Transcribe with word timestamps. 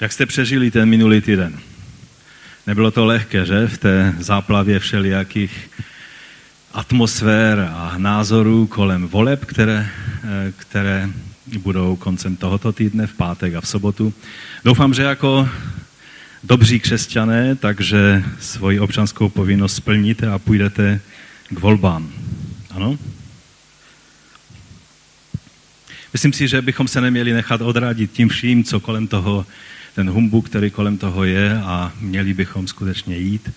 Jak 0.00 0.12
jste 0.12 0.26
přežili 0.26 0.70
ten 0.70 0.88
minulý 0.88 1.20
týden? 1.20 1.58
Nebylo 2.66 2.90
to 2.90 3.04
lehké, 3.04 3.46
že? 3.46 3.66
V 3.66 3.78
té 3.78 4.14
záplavě 4.18 4.78
všelijakých 4.78 5.70
atmosfér 6.72 7.70
a 7.74 7.94
názorů 7.96 8.66
kolem 8.66 9.08
voleb, 9.08 9.44
které, 9.44 9.88
eh, 10.24 10.52
které 10.56 11.08
budou 11.58 11.96
koncem 11.96 12.36
tohoto 12.36 12.72
týdne, 12.72 13.06
v 13.06 13.14
pátek 13.14 13.54
a 13.54 13.60
v 13.60 13.68
sobotu. 13.68 14.14
Doufám, 14.64 14.94
že 14.94 15.02
jako 15.02 15.48
dobří 16.44 16.80
křesťané, 16.80 17.56
takže 17.56 18.24
svoji 18.40 18.80
občanskou 18.80 19.28
povinnost 19.28 19.76
splníte 19.76 20.28
a 20.28 20.38
půjdete 20.38 21.00
k 21.48 21.58
volbám. 21.58 22.12
Ano? 22.70 22.98
Myslím 26.12 26.32
si, 26.32 26.48
že 26.48 26.62
bychom 26.62 26.88
se 26.88 27.00
neměli 27.00 27.32
nechat 27.32 27.60
odradit 27.60 28.12
tím 28.12 28.28
vším, 28.28 28.64
co 28.64 28.80
kolem 28.80 29.06
toho, 29.06 29.46
ten 29.96 30.10
humbu, 30.10 30.42
který 30.42 30.70
kolem 30.70 30.98
toho 30.98 31.24
je 31.24 31.58
a 31.58 31.92
měli 32.00 32.34
bychom 32.34 32.68
skutečně 32.68 33.16
jít 33.16 33.50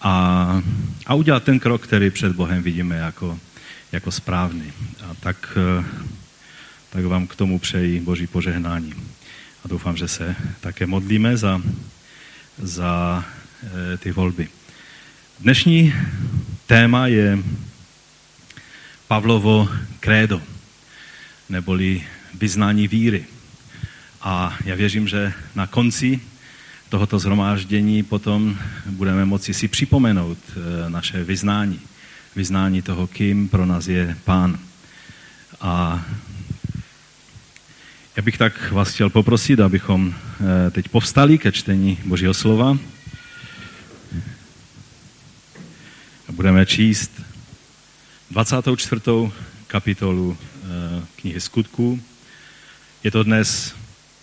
a, 0.00 0.62
a 1.06 1.14
udělat 1.14 1.44
ten 1.44 1.60
krok, 1.60 1.82
který 1.82 2.10
před 2.10 2.32
Bohem 2.32 2.62
vidíme 2.62 2.96
jako, 2.96 3.38
jako 3.92 4.10
správný. 4.10 4.72
A 5.04 5.14
tak, 5.20 5.58
tak 6.90 7.04
vám 7.04 7.26
k 7.26 7.36
tomu 7.36 7.58
přeji 7.58 8.00
Boží 8.00 8.26
požehnání. 8.26 8.94
A 9.64 9.68
doufám, 9.68 9.96
že 9.96 10.08
se 10.08 10.36
také 10.60 10.86
modlíme 10.86 11.36
za, 11.36 11.62
za 12.58 13.24
e, 13.94 13.96
ty 13.96 14.12
volby. 14.12 14.48
Dnešní 15.40 15.94
téma 16.66 17.06
je 17.06 17.38
Pavlovo 19.08 19.68
krédo 20.00 20.42
neboli 21.48 22.02
vyznání 22.34 22.88
víry. 22.88 23.24
A 24.22 24.56
já 24.64 24.74
věřím, 24.74 25.08
že 25.08 25.32
na 25.54 25.66
konci 25.66 26.20
tohoto 26.88 27.18
zhromáždění 27.18 28.02
potom 28.02 28.58
budeme 28.86 29.24
moci 29.24 29.54
si 29.54 29.68
připomenout 29.68 30.38
eh, 30.50 30.90
naše 30.90 31.24
vyznání. 31.24 31.80
Vyznání 32.36 32.82
toho, 32.82 33.06
kým 33.06 33.48
pro 33.48 33.66
nás 33.66 33.88
je 33.88 34.16
Pán. 34.24 34.58
A 35.60 36.04
já 38.16 38.22
bych 38.22 38.38
tak 38.38 38.72
vás 38.72 38.90
chtěl 38.90 39.10
poprosit, 39.10 39.60
abychom 39.60 40.14
eh, 40.14 40.70
teď 40.70 40.88
povstali 40.88 41.38
ke 41.38 41.52
čtení 41.52 41.98
Božího 42.04 42.34
slova. 42.34 42.78
Budeme 46.32 46.66
číst 46.66 47.22
24. 48.30 49.00
kapitolu 49.66 50.36
Eh, 50.66 51.02
knihy 51.16 51.40
skutků. 51.40 52.00
Je 53.04 53.10
to 53.10 53.22
dnes 53.22 53.75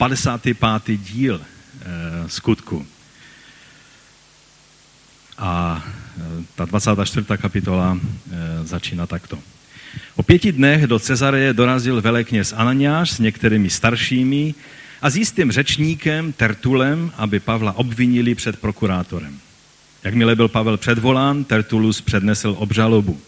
55. 0.04 0.98
díl 0.98 1.42
eh, 1.42 1.86
skutku. 2.28 2.86
A 5.38 5.84
eh, 6.18 6.44
ta 6.56 6.66
24. 6.66 7.26
kapitola 7.38 8.00
začíná 8.64 9.08
takto. 9.08 9.40
O 10.16 10.24
pěti 10.24 10.52
dnech 10.52 10.88
do 10.88 11.00
Cezareje 11.00 11.54
dorazil 11.54 12.02
velekněz 12.02 12.54
Ananiáš 12.58 13.12
s 13.12 13.20
některými 13.20 13.70
staršími 13.70 14.56
a 15.02 15.10
s 15.10 15.16
jistým 15.16 15.52
řečníkem 15.52 16.34
Tertulem, 16.34 17.12
aby 17.18 17.40
Pavla 17.40 17.72
obvinili 17.78 18.36
před 18.36 18.60
prokurátorem. 18.60 19.40
Jakmile 20.04 20.36
byl 20.36 20.48
Pavel 20.48 20.78
předvolán, 20.78 21.44
Tertulus 21.44 22.02
přednesl 22.02 22.56
obžalobu. 22.60 23.22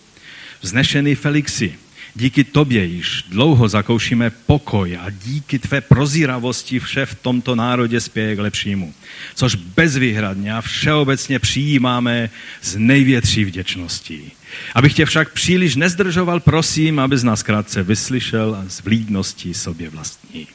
Vznešený 0.62 1.16
Felixi, 1.16 1.76
Díky 2.18 2.44
tobě 2.44 2.86
již 2.86 3.26
dlouho 3.30 3.68
zakoušíme 3.68 4.30
pokoj 4.30 4.98
a 5.02 5.10
díky 5.10 5.60
tvé 5.60 5.82
prozíravosti 5.82 6.80
vše 6.80 7.06
v 7.06 7.16
tomto 7.16 7.56
národě 7.56 8.02
spěje 8.02 8.36
k 8.36 8.40
lepšímu. 8.40 8.94
Což 9.36 9.56
bezvýhradně 9.56 10.54
a 10.54 10.62
všeobecně 10.62 11.40
přijímáme 11.40 12.30
z 12.62 12.76
největší 12.78 13.46
vděčností. 13.46 14.32
Abych 14.76 14.94
tě 14.94 15.06
však 15.06 15.34
příliš 15.34 15.75
nezdržoval, 15.75 16.40
prosím, 16.40 17.00
abys 17.00 17.24
nás 17.24 17.44
krátce 17.44 17.84
vyslyšel 17.84 18.56
a 18.56 18.70
z 18.70 18.81
vlídností 18.81 19.54
sobě 19.54 19.90
vlastní. 19.90 20.48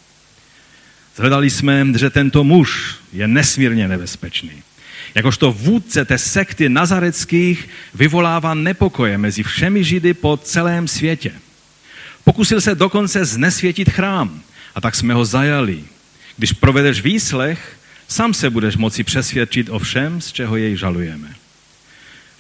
Zhledali 1.17 1.51
jsme, 1.51 1.87
že 1.97 2.11
tento 2.11 2.45
muž 2.45 2.95
je 3.13 3.29
nesmírně 3.29 3.89
nebezpečný. 3.89 4.63
Jakožto 5.15 5.53
vůdce 5.53 6.05
té 6.05 6.19
sekty 6.19 6.69
nazareckých 6.69 7.69
vyvolává 7.95 8.55
nepokoje 8.55 9.19
mezi 9.19 9.43
všemi 9.43 9.85
židy 9.85 10.15
po 10.15 10.37
celém 10.37 10.89
světě. 10.89 11.33
Pokusil 12.31 12.61
se 12.61 12.75
dokonce 12.75 13.25
znesvětit 13.25 13.91
chrám 13.91 14.43
a 14.75 14.81
tak 14.81 14.95
jsme 14.95 15.15
ho 15.15 15.25
zajali. 15.25 15.85
Když 16.37 16.53
provedeš 16.53 17.01
výslech, 17.01 17.77
sám 18.09 18.35
se 18.35 18.51
budeš 18.51 18.77
moci 18.77 19.05
přesvědčit 19.05 19.69
o 19.69 19.79
všem, 19.79 20.21
z 20.21 20.33
čeho 20.33 20.57
jej 20.57 20.77
žalujeme. 20.77 21.35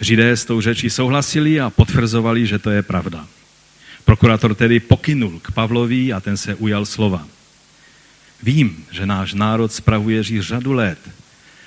Židé 0.01 0.31
s 0.37 0.45
tou 0.45 0.61
řečí 0.61 0.91
souhlasili 0.91 1.61
a 1.61 1.71
potvrzovali, 1.71 2.47
že 2.47 2.59
to 2.59 2.71
je 2.71 2.83
pravda. 2.83 3.27
Prokurátor 4.05 4.55
tedy 4.55 4.81
pokynul 4.81 5.41
k 5.43 5.51
Pavlovi 5.51 6.13
a 6.13 6.21
ten 6.21 6.37
se 6.37 6.55
ujal 6.55 6.87
slova. 6.87 7.27
Vím, 8.43 8.85
že 8.91 9.07
náš 9.07 9.35
národ 9.35 9.73
spravuje 9.73 10.23
již 10.29 10.41
řadu 10.41 10.73
let 10.73 10.99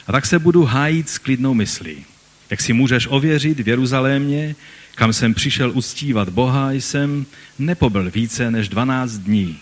a 0.08 0.12
tak 0.12 0.26
se 0.26 0.40
budu 0.40 0.64
hájit 0.64 1.10
s 1.10 1.18
klidnou 1.18 1.54
myslí. 1.54 2.06
Jak 2.50 2.62
si 2.62 2.74
můžeš 2.74 3.08
ověřit 3.10 3.60
v 3.60 3.68
Jeruzalémě, 3.68 4.56
kam 4.96 5.14
jsem 5.14 5.34
přišel 5.34 5.72
uctívat 5.72 6.30
Boha, 6.30 6.72
jsem 6.72 7.26
nepobyl 7.60 8.12
více 8.12 8.52
než 8.52 8.70
12 8.70 9.12
dní. 9.12 9.60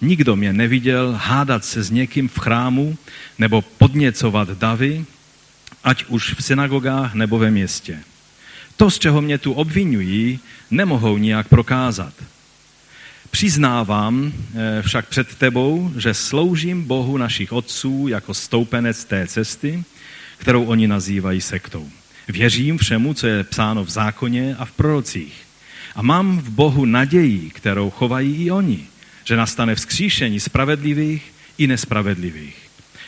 Nikdo 0.00 0.36
mě 0.36 0.52
neviděl 0.52 1.18
hádat 1.20 1.64
se 1.64 1.82
s 1.82 1.90
někým 1.90 2.28
v 2.28 2.38
chrámu 2.38 2.98
nebo 3.38 3.62
podněcovat 3.62 4.48
davy, 4.48 5.04
ať 5.84 6.04
už 6.04 6.34
v 6.34 6.44
synagogách 6.44 7.14
nebo 7.14 7.38
ve 7.38 7.50
městě. 7.50 7.98
To, 8.76 8.90
z 8.90 8.98
čeho 8.98 9.22
mě 9.22 9.38
tu 9.38 9.52
obvinují, 9.52 10.40
nemohou 10.70 11.18
nijak 11.18 11.48
prokázat. 11.48 12.14
Přiznávám 13.30 14.32
eh, 14.32 14.82
však 14.82 15.08
před 15.08 15.34
tebou, 15.34 15.92
že 15.96 16.14
sloužím 16.14 16.84
Bohu 16.84 17.16
našich 17.16 17.52
otců 17.52 18.08
jako 18.08 18.34
stoupenec 18.34 19.04
té 19.04 19.26
cesty, 19.26 19.84
kterou 20.38 20.64
oni 20.64 20.88
nazývají 20.88 21.40
sektou. 21.40 21.90
Věřím 22.30 22.78
všemu, 22.78 23.14
co 23.14 23.26
je 23.26 23.44
psáno 23.44 23.84
v 23.84 23.90
zákoně 23.90 24.56
a 24.58 24.64
v 24.64 24.72
prorocích. 24.72 25.34
A 25.94 26.02
mám 26.02 26.38
v 26.38 26.50
Bohu 26.50 26.84
naději, 26.84 27.50
kterou 27.50 27.90
chovají 27.90 28.44
i 28.44 28.50
oni, 28.50 28.86
že 29.24 29.36
nastane 29.36 29.74
vzkříšení 29.74 30.40
spravedlivých 30.40 31.32
i 31.58 31.66
nespravedlivých. 31.66 32.56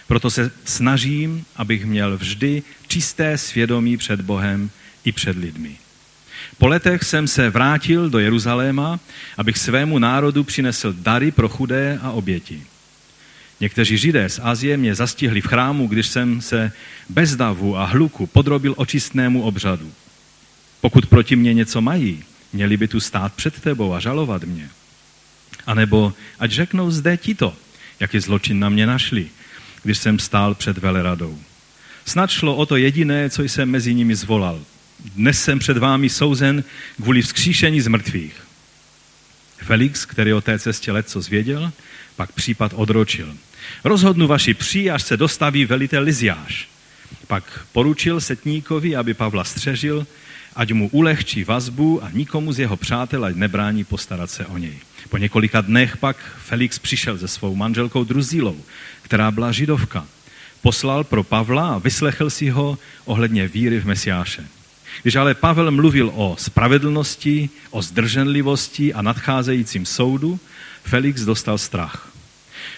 Proto 0.06 0.30
se 0.30 0.50
snažím, 0.64 1.44
abych 1.56 1.86
měl 1.86 2.18
vždy 2.18 2.62
čisté 2.88 3.38
svědomí 3.38 3.96
před 3.96 4.20
Bohem 4.20 4.70
i 5.04 5.12
před 5.12 5.36
lidmi. 5.36 5.76
Po 6.58 6.66
letech 6.68 7.02
jsem 7.02 7.28
se 7.28 7.50
vrátil 7.50 8.10
do 8.10 8.18
Jeruzaléma, 8.18 9.00
abych 9.38 9.58
svému 9.58 9.98
národu 9.98 10.44
přinesl 10.44 10.92
dary 10.92 11.30
pro 11.30 11.48
chudé 11.48 11.98
a 12.02 12.10
oběti. 12.10 12.62
Někteří 13.62 13.98
židé 13.98 14.28
z 14.28 14.40
Azie 14.42 14.76
mě 14.76 14.94
zastihli 14.94 15.40
v 15.40 15.46
chrámu, 15.46 15.86
když 15.86 16.06
jsem 16.06 16.40
se 16.40 16.72
bez 17.08 17.36
davu 17.36 17.76
a 17.76 17.84
hluku 17.84 18.26
podrobil 18.26 18.74
očistnému 18.76 19.42
obřadu. 19.42 19.92
Pokud 20.80 21.06
proti 21.06 21.36
mě 21.36 21.54
něco 21.54 21.80
mají, 21.80 22.24
měli 22.52 22.76
by 22.76 22.88
tu 22.88 23.00
stát 23.00 23.34
před 23.34 23.60
tebou 23.60 23.94
a 23.94 24.00
žalovat 24.00 24.44
mě. 24.44 24.70
A 25.66 25.74
nebo 25.74 26.12
ať 26.38 26.50
řeknou 26.50 26.90
zde 26.90 27.16
tito, 27.16 27.56
jaký 28.00 28.20
zločin 28.20 28.58
na 28.58 28.68
mě 28.68 28.86
našli, 28.86 29.26
když 29.82 29.98
jsem 29.98 30.18
stál 30.18 30.54
před 30.54 30.78
veleradou. 30.78 31.38
Snad 32.04 32.30
šlo 32.30 32.56
o 32.56 32.66
to 32.66 32.76
jediné, 32.76 33.30
co 33.30 33.42
jsem 33.42 33.70
mezi 33.70 33.94
nimi 33.94 34.14
zvolal. 34.14 34.64
Dnes 35.14 35.42
jsem 35.42 35.58
před 35.58 35.78
vámi 35.78 36.08
souzen 36.08 36.64
kvůli 36.96 37.22
vzkříšení 37.22 37.80
z 37.80 37.88
mrtvých. 37.88 38.34
Felix, 39.56 40.04
který 40.04 40.32
o 40.32 40.40
té 40.40 40.58
cestě 40.58 40.92
letco 40.92 41.20
zvěděl, 41.20 41.72
pak 42.16 42.32
případ 42.32 42.72
odročil. 42.74 43.34
Rozhodnu 43.84 44.26
vaši 44.26 44.54
při, 44.54 44.90
až 44.90 45.02
se 45.02 45.16
dostaví 45.16 45.64
velitel 45.64 46.02
Liziáš. 46.02 46.68
Pak 47.26 47.66
poručil 47.72 48.20
setníkovi, 48.20 48.96
aby 48.96 49.14
Pavla 49.14 49.44
střežil, 49.44 50.06
ať 50.56 50.72
mu 50.72 50.88
ulehčí 50.88 51.44
vazbu 51.44 52.04
a 52.04 52.10
nikomu 52.10 52.52
z 52.52 52.58
jeho 52.58 52.76
přátel, 52.76 53.24
ať 53.24 53.34
nebrání 53.34 53.84
postarat 53.84 54.30
se 54.30 54.46
o 54.46 54.58
něj. 54.58 54.78
Po 55.08 55.18
několika 55.18 55.60
dnech 55.60 55.96
pak 55.96 56.16
Felix 56.38 56.78
přišel 56.78 57.18
se 57.18 57.28
svou 57.28 57.54
manželkou 57.54 58.04
Druzílou, 58.04 58.56
která 59.02 59.30
byla 59.30 59.52
židovka. 59.52 60.06
Poslal 60.62 61.04
pro 61.04 61.22
Pavla 61.22 61.74
a 61.74 61.78
vyslechl 61.78 62.30
si 62.30 62.48
ho 62.48 62.78
ohledně 63.04 63.48
víry 63.48 63.80
v 63.80 63.86
Mesiáše. 63.86 64.46
Když 65.02 65.16
ale 65.16 65.34
Pavel 65.34 65.70
mluvil 65.70 66.12
o 66.14 66.36
spravedlnosti, 66.38 67.50
o 67.70 67.82
zdrženlivosti 67.82 68.94
a 68.94 69.02
nadcházejícím 69.02 69.86
soudu, 69.86 70.40
Felix 70.84 71.22
dostal 71.22 71.58
strach. 71.58 72.11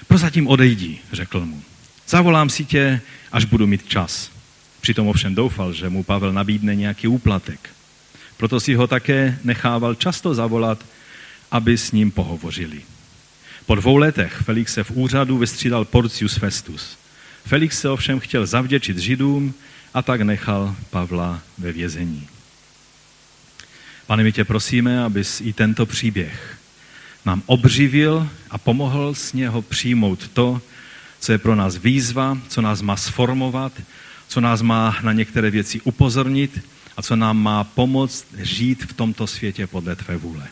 Prozatím 0.07 0.49
odejdi, 0.49 0.99
řekl 1.13 1.47
mu. 1.47 1.63
Zavolám 2.09 2.51
si 2.51 2.65
tě, 2.65 3.01
až 3.33 3.45
budu 3.45 3.67
mít 3.67 3.89
čas. 3.89 4.31
Přitom 4.81 5.09
ovšem 5.09 5.35
doufal, 5.35 5.73
že 5.73 5.89
mu 5.89 6.03
Pavel 6.03 6.33
nabídne 6.33 6.75
nějaký 6.75 7.09
úplatek. 7.09 7.71
Proto 8.37 8.61
si 8.61 8.75
ho 8.75 8.87
také 8.87 9.39
nechával 9.45 9.95
často 9.95 10.35
zavolat, 10.35 10.85
aby 11.51 11.79
s 11.79 11.93
ním 11.93 12.11
pohovořili. 12.11 12.83
Po 13.67 13.75
dvou 13.75 13.97
letech 13.97 14.43
Felix 14.45 14.73
se 14.75 14.85
v 14.85 14.91
úřadu 14.91 15.39
vystřídal 15.39 15.85
Porcius 15.85 16.37
Festus. 16.37 16.99
Felix 17.47 17.81
se 17.81 17.89
ovšem 17.89 18.21
chtěl 18.21 18.47
zavděčit 18.47 18.99
Židům 18.99 19.55
a 19.95 20.03
tak 20.03 20.21
nechal 20.21 20.77
Pavla 20.91 21.41
ve 21.59 21.73
vězení. 21.73 22.29
Pane, 24.07 24.23
my 24.23 24.33
tě 24.33 24.45
prosíme, 24.45 25.05
abys 25.05 25.41
i 25.41 25.53
tento 25.53 25.87
příběh 25.87 26.59
nám 27.25 27.43
obřivil 27.47 28.29
a 28.51 28.59
pomohl 28.59 29.15
z 29.15 29.33
něho 29.33 29.63
přijmout 29.63 30.29
to, 30.29 30.63
co 31.21 31.33
je 31.33 31.39
pro 31.39 31.55
nás 31.55 31.77
výzva, 31.77 32.39
co 32.49 32.63
nás 32.63 32.83
má 32.83 32.97
sformovat, 32.97 33.73
co 34.29 34.41
nás 34.41 34.63
má 34.63 34.97
na 35.03 35.13
některé 35.13 35.51
věci 35.51 35.81
upozornit 35.81 36.61
a 36.97 37.03
co 37.03 37.17
nám 37.17 37.43
má 37.43 37.65
pomoct 37.65 38.27
žít 38.39 38.85
v 38.85 38.93
tomto 38.93 39.27
světě 39.27 39.67
podle 39.67 39.97
tvé 39.97 40.17
vůle. 40.17 40.49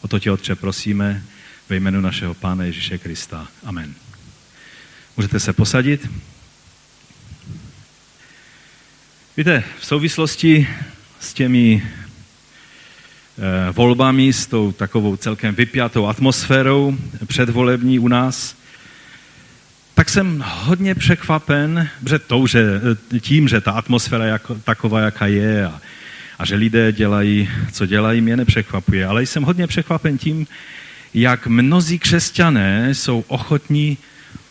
O 0.00 0.08
to 0.08 0.18
tě, 0.18 0.30
Otče, 0.30 0.54
prosíme 0.54 1.22
ve 1.68 1.76
jménu 1.76 2.00
našeho 2.00 2.34
Pána 2.34 2.64
Ježíše 2.64 2.98
Krista. 2.98 3.48
Amen. 3.64 3.94
Můžete 5.16 5.40
se 5.40 5.52
posadit. 5.52 6.10
Víte, 9.36 9.64
v 9.80 9.86
souvislosti 9.86 10.68
s 11.20 11.34
těmi 11.34 11.82
volbami, 13.72 14.32
s 14.32 14.46
tou 14.46 14.72
takovou 14.72 15.16
celkem 15.16 15.54
vypjatou 15.54 16.06
atmosférou 16.06 16.96
předvolební 17.26 17.98
u 17.98 18.08
nás, 18.08 18.56
tak 19.94 20.08
jsem 20.08 20.44
hodně 20.46 20.94
překvapen, 20.94 21.88
že, 22.06 22.18
to, 22.18 22.46
že 22.46 22.80
tím, 23.20 23.48
že 23.48 23.60
ta 23.60 23.72
atmosféra 23.72 24.24
jako, 24.24 24.54
taková, 24.54 25.00
jaká 25.00 25.26
je 25.26 25.66
a, 25.66 25.80
a 26.38 26.46
že 26.46 26.54
lidé 26.54 26.92
dělají, 26.92 27.48
co 27.72 27.86
dělají, 27.86 28.20
mě 28.20 28.36
nepřekvapuje. 28.36 29.06
Ale 29.06 29.22
jsem 29.22 29.42
hodně 29.42 29.66
překvapen 29.66 30.18
tím, 30.18 30.46
jak 31.14 31.46
mnozí 31.46 31.98
křesťané 31.98 32.94
jsou 32.94 33.24
ochotní 33.28 33.98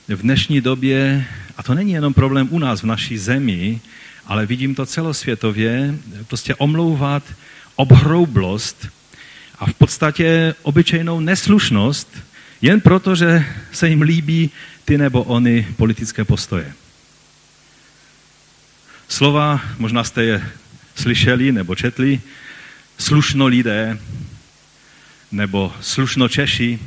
v 0.07 0.21
dnešní 0.21 0.61
době, 0.61 1.25
a 1.57 1.63
to 1.63 1.73
není 1.73 1.91
jenom 1.91 2.13
problém 2.13 2.47
u 2.51 2.59
nás 2.59 2.81
v 2.81 2.85
naší 2.85 3.17
zemi, 3.17 3.79
ale 4.27 4.45
vidím 4.45 4.75
to 4.75 4.85
celosvětově, 4.85 5.95
prostě 6.27 6.55
omlouvat 6.55 7.23
obhroublost 7.75 8.88
a 9.59 9.65
v 9.65 9.73
podstatě 9.73 10.56
obyčejnou 10.62 11.19
neslušnost, 11.19 12.18
jen 12.62 12.81
proto, 12.81 13.15
že 13.15 13.45
se 13.71 13.89
jim 13.89 14.01
líbí 14.01 14.50
ty 14.85 14.97
nebo 14.97 15.23
ony 15.23 15.68
politické 15.77 16.25
postoje. 16.25 16.73
Slova, 19.07 19.62
možná 19.77 20.03
jste 20.03 20.23
je 20.23 20.51
slyšeli 20.95 21.51
nebo 21.51 21.75
četli, 21.75 22.21
slušno 22.97 23.47
lidé, 23.47 24.00
nebo 25.31 25.74
slušno 25.81 26.29
Češi, 26.29 26.79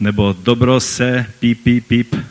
nebo 0.00 0.32
dobro 0.32 0.80
se, 0.80 1.26
píp, 1.38 1.64
píp, 1.64 1.86
píp. 1.86 2.14
Um, 2.14 2.22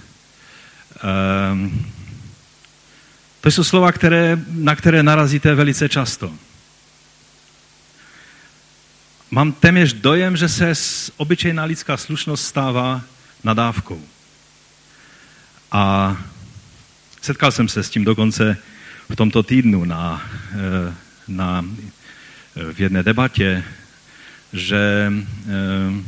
to 3.42 3.52
jsou 3.52 3.64
slova, 3.64 3.92
které, 3.92 4.40
na 4.48 4.76
které 4.76 5.04
narazíte 5.04 5.56
velice 5.56 5.90
často. 5.90 6.34
Mám 9.34 9.52
téměř 9.52 9.94
dojem, 9.94 10.38
že 10.38 10.50
se 10.50 10.74
obyčejná 11.18 11.64
lidská 11.64 11.98
slušnost 11.98 12.46
stává 12.46 13.02
nadávkou. 13.44 14.02
A 15.72 16.18
setkal 17.22 17.52
jsem 17.52 17.68
se 17.68 17.84
s 17.84 17.90
tím 17.90 18.04
dokonce 18.04 18.58
v 19.10 19.16
tomto 19.16 19.44
týdnu 19.44 19.86
na, 19.86 20.30
eh, 20.52 20.96
na, 21.28 21.66
v 22.74 22.80
jedné 22.80 23.04
debatě, 23.04 23.64
že, 24.54 25.14
eh, 25.48 26.04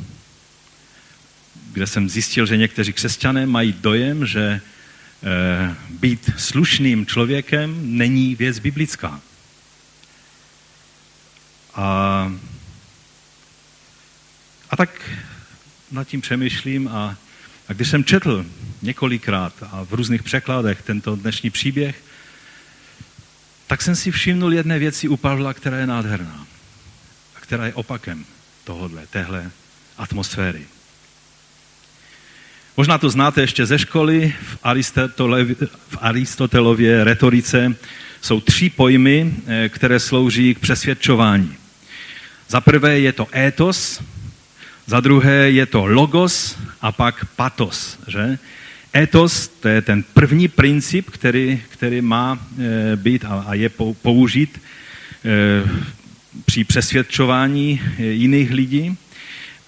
kde 1.73 1.87
jsem 1.87 2.09
zjistil, 2.09 2.45
že 2.45 2.57
někteří 2.57 2.93
křesťané 2.93 3.45
mají 3.45 3.73
dojem, 3.73 4.25
že 4.25 4.61
eh, 5.23 5.75
být 5.89 6.29
slušným 6.37 7.05
člověkem 7.05 7.97
není 7.97 8.35
věc 8.35 8.59
biblická. 8.59 9.21
A, 11.75 12.31
a 14.73 14.75
tak 14.75 14.89
nad 15.91 16.07
tím 16.07 16.21
přemýšlím 16.21 16.87
a, 16.87 17.17
a 17.67 17.73
když 17.73 17.89
jsem 17.89 18.03
četl 18.03 18.45
několikrát 18.81 19.53
a 19.71 19.85
v 19.85 19.93
různých 19.93 20.23
překladech 20.23 20.81
tento 20.81 21.15
dnešní 21.15 21.49
příběh, 21.49 22.03
tak 23.67 23.81
jsem 23.81 23.95
si 23.95 24.11
všimnul 24.11 24.53
jedné 24.53 24.79
věci 24.79 25.07
u 25.07 25.17
Pavla, 25.17 25.53
která 25.53 25.77
je 25.77 25.87
nádherná 25.87 26.47
a 27.35 27.39
která 27.39 27.65
je 27.65 27.73
opakem 27.73 28.25
tohodle, 28.63 29.07
téhle 29.07 29.51
atmosféry. 29.97 30.61
Možná 32.77 32.97
to 32.97 33.09
znáte 33.09 33.41
ještě 33.41 33.65
ze 33.65 33.79
školy, 33.79 34.35
v, 34.41 34.57
v 35.89 35.97
Aristotelově 36.01 37.03
retorice 37.03 37.75
jsou 38.21 38.41
tři 38.41 38.69
pojmy, 38.69 39.33
eh, 39.47 39.69
které 39.69 39.99
slouží 39.99 40.55
k 40.55 40.59
přesvědčování. 40.59 41.55
Za 42.47 42.61
prvé 42.61 42.99
je 42.99 43.13
to 43.13 43.27
étos, 43.37 44.03
za 44.85 44.99
druhé 44.99 45.51
je 45.51 45.65
to 45.65 45.85
logos 45.85 46.57
a 46.81 46.91
pak 46.91 47.25
patos. 47.35 47.99
Že? 48.07 48.37
Etos, 48.95 49.47
to 49.47 49.67
je 49.67 49.81
ten 49.81 50.03
první 50.13 50.47
princip, 50.47 51.09
který, 51.09 51.61
který 51.69 52.01
má 52.01 52.39
e, 52.39 52.95
být 52.95 53.25
a, 53.25 53.53
je 53.53 53.69
použit 54.01 54.61
e, 55.25 55.69
při 56.45 56.63
přesvědčování 56.63 57.81
e, 57.81 58.03
jiných 58.03 58.51
lidí. 58.51 58.97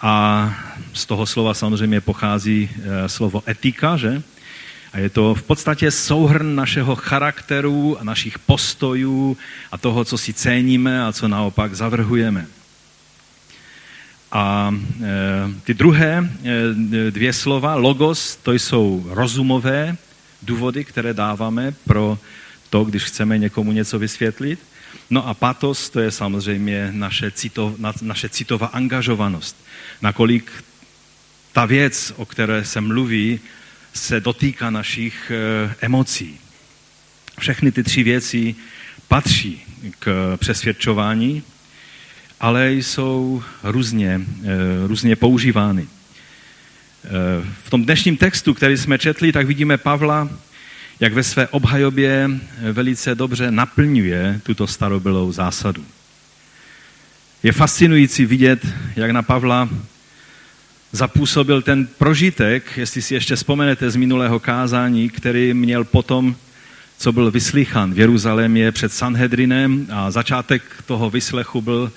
A 0.01 0.53
z 0.94 1.06
toho 1.06 1.25
slova 1.25 1.53
samozřejmě 1.53 2.01
pochází 2.01 2.69
slovo 3.07 3.44
etika, 3.47 3.97
že? 3.97 4.21
A 4.94 5.00
je 5.00 5.09
to 5.09 5.35
v 5.35 5.44
podstatě 5.44 5.91
souhrn 5.91 6.56
našeho 6.56 6.95
charakteru 6.95 7.97
a 8.00 8.03
našich 8.03 8.39
postojů 8.39 9.38
a 9.71 9.77
toho, 9.77 10.06
co 10.06 10.17
si 10.17 10.33
ceníme 10.33 11.06
a 11.06 11.12
co 11.12 11.27
naopak 11.27 11.75
zavrhujeme. 11.75 12.47
A 14.35 14.67
e, 14.71 15.61
ty 15.63 15.73
druhé 15.73 16.19
e, 16.19 17.11
dvě 17.11 17.33
slova, 17.33 17.75
logos, 17.75 18.35
to 18.35 18.51
jsou 18.51 19.05
rozumové 19.09 19.97
důvody, 20.41 20.83
které 20.83 21.13
dáváme 21.13 21.73
pro 21.87 22.19
to, 22.69 22.83
když 22.83 23.03
chceme 23.03 23.37
někomu 23.37 23.71
něco 23.71 23.99
vysvětlit. 23.99 24.59
No 25.09 25.27
a 25.27 25.33
patos, 25.33 25.89
to 25.89 25.99
je 25.99 26.11
samozřejmě 26.11 26.89
naše, 26.91 27.31
cito, 27.31 27.75
naše 28.01 28.29
citová 28.29 28.67
angažovanost. 28.67 29.55
Nakolik 30.01 30.51
ta 31.53 31.65
věc, 31.65 32.13
o 32.15 32.25
které 32.25 32.65
se 32.65 32.81
mluví, 32.81 33.39
se 33.93 34.19
dotýká 34.19 34.69
našich 34.69 35.31
e, 35.31 35.75
emocí. 35.81 36.39
Všechny 37.39 37.71
ty 37.71 37.83
tři 37.83 38.03
věci 38.03 38.55
patří 39.07 39.62
k 40.00 40.38
přesvědčování 40.38 41.43
ale 42.39 42.74
jsou 42.74 43.44
různě, 43.63 44.22
eh, 44.44 44.88
různě 44.88 45.15
používány. 45.15 45.88
Eh, 47.06 47.10
v 47.63 47.70
tom 47.70 47.84
dnešním 47.86 48.18
textu, 48.18 48.54
který 48.54 48.77
jsme 48.77 48.98
četli, 48.98 49.32
tak 49.32 49.48
vidíme 49.48 49.77
Pavla, 49.77 50.30
jak 51.00 51.13
ve 51.13 51.24
své 51.24 51.48
obhajobě 51.48 52.30
velice 52.72 53.15
dobře 53.15 53.51
naplňuje 53.51 54.42
tuto 54.44 54.68
starobylou 54.68 55.32
zásadu. 55.32 55.86
Je 57.44 57.51
fascinující 57.51 58.25
vidět, 58.25 58.68
jak 58.96 59.12
na 59.12 59.24
Pavla 59.24 59.70
zapůsobil 60.92 61.62
ten 61.62 61.88
prožitek, 61.88 62.77
jestli 62.77 63.01
si 63.01 63.13
ještě 63.13 63.36
vzpomenete 63.36 63.92
z 63.92 63.96
minulého 63.96 64.39
kázání, 64.39 65.10
který 65.10 65.54
měl 65.54 65.84
potom, 65.84 66.36
co 66.98 67.12
byl 67.12 67.32
vyslychan 67.32 67.94
v 67.94 68.00
Jeruzalémě 68.00 68.72
před 68.72 68.94
Sanhedrinem 68.94 69.88
a 69.92 70.12
začátek 70.12 70.63
toho 70.86 71.10
vyslechu 71.10 71.62
byl 71.62 71.92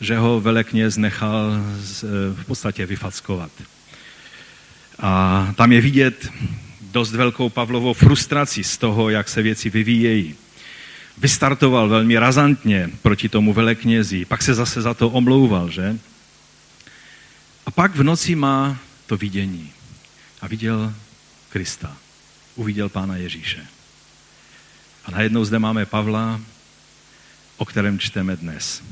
že 0.00 0.16
ho 0.16 0.40
velekněz 0.40 0.96
nechal 0.96 1.52
eh, 1.54 2.06
v 2.34 2.44
podstatě 2.46 2.86
vyfackovat. 2.86 3.50
A 4.98 5.52
tam 5.56 5.72
je 5.72 5.80
vidět 5.80 6.28
dost 6.80 7.12
velkou 7.12 7.48
Pavlovou 7.48 7.92
frustraci 7.92 8.64
z 8.64 8.78
toho, 8.78 9.10
jak 9.10 9.28
se 9.28 9.42
věci 9.42 9.70
vyvíjejí. 9.70 10.34
Vystartoval 11.18 11.88
velmi 11.88 12.18
razantně 12.18 12.90
proti 13.02 13.28
tomu 13.28 13.52
veleknězi, 13.52 14.24
pak 14.24 14.42
se 14.42 14.54
zase 14.54 14.82
za 14.82 14.94
to 14.94 15.10
omlouval, 15.10 15.70
že? 15.70 15.98
A 17.66 17.70
pak 17.70 17.96
v 17.96 18.02
noci 18.02 18.34
má 18.34 18.78
to 19.06 19.16
vidění. 19.16 19.72
A 20.40 20.48
viděl 20.48 20.94
Krista. 21.48 21.96
Uviděl 22.54 22.88
Pána 22.88 23.16
Ježíše. 23.16 23.66
A 25.04 25.10
najednou 25.10 25.44
zde 25.44 25.58
máme 25.58 25.86
Pavla, 25.86 26.40
o 27.56 27.64
kterém 27.64 27.98
čteme 27.98 28.36
dnes 28.36 28.82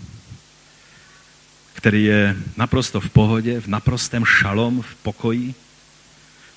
který 1.72 2.04
je 2.04 2.36
naprosto 2.56 3.00
v 3.00 3.10
pohodě, 3.10 3.60
v 3.60 3.66
naprostém 3.66 4.24
šalom, 4.24 4.82
v 4.82 4.94
pokoji, 4.94 5.54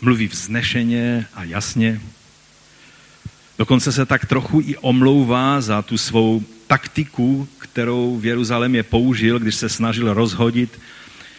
mluví 0.01 0.27
vznešeně 0.27 1.25
a 1.33 1.43
jasně. 1.43 2.01
Dokonce 3.57 3.91
se 3.91 4.05
tak 4.05 4.25
trochu 4.25 4.61
i 4.61 4.77
omlouvá 4.77 5.61
za 5.61 5.81
tu 5.81 5.97
svou 5.97 6.43
taktiku, 6.67 7.47
kterou 7.57 8.19
v 8.19 8.25
Jeruzalémě 8.25 8.83
použil, 8.83 9.39
když 9.39 9.55
se 9.55 9.69
snažil 9.69 10.13
rozhodit 10.13 10.79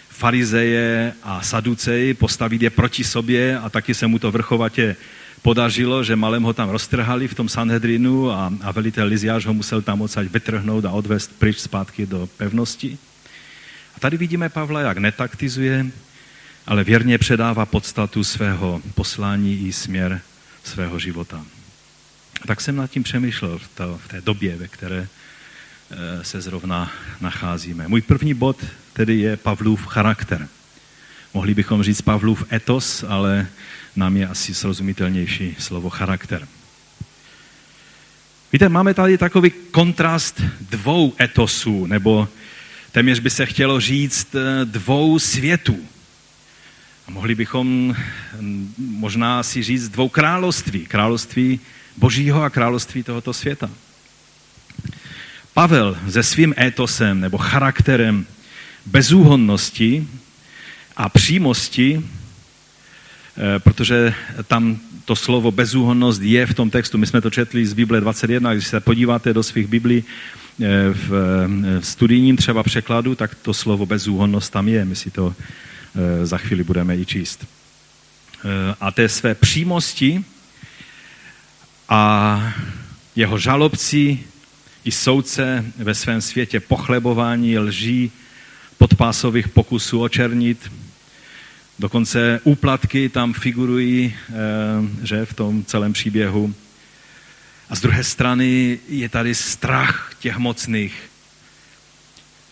farizeje 0.09 1.13
a 1.23 1.43
saduceji, 1.43 2.15
postavit 2.15 2.63
je 2.63 2.71
proti 2.71 3.05
sobě 3.05 3.59
a 3.59 3.69
taky 3.69 3.95
se 3.95 4.07
mu 4.07 4.19
to 4.19 4.31
vrchovatě 4.31 4.97
podařilo, 5.43 6.05
že 6.05 6.17
malem 6.17 6.43
ho 6.43 6.53
tam 6.53 6.69
roztrhali 6.69 7.29
v 7.29 7.35
tom 7.35 7.49
Sanhedrinu 7.49 8.31
a, 8.31 8.53
a 8.63 8.73
velitel 8.73 9.07
Liziáš 9.07 9.47
ho 9.47 9.55
musel 9.55 9.83
tam 9.83 10.01
odsaď 10.01 10.27
vytrhnout 10.27 10.85
a 10.85 10.91
odvést 10.91 11.39
pryč 11.39 11.59
zpátky 11.59 12.07
do 12.07 12.29
pevnosti. 12.37 12.99
A 13.97 14.01
tady 14.01 14.17
vidíme 14.17 14.49
Pavla, 14.49 14.81
jak 14.81 14.99
netaktizuje, 14.99 15.87
ale 16.67 16.85
věrně 16.85 17.19
předává 17.19 17.67
podstatu 17.67 18.25
svého 18.25 18.83
poslání 18.95 19.67
i 19.67 19.73
směr 19.73 20.21
svého 20.65 20.99
života. 20.99 21.45
Tak 22.47 22.61
jsem 22.61 22.77
nad 22.77 22.91
tím 22.91 23.03
přemýšlel 23.03 23.59
v, 23.59 23.69
to, 23.69 24.01
v 24.05 24.09
té 24.09 24.21
době, 24.21 24.57
ve 24.57 24.69
které 24.69 25.09
eh, 25.09 26.25
se 26.25 26.41
zrovna 26.41 26.93
nacházíme. 27.21 27.89
Můj 27.89 28.01
první 28.01 28.35
bod 28.35 28.65
tedy 28.93 29.19
je 29.19 29.37
Pavlův 29.37 29.87
charakter. 29.87 30.49
Mohli 31.35 31.55
bychom 31.55 31.83
říct 31.83 32.01
Pavlův 32.01 32.53
etos, 32.53 33.05
ale 33.09 33.47
nám 33.97 34.17
je 34.17 34.29
asi 34.29 34.55
srozumitelnější 34.55 35.57
slovo 35.59 35.91
charakter. 35.91 36.49
Víte, 38.53 38.69
máme 38.69 38.95
tady 38.95 39.19
takový 39.19 39.51
kontrast 39.51 40.41
dvou 40.61 41.15
etosů, 41.21 41.87
nebo 41.87 42.29
téměř 42.97 43.19
by 43.19 43.31
se 43.31 43.47
chtělo 43.47 43.81
říct 43.81 44.35
eh, 44.35 44.65
dvou 44.65 45.19
světů. 45.19 45.79
A 47.09 47.11
mohli 47.11 47.35
bychom 47.35 47.97
hm, 48.41 48.75
možná 48.79 49.43
si 49.43 49.63
říct 49.63 49.89
dvou 49.89 50.09
království. 50.09 50.87
Království 50.87 51.61
Božího 51.97 52.43
a 52.43 52.51
království 52.51 53.03
tohoto 53.03 53.33
světa. 53.33 53.71
Pavel 55.55 55.99
se 56.11 56.23
svým 56.23 56.55
etosem 56.59 57.21
nebo 57.21 57.39
charakterem 57.39 58.27
bezúhonnosti 58.87 60.09
a 60.97 61.09
přímosti, 61.09 62.01
eh, 62.01 63.59
protože 63.59 64.15
tam 64.47 64.79
to 65.05 65.17
slovo 65.17 65.51
bezúhonnost 65.51 66.23
je 66.23 66.47
v 66.47 66.55
tom 66.55 66.71
textu. 66.71 66.99
My 66.99 67.07
jsme 67.07 67.21
to 67.21 67.31
četli 67.31 67.67
z 67.67 67.73
Bible 67.73 68.01
21, 68.01 68.55
když 68.55 68.67
se 68.67 68.81
podíváte 68.81 69.35
do 69.35 69.43
svých 69.43 69.67
Biblí 69.67 70.05
eh, 70.05 70.46
v 70.93 71.81
studijním 71.81 72.37
třeba 72.37 72.63
překladu, 72.63 73.15
tak 73.15 73.35
to 73.35 73.55
slovo 73.55 73.87
bezúhonnost 73.87 74.53
tam 74.53 74.69
je. 74.69 74.85
My 74.85 74.97
si 74.97 75.11
to 75.11 75.35
eh, 75.35 76.27
za 76.27 76.39
chvíli 76.39 76.65
budeme 76.65 76.97
i 76.97 77.07
číst. 77.07 77.47
A 78.81 78.91
té 78.91 79.09
své 79.09 79.35
přímosti 79.35 80.25
a 81.89 82.53
jeho 83.17 83.39
žalobci 83.39 84.19
i 84.85 84.93
soudce 84.93 85.65
ve 85.77 85.95
svém 85.95 86.21
světě 86.21 86.61
pochlebování, 86.61 87.59
lží, 87.59 88.13
podpásových 88.79 89.49
pokusů 89.49 90.03
očernit. 90.03 90.73
Dokonce 91.79 92.41
úplatky 92.45 93.09
tam 93.09 93.33
figurují, 93.33 94.15
eh, 94.15 94.33
že 95.07 95.27
v 95.27 95.35
tom 95.35 95.65
celém 95.65 95.93
příběhu. 95.93 96.55
A 97.71 97.77
z 97.77 97.81
druhé 97.81 98.05
strany 98.05 98.79
je 98.89 99.09
tady 99.09 99.35
strach 99.35 100.15
těch 100.19 100.37
mocných 100.37 101.11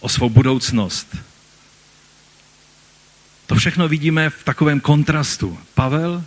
o 0.00 0.08
svou 0.08 0.28
budoucnost. 0.28 1.16
To 3.46 3.54
všechno 3.54 3.88
vidíme 3.88 4.30
v 4.30 4.44
takovém 4.44 4.80
kontrastu. 4.80 5.58
Pavel, 5.74 6.24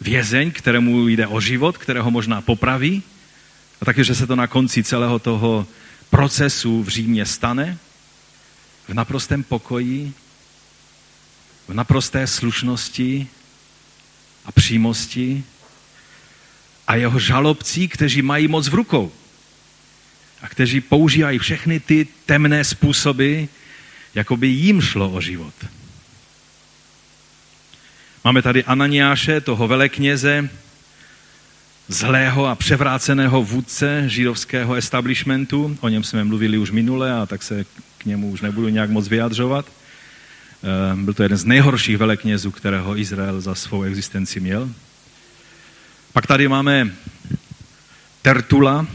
vězeň, 0.00 0.50
kterému 0.50 1.08
jde 1.08 1.26
o 1.26 1.40
život, 1.40 1.78
kterého 1.78 2.10
možná 2.10 2.40
popraví, 2.40 3.02
a 3.80 3.84
taky, 3.84 4.04
že 4.04 4.14
se 4.14 4.26
to 4.26 4.36
na 4.36 4.46
konci 4.46 4.84
celého 4.84 5.18
toho 5.18 5.66
procesu 6.10 6.82
v 6.82 6.88
Římě 6.88 7.26
stane, 7.26 7.78
v 8.88 8.94
naprostém 8.94 9.42
pokoji, 9.42 10.12
v 11.68 11.74
naprosté 11.74 12.26
slušnosti 12.26 13.26
a 14.44 14.52
přímosti 14.52 15.44
a 16.86 16.94
jeho 16.94 17.18
žalobcí, 17.18 17.88
kteří 17.88 18.22
mají 18.22 18.48
moc 18.48 18.68
v 18.68 18.74
rukou 18.74 19.12
a 20.42 20.48
kteří 20.48 20.80
používají 20.80 21.38
všechny 21.38 21.80
ty 21.80 22.06
temné 22.26 22.64
způsoby, 22.64 23.44
jako 24.14 24.36
by 24.36 24.46
jim 24.46 24.80
šlo 24.80 25.10
o 25.10 25.20
život. 25.20 25.54
Máme 28.24 28.42
tady 28.42 28.64
Ananiáše, 28.64 29.40
toho 29.40 29.68
velekněze, 29.68 30.50
zlého 31.88 32.46
a 32.46 32.54
převráceného 32.54 33.42
vůdce 33.42 34.04
židovského 34.06 34.74
establishmentu. 34.74 35.76
O 35.80 35.88
něm 35.88 36.04
jsme 36.04 36.24
mluvili 36.24 36.58
už 36.58 36.70
minule 36.70 37.12
a 37.12 37.26
tak 37.26 37.42
se 37.42 37.64
k 37.98 38.04
němu 38.04 38.30
už 38.30 38.40
nebudu 38.40 38.68
nějak 38.68 38.90
moc 38.90 39.08
vyjadřovat. 39.08 39.66
Eh, 39.66 40.96
byl 40.96 41.14
to 41.14 41.22
jeden 41.22 41.38
z 41.38 41.44
nejhorších 41.44 41.98
veleknězů, 41.98 42.50
kterého 42.50 42.98
Izrael 42.98 43.40
za 43.40 43.54
svou 43.54 43.82
existenci 43.82 44.40
měl. 44.40 44.70
Pak 46.12 46.26
tady 46.26 46.48
máme 46.48 46.90
Tertula, 48.22 48.86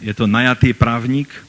je 0.00 0.14
to 0.14 0.26
najatý 0.26 0.72
právník, 0.72 1.46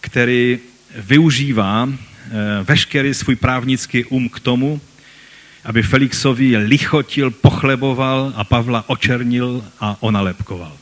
který 0.00 0.58
využívá 0.96 1.88
eh, 1.88 2.32
veškerý 2.62 3.14
svůj 3.14 3.36
právnický 3.36 4.04
um 4.04 4.28
k 4.28 4.40
tomu, 4.40 4.80
aby 5.64 5.82
Felixovi 5.82 6.56
lichotil, 6.56 7.30
pochleboval 7.30 8.32
a 8.36 8.44
Pavla 8.44 8.84
očernil 8.88 9.64
a 9.80 9.96
onalepkoval. 10.00 10.76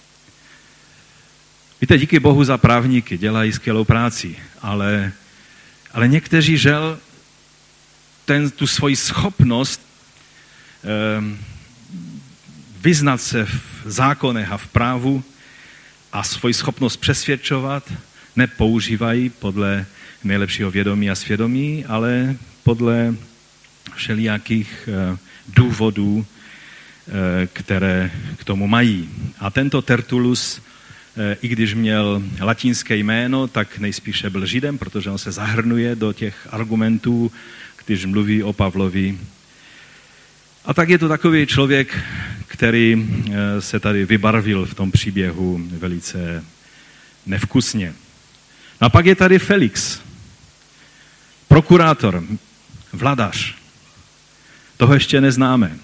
Víte, 1.81 1.99
díky 1.99 2.21
Bohu 2.21 2.45
za 2.45 2.59
právníky, 2.59 3.19
dělají 3.19 3.53
skvělou 3.53 3.85
práci, 3.85 4.37
ale, 4.62 5.12
ale 5.93 6.09
někteří 6.09 6.59
žel 6.59 6.99
ten, 8.25 8.50
tu 8.50 8.67
svoji 8.67 8.97
schopnost 8.97 9.81
eh, 10.85 11.53
vyznat 12.85 13.21
se 13.21 13.45
v 13.45 13.50
zákonech 13.85 14.53
a 14.53 14.57
v 14.57 14.67
právu 14.67 15.25
a 16.12 16.23
svoji 16.23 16.55
schopnost 16.55 16.97
přesvědčovat 16.97 17.93
nepoužívají 18.37 19.31
podle 19.31 19.87
nejlepšího 20.25 20.71
vědomí 20.71 21.11
a 21.11 21.14
svědomí, 21.14 21.85
ale 21.85 22.37
podle 22.64 23.14
všelijakých 23.95 24.88
eh, 24.88 25.17
důvodů, 25.49 26.26
eh, 26.26 27.47
které 27.53 28.11
k 28.37 28.45
tomu 28.45 28.67
mají. 28.67 29.09
A 29.38 29.50
tento 29.50 29.83
Tertulus, 29.83 30.61
eh, 31.17 31.37
i 31.43 31.49
když 31.49 31.75
měl 31.75 32.23
latinské 32.41 32.97
jméno, 32.97 33.49
tak 33.49 33.79
nejspíše 33.79 34.31
byl 34.31 34.47
židem, 34.47 34.79
protože 34.79 35.11
on 35.11 35.19
se 35.19 35.33
zahrnuje 35.33 35.97
do 35.97 36.12
těch 36.12 36.49
argumentů, 36.50 37.33
když 37.87 38.05
mluví 38.05 38.43
o 38.43 38.53
Pavlovi. 38.53 39.19
A 40.64 40.75
tak 40.75 40.88
je 40.88 40.99
to 40.99 41.09
takový 41.09 41.47
člověk, 41.47 41.99
který 42.47 43.09
se 43.59 43.80
tady 43.80 44.04
vybarvil 44.04 44.66
v 44.66 44.75
tom 44.75 44.90
příběhu 44.90 45.61
velice 45.78 46.44
nevkusně. 47.26 47.94
No 48.80 48.87
a 48.87 48.90
pak 48.90 49.06
je 49.06 49.14
tady 49.14 49.38
Felix, 49.38 50.00
prokurátor, 51.49 52.25
vladař, 52.92 53.54
toho 54.76 54.94
ještě 54.94 55.21
neznáme. 55.21 55.78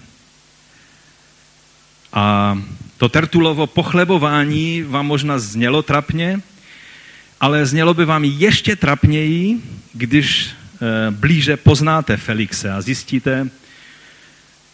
A 2.13 2.57
to 2.97 3.09
Tertulovo 3.09 3.67
pochlebování 3.67 4.81
vám 4.81 5.05
možná 5.05 5.39
znělo 5.39 5.81
trapně, 5.81 6.41
ale 7.39 7.65
znělo 7.65 7.93
by 7.93 8.05
vám 8.05 8.23
ještě 8.23 8.75
trapněji, 8.75 9.61
když 9.93 10.49
eh, 10.49 11.11
blíže 11.11 11.57
poznáte 11.57 12.17
Felixe 12.17 12.71
a 12.71 12.81
zjistíte, 12.81 13.49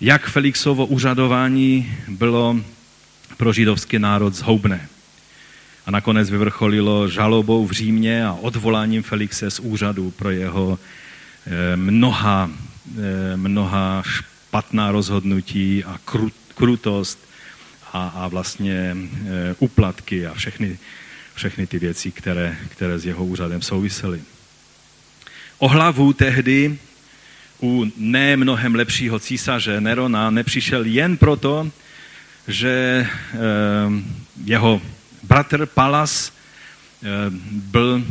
jak 0.01 0.27
Felixovo 0.27 0.85
úřadování 0.85 1.97
bylo 2.07 2.57
pro 3.37 3.53
židovský 3.53 3.99
národ 3.99 4.33
zhoubné. 4.33 4.87
A 5.85 5.91
nakonec 5.91 6.29
vyvrcholilo 6.29 7.07
žalobou 7.07 7.67
v 7.67 7.71
Římě 7.71 8.25
a 8.25 8.33
odvoláním 8.33 9.03
Felixe 9.03 9.51
z 9.51 9.59
úřadu 9.59 10.11
pro 10.11 10.29
jeho 10.29 10.79
eh, 11.47 11.75
mnoha 11.75 12.49
Eh, 12.95 13.37
mnoha 13.37 14.03
špatná 14.05 14.91
rozhodnutí 14.91 15.83
a 15.83 15.99
krutost 16.55 17.19
a, 17.93 18.07
a 18.07 18.27
vlastně 18.27 18.97
uplatky 19.59 20.25
eh, 20.25 20.27
a 20.27 20.33
všechny, 20.33 20.79
všechny 21.35 21.67
ty 21.67 21.79
věci, 21.79 22.11
které, 22.11 22.57
které 22.69 22.99
s 22.99 23.05
jeho 23.05 23.25
úřadem 23.25 23.61
souvisely. 23.61 24.21
O 25.57 25.67
hlavu 25.67 26.13
tehdy 26.13 26.77
u 27.61 27.85
ne 27.97 28.37
mnohem 28.37 28.75
lepšího 28.75 29.19
císaře 29.19 29.81
Nerona 29.81 30.29
nepřišel 30.29 30.85
jen 30.85 31.17
proto, 31.17 31.71
že 32.47 33.07
eh, 33.07 33.37
jeho 34.43 34.81
bratr 35.23 35.65
Palas 35.65 36.37
byl 37.51 38.03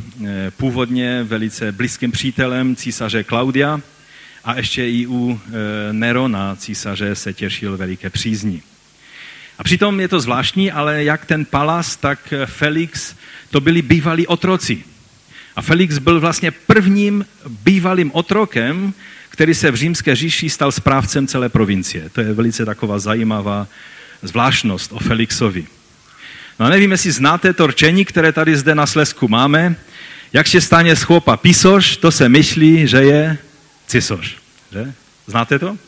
původně 0.57 1.23
velice 1.23 1.73
blízkým 1.73 2.13
přítelem 2.13 2.77
císaře 2.77 3.25
Klaudia, 3.25 3.81
a 4.47 4.57
ještě 4.57 4.89
i 4.89 5.07
u 5.07 5.41
e, 5.91 5.93
Nerona, 5.93 6.57
císaře, 6.57 7.15
se 7.15 7.33
těšil 7.33 7.77
veliké 7.77 8.11
přízni. 8.11 8.63
A 9.59 9.65
přitom 9.65 10.01
je 10.01 10.09
to 10.09 10.21
zvláštní, 10.21 10.73
ale 10.73 11.05
jak 11.05 11.25
ten 11.25 11.45
Palas, 11.45 11.97
tak 11.97 12.35
Felix, 12.45 13.15
to 13.51 13.61
byli 13.61 13.83
bývalí 13.83 14.27
otroci. 14.27 14.85
A 15.57 15.63
Felix 15.63 15.99
byl 15.99 16.21
vlastně 16.21 16.51
prvním 16.51 17.27
bývalým 17.65 18.11
otrokem, 18.15 18.95
který 19.37 19.55
se 19.55 19.71
v 19.71 19.75
římské 19.75 20.17
říši 20.17 20.51
stal 20.51 20.73
správcem 20.73 21.27
celé 21.27 21.49
provincie. 21.49 22.09
To 22.09 22.21
je 22.21 22.33
velice 22.33 22.65
taková 22.65 22.99
zajímavá 22.99 23.69
zvláštnost 24.23 24.93
o 24.93 24.99
Felixovi. 24.99 25.67
No 26.59 26.67
a 26.67 26.69
nevím, 26.69 26.91
jestli 26.91 27.11
znáte 27.13 27.53
to 27.53 27.67
rčení, 27.67 28.05
které 28.05 28.33
tady 28.33 28.57
zde 28.57 28.75
na 28.75 28.87
Slesku 28.87 29.29
máme. 29.29 29.77
Jak 30.33 30.47
se 30.47 30.61
stane 30.61 30.97
z 30.97 31.03
chłopa 31.03 31.37
pisoř, 31.37 31.97
to 31.97 32.11
se 32.11 32.29
myslí, 32.29 32.89
že 32.89 32.97
je 32.97 33.39
cisoř. 33.87 34.37
Že? 34.73 34.93
Znáte 35.27 35.59
to? 35.59 35.79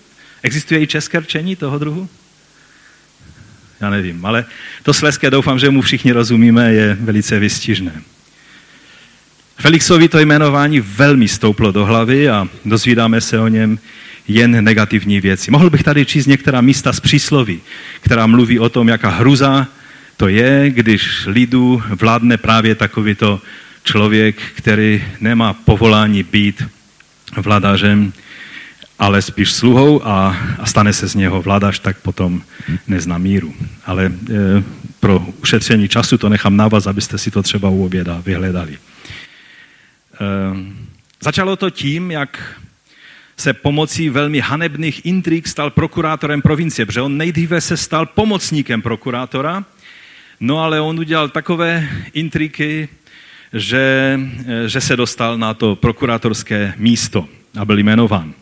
Existuje 0.42 0.82
i 0.82 0.86
české 0.86 1.20
rčení 1.20 1.56
toho 1.56 1.78
druhu? 1.78 2.08
Já 3.80 3.90
nevím, 3.90 4.26
ale 4.26 4.44
to 4.82 4.94
sleské 4.94 5.30
doufám, 5.30 5.58
že 5.58 5.70
mu 5.70 5.82
všichni 5.82 6.12
rozumíme, 6.12 6.72
je 6.72 6.94
velice 7.00 7.38
vystižné. 7.38 8.02
Felixovi 9.60 10.08
to 10.08 10.18
jmenování 10.18 10.80
velmi 10.80 11.28
stouplo 11.28 11.72
do 11.72 11.84
hlavy 11.84 12.28
a 12.28 12.48
dozvídáme 12.64 13.20
se 13.20 13.38
o 13.38 13.48
něm 13.48 13.78
jen 14.28 14.64
negativní 14.64 15.20
věci. 15.20 15.50
Mohl 15.50 15.70
bych 15.70 15.82
tady 15.82 16.06
číst 16.06 16.26
některá 16.26 16.60
místa 16.60 16.92
z 16.92 17.00
přísloví, 17.00 17.60
která 18.00 18.26
mluví 18.26 18.58
o 18.58 18.68
tom, 18.68 18.88
jaká 18.88 19.10
hruza 19.10 19.66
to 20.16 20.28
je, 20.28 20.70
když 20.70 21.26
lidu 21.26 21.82
vládne 22.00 22.36
právě 22.36 22.74
takovýto 22.74 23.40
člověk, 23.84 24.36
který 24.54 25.04
nemá 25.20 25.52
povolání 25.52 26.22
být 26.22 26.62
vladařem, 27.36 28.12
ale 28.98 29.22
spíš 29.22 29.52
sluhou 29.52 30.06
a, 30.06 30.36
a 30.58 30.66
stane 30.66 30.92
se 30.92 31.08
z 31.08 31.14
něho 31.14 31.42
vladař, 31.42 31.78
tak 31.78 31.96
potom 31.98 32.42
nezná 32.86 33.18
míru. 33.18 33.54
Ale 33.86 34.06
e, 34.06 34.12
pro 35.00 35.26
ušetření 35.42 35.88
času 35.88 36.18
to 36.18 36.28
nechám 36.28 36.56
na 36.56 36.68
vás, 36.68 36.86
abyste 36.86 37.18
si 37.18 37.30
to 37.30 37.42
třeba 37.42 37.68
u 37.68 37.84
oběda 37.84 38.22
vyhledali. 38.26 38.78
E, 40.20 40.24
začalo 41.20 41.56
to 41.56 41.70
tím, 41.70 42.10
jak 42.10 42.60
se 43.36 43.52
pomocí 43.52 44.08
velmi 44.08 44.40
hanebných 44.40 45.06
intrik 45.06 45.48
stal 45.48 45.70
prokurátorem 45.70 46.42
provincie, 46.42 46.86
protože 46.86 47.00
on 47.00 47.16
nejdříve 47.16 47.60
se 47.60 47.76
stal 47.76 48.06
pomocníkem 48.06 48.82
prokurátora, 48.82 49.64
no 50.40 50.58
ale 50.58 50.80
on 50.80 50.98
udělal 50.98 51.28
takové 51.28 51.88
intriky, 52.12 52.88
že, 53.52 54.20
že 54.66 54.80
se 54.80 54.96
dostal 54.96 55.38
na 55.38 55.54
to 55.54 55.76
prokurátorské 55.76 56.74
místo 56.76 57.28
a 57.58 57.64
byl 57.64 57.78
jmenován. 57.78 58.34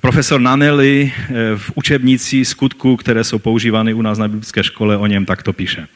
Profesor 0.00 0.40
Nanelli 0.40 1.12
eh, 1.14 1.32
v 1.56 1.72
učebnici 1.74 2.44
skutků, 2.44 2.96
které 2.96 3.24
jsou 3.24 3.38
používány 3.38 3.94
u 3.94 4.02
nás 4.02 4.18
na 4.18 4.28
biblické 4.28 4.64
škole, 4.64 4.96
o 4.96 5.06
něm 5.06 5.26
takto 5.26 5.52
píše. 5.52 5.86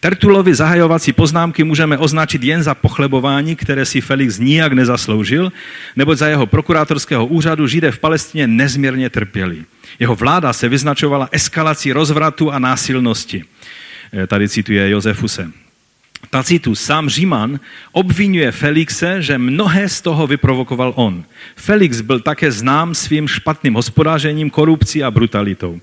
Tertulovi 0.00 0.54
zahajovací 0.54 1.12
poznámky 1.12 1.64
můžeme 1.64 1.98
označit 1.98 2.42
jen 2.42 2.62
za 2.62 2.74
pochlebování, 2.74 3.56
které 3.56 3.84
si 3.84 4.00
Felix 4.00 4.38
nijak 4.38 4.72
nezasloužil, 4.72 5.52
neboť 5.96 6.18
za 6.18 6.26
jeho 6.28 6.46
prokurátorského 6.46 7.26
úřadu 7.26 7.66
Židé 7.66 7.90
v 7.90 7.98
Palestině 7.98 8.46
nezměrně 8.46 9.10
trpěli. 9.10 9.64
Jeho 9.98 10.14
vláda 10.14 10.52
se 10.52 10.68
vyznačovala 10.68 11.28
eskalací 11.32 11.92
rozvratu 11.92 12.50
a 12.50 12.58
násilnosti. 12.58 13.44
Eh, 14.12 14.26
tady 14.26 14.48
cituje 14.48 14.90
Josefuse. 14.90 15.50
Tacitus, 16.30 16.80
sám 16.80 17.08
Říman, 17.08 17.60
obvinuje 17.92 18.52
Felixe, 18.52 19.22
že 19.22 19.38
mnohé 19.38 19.88
z 19.88 20.00
toho 20.00 20.26
vyprovokoval 20.26 20.92
on. 20.96 21.24
Felix 21.56 22.00
byl 22.00 22.20
také 22.20 22.52
znám 22.52 22.94
svým 22.94 23.28
špatným 23.28 23.74
hospodářením, 23.74 24.50
korupcí 24.50 25.02
a 25.02 25.10
brutalitou. 25.10 25.80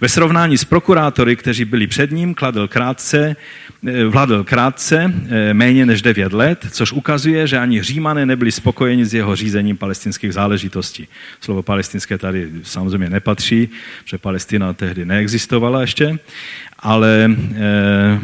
Ve 0.00 0.08
srovnání 0.08 0.58
s 0.58 0.64
prokurátory, 0.64 1.36
kteří 1.36 1.64
byli 1.64 1.86
před 1.86 2.10
ním, 2.10 2.34
kladl 2.34 2.68
krátce, 2.68 3.36
eh, 3.86 4.04
vládl 4.04 4.44
krátce, 4.44 5.14
eh, 5.28 5.54
méně 5.54 5.86
než 5.86 6.02
9 6.02 6.32
let, 6.32 6.66
což 6.70 6.92
ukazuje, 6.92 7.46
že 7.46 7.58
ani 7.58 7.82
Římané 7.82 8.26
nebyli 8.26 8.52
spokojeni 8.52 9.04
s 9.04 9.14
jeho 9.14 9.36
řízením 9.36 9.76
palestinských 9.76 10.32
záležitostí. 10.32 11.08
Slovo 11.40 11.62
palestinské 11.62 12.18
tady 12.18 12.50
samozřejmě 12.62 13.10
nepatří, 13.10 13.68
protože 14.04 14.18
Palestina 14.18 14.72
tehdy 14.72 15.04
neexistovala 15.04 15.80
ještě, 15.80 16.18
ale 16.78 17.30
eh, 17.54 18.20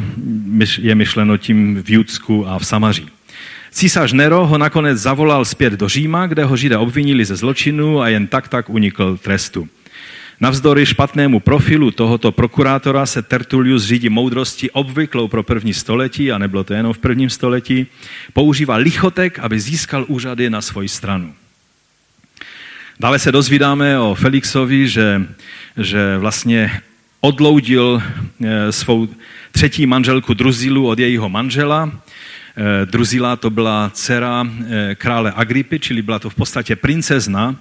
je 0.77 0.95
myšleno 0.95 1.37
tím 1.37 1.83
v 1.83 1.89
Judsku 1.89 2.47
a 2.47 2.59
v 2.59 2.65
Samaří. 2.65 3.07
Císař 3.71 4.13
Nero 4.13 4.47
ho 4.47 4.57
nakonec 4.57 4.99
zavolal 4.99 5.45
zpět 5.45 5.73
do 5.73 5.89
Říma, 5.89 6.27
kde 6.27 6.43
ho 6.43 6.57
Židé 6.57 6.77
obvinili 6.77 7.25
ze 7.25 7.35
zločinu 7.35 8.01
a 8.01 8.09
jen 8.09 8.27
tak 8.27 8.47
tak 8.47 8.69
unikl 8.69 9.17
trestu. 9.17 9.67
Navzdory 10.39 10.85
špatnému 10.85 11.39
profilu 11.39 11.91
tohoto 11.91 12.31
prokurátora 12.31 13.05
se 13.05 13.21
Tertulius 13.21 13.83
řídí 13.83 14.09
moudrosti 14.09 14.71
obvyklou 14.71 15.27
pro 15.27 15.43
první 15.43 15.73
století, 15.73 16.31
a 16.31 16.37
nebylo 16.37 16.63
to 16.63 16.73
jenom 16.73 16.93
v 16.93 16.97
prvním 16.97 17.29
století, 17.29 17.87
používá 18.33 18.75
lichotek, 18.75 19.39
aby 19.39 19.59
získal 19.59 20.05
úřady 20.07 20.49
na 20.49 20.61
svoji 20.61 20.89
stranu. 20.89 21.33
Dále 22.99 23.19
se 23.19 23.31
dozvídáme 23.31 23.99
o 23.99 24.15
Felixovi, 24.15 24.87
že, 24.87 25.21
že 25.77 26.17
vlastně 26.17 26.81
odloudil 27.23 28.03
eh, 28.43 28.71
svou 28.71 29.07
třetí 29.51 29.85
manželku 29.85 30.33
Druzilu 30.33 30.87
od 30.87 30.99
jejího 30.99 31.29
manžela. 31.29 31.91
Eh, 31.91 32.85
Druzila 32.85 33.35
to 33.35 33.49
byla 33.49 33.91
dcera 33.93 34.43
eh, 34.43 34.95
krále 34.95 35.33
Agripy, 35.35 35.79
čili 35.79 36.01
byla 36.01 36.19
to 36.19 36.29
v 36.29 36.35
podstatě 36.35 36.75
princezna. 36.75 37.55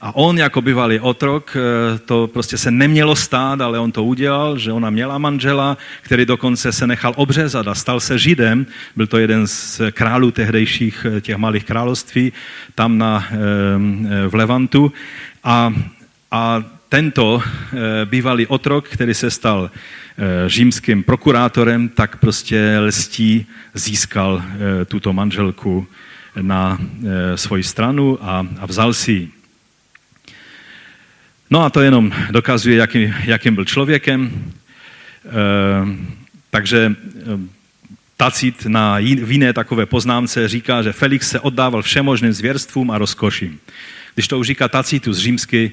A 0.00 0.16
on 0.16 0.38
jako 0.38 0.60
bývalý 0.60 1.00
otrok, 1.00 1.56
to 2.04 2.26
prostě 2.26 2.58
se 2.58 2.70
nemělo 2.70 3.16
stát, 3.16 3.60
ale 3.60 3.78
on 3.78 3.92
to 3.92 4.04
udělal, 4.04 4.58
že 4.58 4.72
ona 4.72 4.90
měla 4.90 5.18
manžela, 5.18 5.76
který 6.02 6.26
dokonce 6.26 6.72
se 6.72 6.86
nechal 6.86 7.12
obřezat 7.16 7.68
a 7.68 7.74
stal 7.74 8.00
se 8.00 8.18
židem. 8.18 8.66
Byl 8.96 9.06
to 9.06 9.18
jeden 9.18 9.46
z 9.46 9.80
králů 9.90 10.30
tehdejších 10.30 11.06
těch 11.20 11.36
malých 11.36 11.64
království 11.64 12.32
tam 12.74 12.98
na, 12.98 13.28
v 14.28 14.34
Levantu. 14.34 14.92
A, 15.44 15.74
a 16.30 16.62
tento 16.96 17.42
eh, 17.44 18.04
bývalý 18.04 18.46
otrok, 18.46 18.88
který 18.88 19.14
se 19.14 19.30
stal 19.30 19.70
eh, 19.70 20.48
římským 20.48 21.04
prokurátorem, 21.04 21.88
tak 21.88 22.16
prostě 22.16 22.78
lstí 22.78 23.46
získal 23.74 24.42
eh, 24.42 24.84
tuto 24.84 25.12
manželku 25.12 25.86
na 26.40 26.78
svoji 27.34 27.62
stranu 27.62 28.18
a, 28.20 28.46
a 28.60 28.66
vzal 28.66 28.94
si 28.94 29.12
ji. 29.12 29.28
No 31.50 31.64
a 31.64 31.70
to 31.70 31.80
jenom 31.80 32.12
dokazuje, 32.30 32.76
jaký, 32.76 33.14
jakým 33.24 33.54
byl 33.54 33.64
člověkem. 33.64 34.52
Takže 36.50 36.94
Tacit 38.16 38.66
na 38.66 38.98
jiné 38.98 39.52
takové 39.52 39.86
poznámce 39.86 40.48
říká, 40.48 40.82
že 40.82 40.92
Felix 40.92 41.28
se 41.28 41.40
oddával 41.40 41.82
všemožným 41.82 42.32
zvěrstvům 42.32 42.90
a 42.90 42.98
rozkoším. 42.98 43.60
Když 44.16 44.28
to 44.28 44.38
už 44.38 44.46
říká 44.46 44.68
Tacitus, 44.68 45.18
římský, 45.18 45.70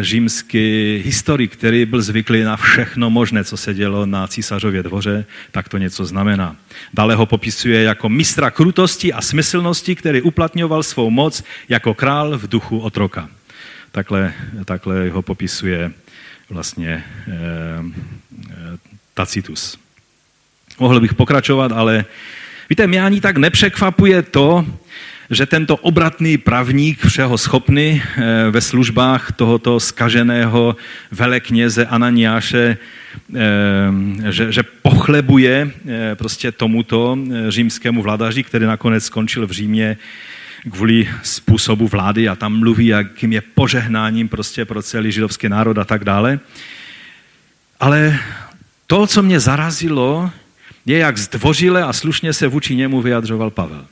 římský 0.00 0.96
historik, 1.04 1.52
který 1.52 1.86
byl 1.86 2.02
zvyklý 2.02 2.42
na 2.42 2.56
všechno 2.56 3.10
možné, 3.10 3.44
co 3.44 3.56
se 3.56 3.74
dělo 3.74 4.06
na 4.06 4.26
císařově 4.26 4.82
dvoře, 4.82 5.24
tak 5.50 5.68
to 5.68 5.78
něco 5.78 6.04
znamená. 6.04 6.56
Dále 6.94 7.14
ho 7.14 7.26
popisuje 7.26 7.82
jako 7.82 8.08
mistra 8.08 8.50
krutosti 8.50 9.12
a 9.12 9.20
smyslnosti, 9.20 9.94
který 9.94 10.22
uplatňoval 10.22 10.82
svou 10.82 11.10
moc 11.10 11.44
jako 11.68 11.94
král 11.94 12.38
v 12.38 12.48
duchu 12.48 12.78
otroka. 12.78 13.28
Takhle, 13.92 14.34
takhle 14.64 15.10
ho 15.10 15.22
popisuje 15.22 15.92
vlastně 16.50 17.04
eh, 17.28 17.32
eh 18.50 18.78
Tacitus. 19.14 19.78
Mohl 20.78 21.00
bych 21.00 21.14
pokračovat, 21.14 21.72
ale 21.72 22.04
víte, 22.70 22.86
mě 22.86 23.02
ani 23.02 23.20
tak 23.20 23.36
nepřekvapuje 23.36 24.22
to, 24.22 24.66
že 25.30 25.46
tento 25.46 25.76
obratný 25.76 26.38
pravník, 26.38 27.06
všeho 27.06 27.38
schopný 27.38 28.02
eh, 28.02 28.50
ve 28.50 28.60
službách 28.60 29.32
tohoto 29.32 29.80
skaženého 29.80 30.76
velekněze 31.10 31.86
Ananiáše, 31.86 32.76
eh, 32.76 34.32
že, 34.32 34.52
že 34.52 34.62
pochlebuje 34.62 35.70
eh, 35.70 36.14
prostě 36.14 36.52
tomuto 36.52 37.18
římskému 37.48 38.02
vladaři, 38.02 38.42
který 38.42 38.66
nakonec 38.66 39.04
skončil 39.04 39.46
v 39.46 39.50
Římě 39.50 39.96
kvůli 40.70 41.08
způsobu 41.22 41.88
vlády 41.88 42.28
a 42.28 42.34
tam 42.34 42.58
mluví, 42.58 42.86
jakým 42.86 43.32
je 43.32 43.40
požehnáním 43.40 44.28
prostě 44.28 44.64
pro 44.64 44.82
celý 44.82 45.12
židovský 45.12 45.48
národ 45.48 45.78
a 45.78 45.84
tak 45.84 46.04
dále. 46.04 46.40
Ale 47.80 48.18
to, 48.86 49.06
co 49.06 49.22
mě 49.22 49.40
zarazilo, 49.40 50.30
je, 50.86 50.98
jak 50.98 51.18
zdvořile 51.18 51.82
a 51.82 51.92
slušně 51.92 52.32
se 52.32 52.48
vůči 52.48 52.76
němu 52.76 53.02
vyjadřoval 53.02 53.50
Pavel. 53.50 53.86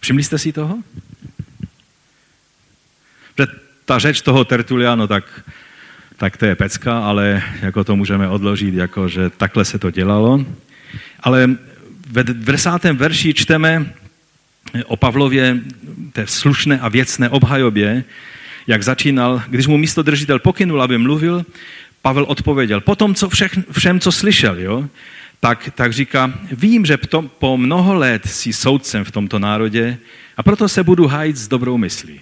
Všimli 0.00 0.22
jste 0.22 0.38
si 0.38 0.52
toho? 0.52 0.78
Ta 3.84 3.98
řeč 3.98 4.20
toho 4.20 4.44
Tertuliano, 4.44 5.06
tak, 5.06 5.24
tak 6.16 6.36
to 6.36 6.46
je 6.46 6.54
pecka, 6.54 6.98
ale 6.98 7.42
jako 7.62 7.84
to 7.84 7.96
můžeme 7.96 8.28
odložit, 8.28 8.74
jako 8.74 9.08
že 9.08 9.30
takhle 9.30 9.64
se 9.64 9.78
to 9.78 9.90
dělalo. 9.90 10.44
Ale 11.20 11.50
ve 12.10 12.24
10. 12.24 12.70
verši 12.92 13.34
čteme 13.34 13.94
o 14.86 14.96
Pavlově 14.96 15.60
té 16.12 16.26
slušné 16.26 16.80
a 16.80 16.88
věcné 16.88 17.28
obhajobě, 17.28 18.04
jak 18.66 18.82
začínal, 18.82 19.42
když 19.48 19.66
mu 19.66 19.78
místo 19.78 20.02
držitel 20.02 20.38
pokynul, 20.38 20.82
aby 20.82 20.98
mluvil, 20.98 21.46
Pavel 22.02 22.24
odpověděl, 22.28 22.80
potom 22.80 23.14
co 23.14 23.28
všech, 23.28 23.58
všem, 23.72 24.00
co 24.00 24.12
slyšel, 24.12 24.58
jo, 24.58 24.88
tak, 25.40 25.70
tak 25.74 25.92
říká, 25.92 26.32
vím, 26.52 26.86
že 26.86 26.98
po 27.38 27.56
mnoho 27.56 27.94
let 27.94 28.26
jsi 28.26 28.52
soudcem 28.52 29.04
v 29.04 29.10
tomto 29.10 29.38
národě 29.38 29.98
a 30.36 30.42
proto 30.42 30.68
se 30.68 30.82
budu 30.82 31.06
hájit 31.06 31.36
s 31.36 31.48
dobrou 31.48 31.78
myslí. 31.78 32.20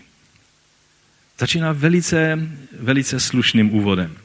Začíná 1.38 1.72
velice, 1.72 2.48
velice 2.80 3.20
slušným 3.20 3.74
úvodem. 3.74 4.16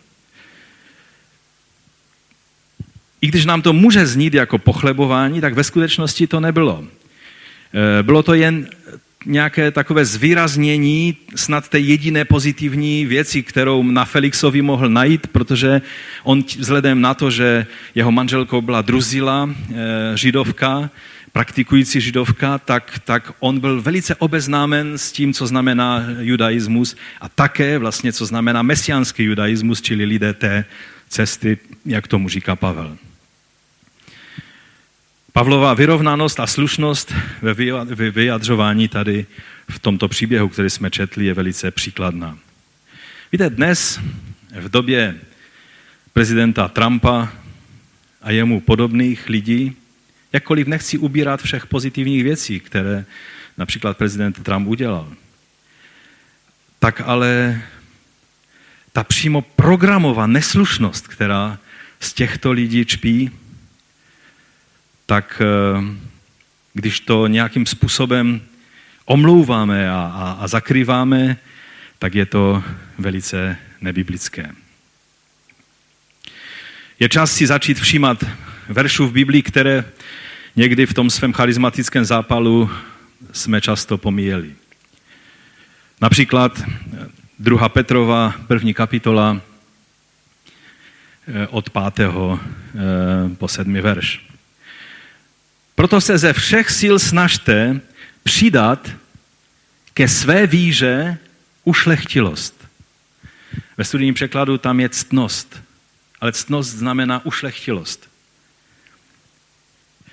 I 3.21 3.27
když 3.27 3.45
nám 3.45 3.61
to 3.61 3.73
může 3.73 4.05
znít 4.05 4.33
jako 4.33 4.57
pochlebování, 4.57 5.41
tak 5.41 5.53
ve 5.53 5.63
skutečnosti 5.63 6.27
to 6.27 6.39
nebylo. 6.39 6.87
Eh, 7.73 8.03
bylo 8.03 8.23
to 8.23 8.33
jen 8.33 8.69
nějaké 9.25 9.71
takové 9.71 10.05
zvýraznění 10.05 11.17
snad 11.35 11.69
té 11.69 11.79
jediné 11.79 12.25
pozitivní 12.25 13.05
věci, 13.05 13.43
kterou 13.43 13.83
na 13.83 14.05
Felixovi 14.05 14.61
mohl 14.61 14.89
najít, 14.89 15.27
protože 15.27 15.81
on 16.23 16.43
vzhledem 16.59 17.01
na 17.01 17.13
to, 17.13 17.31
že 17.31 17.65
jeho 17.95 18.11
manželkou 18.11 18.61
byla 18.61 18.81
Druzila, 18.81 19.49
eh, 19.49 20.17
židovka, 20.17 20.89
praktikující 21.31 22.01
židovka, 22.01 22.57
tak, 22.57 22.99
tak 23.05 23.31
on 23.39 23.59
byl 23.59 23.81
velice 23.81 24.15
obeznámen 24.15 24.97
s 24.97 25.11
tím, 25.11 25.33
co 25.33 25.47
znamená 25.47 26.05
judaismus 26.19 26.95
a 27.21 27.29
také 27.29 27.77
vlastně, 27.77 28.13
co 28.13 28.25
znamená 28.25 28.61
mesiánský 28.61 29.23
judaismus, 29.23 29.81
čili 29.81 30.05
lidé 30.05 30.33
té 30.33 30.65
cesty, 31.09 31.57
jak 31.85 32.07
tomu 32.07 32.29
říká 32.29 32.55
Pavel. 32.55 32.97
Pavlova 35.33 35.73
vyrovnanost 35.73 36.39
a 36.39 36.47
slušnost 36.47 37.13
ve 37.85 38.11
vyjadřování 38.11 38.87
tady 38.87 39.25
v 39.69 39.79
tomto 39.79 40.07
příběhu, 40.07 40.49
který 40.49 40.69
jsme 40.69 40.89
četli, 40.89 41.25
je 41.25 41.33
velice 41.33 41.71
příkladná. 41.71 42.37
Víte, 43.31 43.49
dnes 43.49 43.99
v 44.59 44.69
době 44.69 45.15
prezidenta 46.13 46.67
Trumpa 46.67 47.33
a 48.21 48.31
jemu 48.31 48.61
podobných 48.61 49.29
lidí, 49.29 49.75
jakkoliv 50.33 50.67
nechci 50.67 50.97
ubírat 50.97 51.41
všech 51.41 51.65
pozitivních 51.65 52.23
věcí, 52.23 52.59
které 52.59 53.05
například 53.57 53.97
prezident 53.97 54.43
Trump 54.43 54.67
udělal, 54.67 55.13
tak 56.79 57.01
ale 57.05 57.61
ta 58.91 59.03
přímo 59.03 59.41
programová 59.41 60.27
neslušnost, 60.27 61.07
která 61.07 61.59
z 61.99 62.13
těchto 62.13 62.51
lidí 62.51 62.85
čpí, 62.85 63.31
tak 65.11 65.41
eh, 65.41 65.83
když 66.73 66.99
to 66.99 67.27
nějakým 67.27 67.65
způsobem 67.65 68.41
omlouváme 69.05 69.91
a, 69.91 69.93
a, 69.93 70.37
a 70.39 70.47
zakrýváme, 70.47 71.37
tak 71.99 72.15
je 72.15 72.25
to 72.25 72.63
velice 72.97 73.57
nebiblické. 73.81 74.55
Je 76.99 77.09
čas 77.09 77.31
si 77.31 77.47
začít 77.47 77.79
všímat 77.79 78.23
veršů 78.69 79.07
v 79.07 79.11
Biblii, 79.11 79.43
které 79.43 79.83
někdy 80.55 80.85
v 80.85 80.93
tom 80.93 81.09
svém 81.09 81.33
charismatickém 81.33 82.05
zápalu 82.05 82.71
jsme 83.31 83.61
často 83.61 83.97
pomíjeli. 83.97 84.55
Například 86.01 86.63
2. 87.39 87.69
Petrova, 87.69 88.33
první 88.47 88.73
kapitola 88.73 89.41
eh, 91.27 91.47
od 91.47 91.69
5. 91.69 91.99
Eh, 91.99 92.09
po 93.35 93.47
7. 93.47 93.73
verš. 93.73 94.30
Proto 95.81 96.01
se 96.01 96.17
ze 96.17 96.33
všech 96.33 96.71
sil 96.79 96.95
snažte 96.99 97.81
přidat 98.23 98.89
ke 99.93 100.07
své 100.07 100.47
víře 100.47 101.17
ušlechtilost. 101.63 102.67
Ve 103.77 103.83
studijním 103.83 104.13
překladu 104.13 104.57
tam 104.57 104.79
je 104.79 104.89
ctnost, 104.89 105.61
ale 106.19 106.31
ctnost 106.31 106.69
znamená 106.69 107.25
ušlechtilost. 107.25 108.09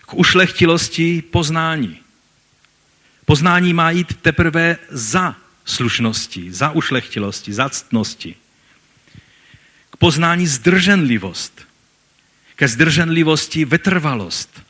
K 0.01 0.15
ušlechtilosti 0.15 1.23
poznání. 1.23 2.01
Poznání 3.25 3.75
má 3.75 3.91
jít 3.91 4.17
teprve 4.23 4.77
za 4.91 5.37
slušnosti, 5.65 6.53
za 6.53 6.71
ušlechtilosti, 6.71 7.53
za 7.53 7.69
ctnosti. 7.69 8.35
K 9.91 9.97
poznání 9.97 10.47
zdrženlivost. 10.47 11.61
Ke 12.57 12.69
zdrženlivosti 12.69 13.65
vytrvalost 13.65 14.68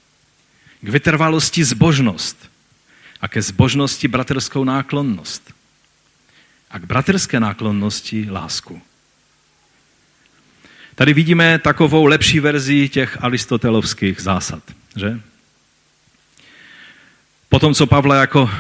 k 0.81 0.89
vytrvalosti 0.89 1.65
zbožnost 1.65 2.51
a 3.21 3.29
ke 3.29 3.43
zbožnosti 3.43 4.09
bratrskou 4.09 4.65
náklonnost 4.65 5.55
a 6.71 6.79
k 6.79 6.85
bratrské 6.85 7.41
náklonnosti 7.41 8.31
lásku. 8.31 8.83
Tady 10.95 11.15
vidíme 11.15 11.59
takovou 11.59 12.05
lepší 12.05 12.41
verzi 12.41 12.89
těch 12.89 13.25
aristotelovských 13.25 14.21
zásad, 14.21 14.63
že? 14.97 15.21
Potom, 17.49 17.75
co 17.75 17.87
Pavla 17.87 18.15
jako 18.17 18.51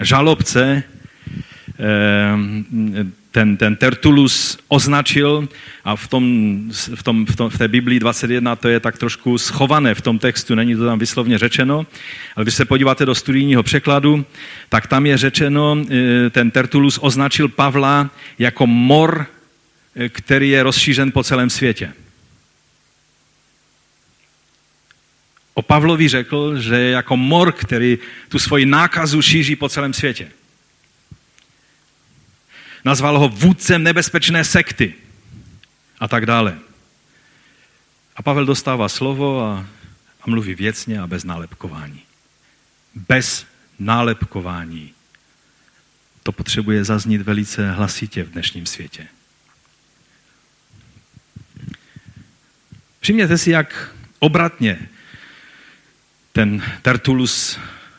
žalobce 0.00 0.82
eh, 1.78 3.06
ten, 3.30 3.56
ten 3.56 3.76
Tertulus 3.76 4.58
označil 4.68 5.48
a 5.84 5.96
v, 5.96 6.08
tom, 6.08 6.24
v, 6.94 7.02
tom, 7.02 7.26
v, 7.26 7.36
tom, 7.36 7.50
v 7.50 7.58
té 7.58 7.68
Biblii 7.68 8.00
21 8.00 8.56
to 8.56 8.68
je 8.68 8.80
tak 8.80 8.98
trošku 8.98 9.38
schované 9.38 9.94
v 9.94 10.00
tom 10.00 10.18
textu, 10.18 10.54
není 10.54 10.76
to 10.76 10.84
tam 10.86 10.98
vyslovně 10.98 11.38
řečeno, 11.38 11.86
ale 12.36 12.44
když 12.44 12.54
se 12.54 12.64
podíváte 12.64 13.06
do 13.06 13.14
studijního 13.14 13.62
překladu, 13.62 14.24
tak 14.68 14.86
tam 14.86 15.06
je 15.06 15.16
řečeno, 15.16 15.76
e, 15.90 16.30
ten 16.30 16.50
Tertulus 16.50 16.98
označil 17.02 17.48
Pavla 17.48 18.10
jako 18.38 18.66
mor, 18.66 19.26
e, 19.96 20.08
který 20.08 20.50
je 20.50 20.62
rozšířen 20.62 21.12
po 21.12 21.24
celém 21.24 21.50
světě. 21.50 21.92
O 25.54 25.62
Pavlovi 25.62 26.08
řekl, 26.08 26.58
že 26.58 26.74
je 26.74 26.90
jako 26.90 27.16
mor, 27.16 27.52
který 27.52 27.98
tu 28.28 28.38
svoji 28.38 28.66
nákazu 28.66 29.22
šíří 29.22 29.56
po 29.56 29.68
celém 29.68 29.92
světě. 29.92 30.28
Nazval 32.84 33.18
ho 33.18 33.28
vůdcem 33.28 33.82
nebezpečné 33.82 34.44
sekty 34.44 34.94
a 36.00 36.08
tak 36.08 36.26
dále. 36.26 36.58
A 38.16 38.22
Pavel 38.22 38.46
dostává 38.46 38.88
slovo 38.88 39.44
a, 39.44 39.66
a 40.22 40.30
mluví 40.30 40.54
věcně 40.54 41.00
a 41.00 41.06
bez 41.06 41.24
nálepkování. 41.24 42.02
Bez 42.94 43.46
nálepkování. 43.78 44.92
To 46.22 46.32
potřebuje 46.32 46.84
zaznít 46.84 47.22
velice 47.22 47.72
hlasitě 47.72 48.22
v 48.22 48.30
dnešním 48.30 48.66
světě. 48.66 49.06
Všimněte 53.00 53.38
si, 53.38 53.50
jak 53.50 53.94
obratně 54.18 54.88
ten 56.32 56.62
Tertulus 56.82 57.58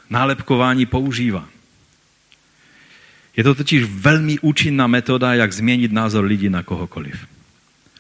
nálepkování 0.10 0.86
používá. 0.86 1.48
Je 3.42 3.44
to 3.44 3.56
totiž 3.56 3.84
velmi 3.84 4.40
účinná 4.40 4.88
metoda, 4.88 5.34
jak 5.34 5.54
změnit 5.54 5.92
názor 5.92 6.26
lidí 6.26 6.50
na 6.50 6.64
kohokoliv. 6.64 7.26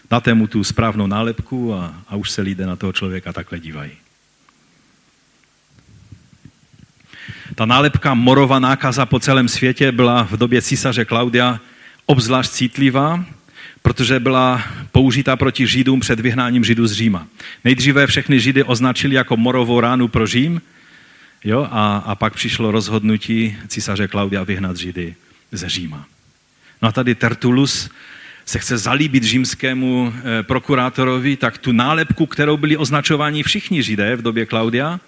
Dáte 0.10 0.34
mu 0.34 0.47
tu 0.47 0.63
správnou 0.63 1.08
nálepku 1.08 1.73
a, 1.73 1.93
a 2.08 2.15
už 2.15 2.32
se 2.32 2.41
lidé 2.41 2.65
na 2.65 2.75
toho 2.75 2.93
člověka 2.93 3.34
takhle 3.34 3.60
dívají. 3.60 3.91
Ta 7.56 7.65
nálepka 7.65 8.13
morová 8.13 8.60
nákaza 8.60 9.06
po 9.06 9.19
celém 9.19 9.49
světě 9.49 9.91
byla 9.91 10.23
v 10.23 10.38
době 10.38 10.62
císaře 10.62 11.06
Klaudia 11.06 11.60
obzvlášť 12.06 12.51
citlivá, 12.51 13.25
protože 13.82 14.19
byla 14.19 14.63
použita 14.91 15.36
proti 15.36 15.67
Židům 15.67 15.99
před 15.99 16.19
vyhnáním 16.19 16.63
Židů 16.63 16.88
z 16.88 16.93
Říma. 16.93 17.27
Nejdříve 17.63 18.08
všechny 18.08 18.39
Židy 18.39 18.63
označili 18.63 19.15
jako 19.15 19.38
morovou 19.38 19.80
ránu 19.80 20.08
pro 20.08 20.27
Řím, 20.27 20.62
Jo? 21.43 21.67
A, 21.71 21.97
a 21.97 22.15
pak 22.15 22.34
přišlo 22.34 22.71
rozhodnutí 22.71 23.58
císaře 23.67 24.08
Klaudia 24.08 24.43
vyhnat 24.43 24.77
Židy 24.77 25.15
ze 25.52 25.70
Říma. 25.70 26.06
No 26.82 26.88
a 26.88 26.92
tady 26.92 27.16
Tertulus 27.16 27.90
se 28.46 28.60
chce 28.60 28.78
zalíbit 28.78 29.24
římskému 29.24 30.14
eh, 30.16 30.44
prokurátorovi, 30.44 31.38
tak 31.38 31.58
tu 31.58 31.72
nálepku, 31.72 32.26
kterou 32.26 32.58
byli 32.58 32.78
označováni 32.78 33.44
všichni 33.44 33.84
Židé 33.84 34.16
v 34.16 34.22
době 34.22 34.46
Klaudia, 34.46 35.00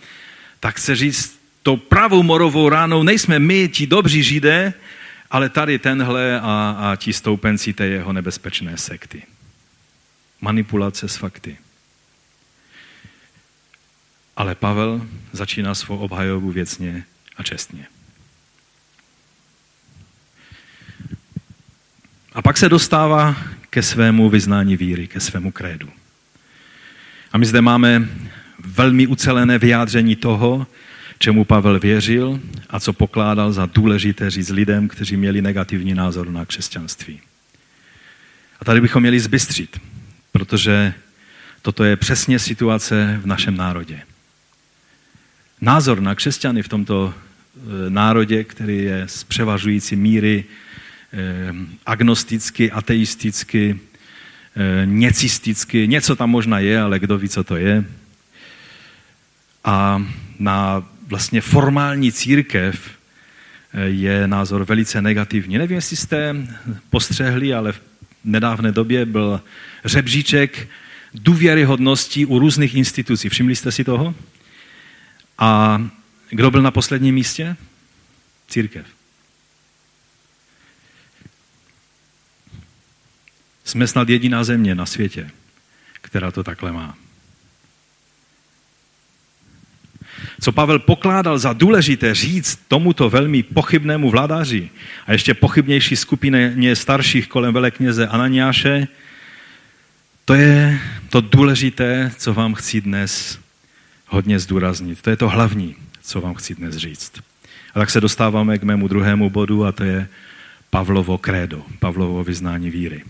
tak 0.60 0.76
chce 0.76 0.96
říct, 0.96 1.40
tou 1.64 1.78
pravou 1.78 2.24
morovou 2.24 2.70
ránou 2.70 3.04
nejsme 3.04 3.40
my, 3.40 3.70
ti 3.70 3.88
dobří 3.88 4.24
Židé, 4.24 4.74
ale 5.32 5.50
tady 5.50 5.80
tenhle 5.80 6.40
a, 6.40 6.76
a 6.80 6.96
ti 6.96 7.14
stoupenci 7.14 7.74
té 7.74 7.86
jeho 7.86 8.14
nebezpečné 8.14 8.78
sekty. 8.78 9.24
Manipulace 10.42 11.08
s 11.08 11.16
fakty. 11.16 11.58
Ale 14.36 14.56
Pavel 14.56 15.08
začíná 15.32 15.76
svou 15.76 15.98
obhajobu 15.98 16.52
věcně 16.52 17.04
a 17.38 17.44
čestně. 17.44 17.88
A 22.34 22.42
pak 22.42 22.58
se 22.58 22.70
dostává 22.70 23.36
ke 23.70 23.84
svému 23.84 24.30
vyznání 24.30 24.78
víry, 24.78 25.08
ke 25.08 25.20
svému 25.20 25.52
krédu. 25.52 25.90
A 27.32 27.38
my 27.38 27.46
zde 27.46 27.62
máme 27.62 28.10
velmi 28.60 29.08
ucelené 29.08 29.58
vyjádření 29.58 30.16
toho, 30.16 30.68
čemu 31.20 31.46
Pavel 31.46 31.80
věřil 31.80 32.40
a 32.70 32.80
co 32.80 32.94
pokládal 32.94 33.54
za 33.54 33.66
důležité 33.66 34.30
říct 34.30 34.50
lidem, 34.50 34.88
kteří 34.88 35.18
měli 35.18 35.42
negativní 35.42 35.94
názor 35.94 36.30
na 36.30 36.46
křesťanství. 36.46 37.22
A 38.60 38.66
tady 38.66 38.82
bychom 38.82 39.02
měli 39.02 39.20
zbystřit, 39.20 39.82
protože 40.32 40.94
toto 41.62 41.84
je 41.84 41.96
přesně 41.96 42.40
situace 42.40 43.20
v 43.22 43.26
našem 43.26 43.58
národě 43.58 44.02
názor 45.64 46.02
na 46.02 46.16
křesťany 46.16 46.64
v 46.64 46.68
tomto 46.68 47.14
e, 47.14 47.90
národě, 47.90 48.44
který 48.44 48.78
je 48.78 49.04
z 49.08 49.24
převažující 49.24 49.96
míry 49.96 50.44
agnosticky, 51.86 52.72
ateisticky, 52.72 53.80
e, 54.56 54.86
necisticky, 54.86 55.88
něco 55.88 56.16
tam 56.16 56.30
možná 56.30 56.60
je, 56.60 56.82
ale 56.82 57.00
kdo 57.00 57.18
ví, 57.18 57.30
co 57.30 57.44
to 57.44 57.56
je, 57.56 57.86
A 59.64 60.06
na 60.40 60.84
vlastně 61.08 61.42
formální 61.42 62.12
církev 62.12 62.92
je 63.86 64.28
názor 64.28 64.66
velice 64.66 65.02
negativní. 65.02 65.58
Nevím, 65.58 65.76
jestli 65.76 65.98
jste 65.98 66.36
postřehli, 66.90 67.54
ale 67.54 67.72
v 67.72 67.82
nedávné 68.24 68.72
době 68.72 69.06
byl 69.06 69.42
řebříček 69.86 70.68
důvěryhodnosti 71.14 72.26
u 72.26 72.40
různých 72.40 72.76
institucí. 72.76 73.30
Všimli 73.30 73.56
jste 73.56 73.72
si 73.72 73.84
toho? 73.84 74.16
A 75.38 75.82
kdo 76.30 76.52
byl 76.52 76.62
na 76.62 76.72
posledním 76.72 77.16
místě? 77.16 77.56
Církev. 78.48 78.86
Jsme 83.64 83.88
snad 83.88 84.10
jediná 84.10 84.44
země 84.44 84.76
na 84.76 84.86
světě, 84.86 85.30
která 86.02 86.32
to 86.32 86.44
takhle 86.44 86.72
má. 86.72 86.98
Co 90.42 90.52
Pavel 90.52 90.80
pokládal 90.80 91.40
za 91.40 91.54
důležité 91.54 92.16
říct 92.16 92.60
tomuto 92.68 93.10
velmi 93.10 93.44
pochybnému 93.44 94.10
vládaři 94.10 94.70
a 95.08 95.12
ještě 95.12 95.34
pochybnější 95.34 95.96
skupině 95.96 96.76
starších 96.76 97.28
kolem 97.28 97.54
velekněze 97.54 98.08
Ananiáše, 98.08 98.88
to 100.26 100.34
je 100.34 100.80
to 101.10 101.22
důležité, 101.22 102.12
co 102.18 102.34
vám 102.34 102.54
chci 102.54 102.82
dnes 102.82 103.40
hodně 104.08 104.40
zdůraznit. 104.40 105.02
To 105.02 105.10
je 105.10 105.18
to 105.18 105.30
hlavní, 105.30 105.76
co 106.02 106.22
vám 106.22 106.34
chci 106.34 106.56
dnes 106.56 106.76
říct. 106.76 107.12
A 107.76 107.80
tak 107.80 107.90
se 107.90 108.02
dostáváme 108.02 108.58
k 108.58 108.64
mému 108.64 108.88
druhému 108.88 109.30
bodu 109.30 109.66
a 109.66 109.72
to 109.72 109.84
je 109.84 110.08
Pavlovo 110.70 111.18
krédo, 111.18 111.66
Pavlovo 111.80 112.24
vyznání 112.24 112.70
víry. 112.70 113.04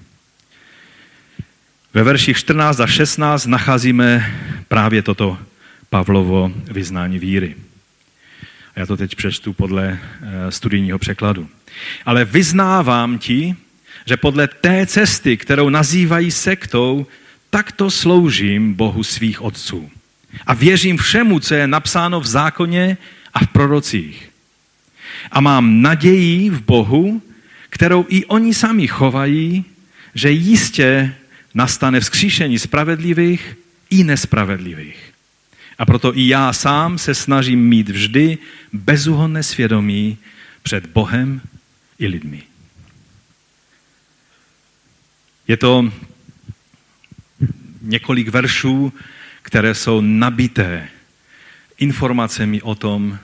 Ve 1.93 2.03
verších 2.03 2.37
14 2.37 2.79
a 2.79 2.87
16 2.87 3.45
nacházíme 3.45 4.35
právě 4.67 5.01
toto 5.01 5.37
Pavlovo 5.89 6.51
vyznání 6.71 7.19
víry. 7.19 7.55
A 8.75 8.79
já 8.79 8.85
to 8.85 8.97
teď 8.97 9.15
přečtu 9.15 9.53
podle 9.53 9.99
eh, 9.99 10.51
studijního 10.51 10.99
překladu. 10.99 11.49
Ale 12.05 12.25
vyznávám 12.25 13.17
ti, 13.17 13.55
že 14.05 14.17
podle 14.17 14.47
té 14.47 14.85
cesty, 14.85 15.37
kterou 15.37 15.69
nazývají 15.69 16.31
sektou, 16.31 17.07
takto 17.49 17.91
sloužím 17.91 18.73
Bohu 18.73 19.03
svých 19.03 19.41
otců. 19.41 19.89
A 20.45 20.53
věřím 20.53 20.97
všemu, 20.97 21.39
co 21.39 21.55
je 21.55 21.67
napsáno 21.67 22.19
v 22.19 22.27
zákoně 22.27 22.97
a 23.33 23.39
v 23.39 23.47
prorocích. 23.47 24.29
A 25.31 25.41
mám 25.41 25.81
naději 25.81 26.49
v 26.49 26.61
Bohu, 26.61 27.21
kterou 27.69 28.05
i 28.09 28.25
oni 28.25 28.53
sami 28.53 28.87
chovají, 28.87 29.65
že 30.15 30.31
jistě 30.31 31.15
nastane 31.53 31.99
vzkříšení 31.99 32.59
spravedlivých 32.59 33.57
i 33.89 34.03
nespravedlivých. 34.03 35.13
A 35.77 35.85
proto 35.85 36.17
i 36.17 36.27
já 36.27 36.53
sám 36.53 36.97
se 36.97 37.15
snažím 37.15 37.67
mít 37.67 37.89
vždy 37.89 38.37
bezúhonné 38.73 39.43
svědomí 39.43 40.17
před 40.63 40.85
Bohem 40.85 41.41
i 41.99 42.07
lidmi. 42.07 42.43
Je 45.47 45.57
to 45.57 45.93
několik 47.81 48.27
veršů, 48.27 48.93
které 49.41 49.75
jsou 49.75 50.01
nabité 50.01 50.89
informacemi 51.77 52.61
o 52.61 52.75
tom, 52.75 53.19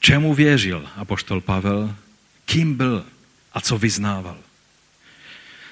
čemu 0.00 0.34
věřil 0.34 0.88
apoštol 0.96 1.40
Pavel, 1.40 1.94
kým 2.44 2.74
byl 2.74 3.04
a 3.52 3.60
co 3.60 3.78
vyznával. 3.78 4.38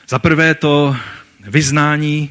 Za 0.08 0.18
prvé 0.18 0.54
to 0.54 0.96
vyznání 1.40 2.30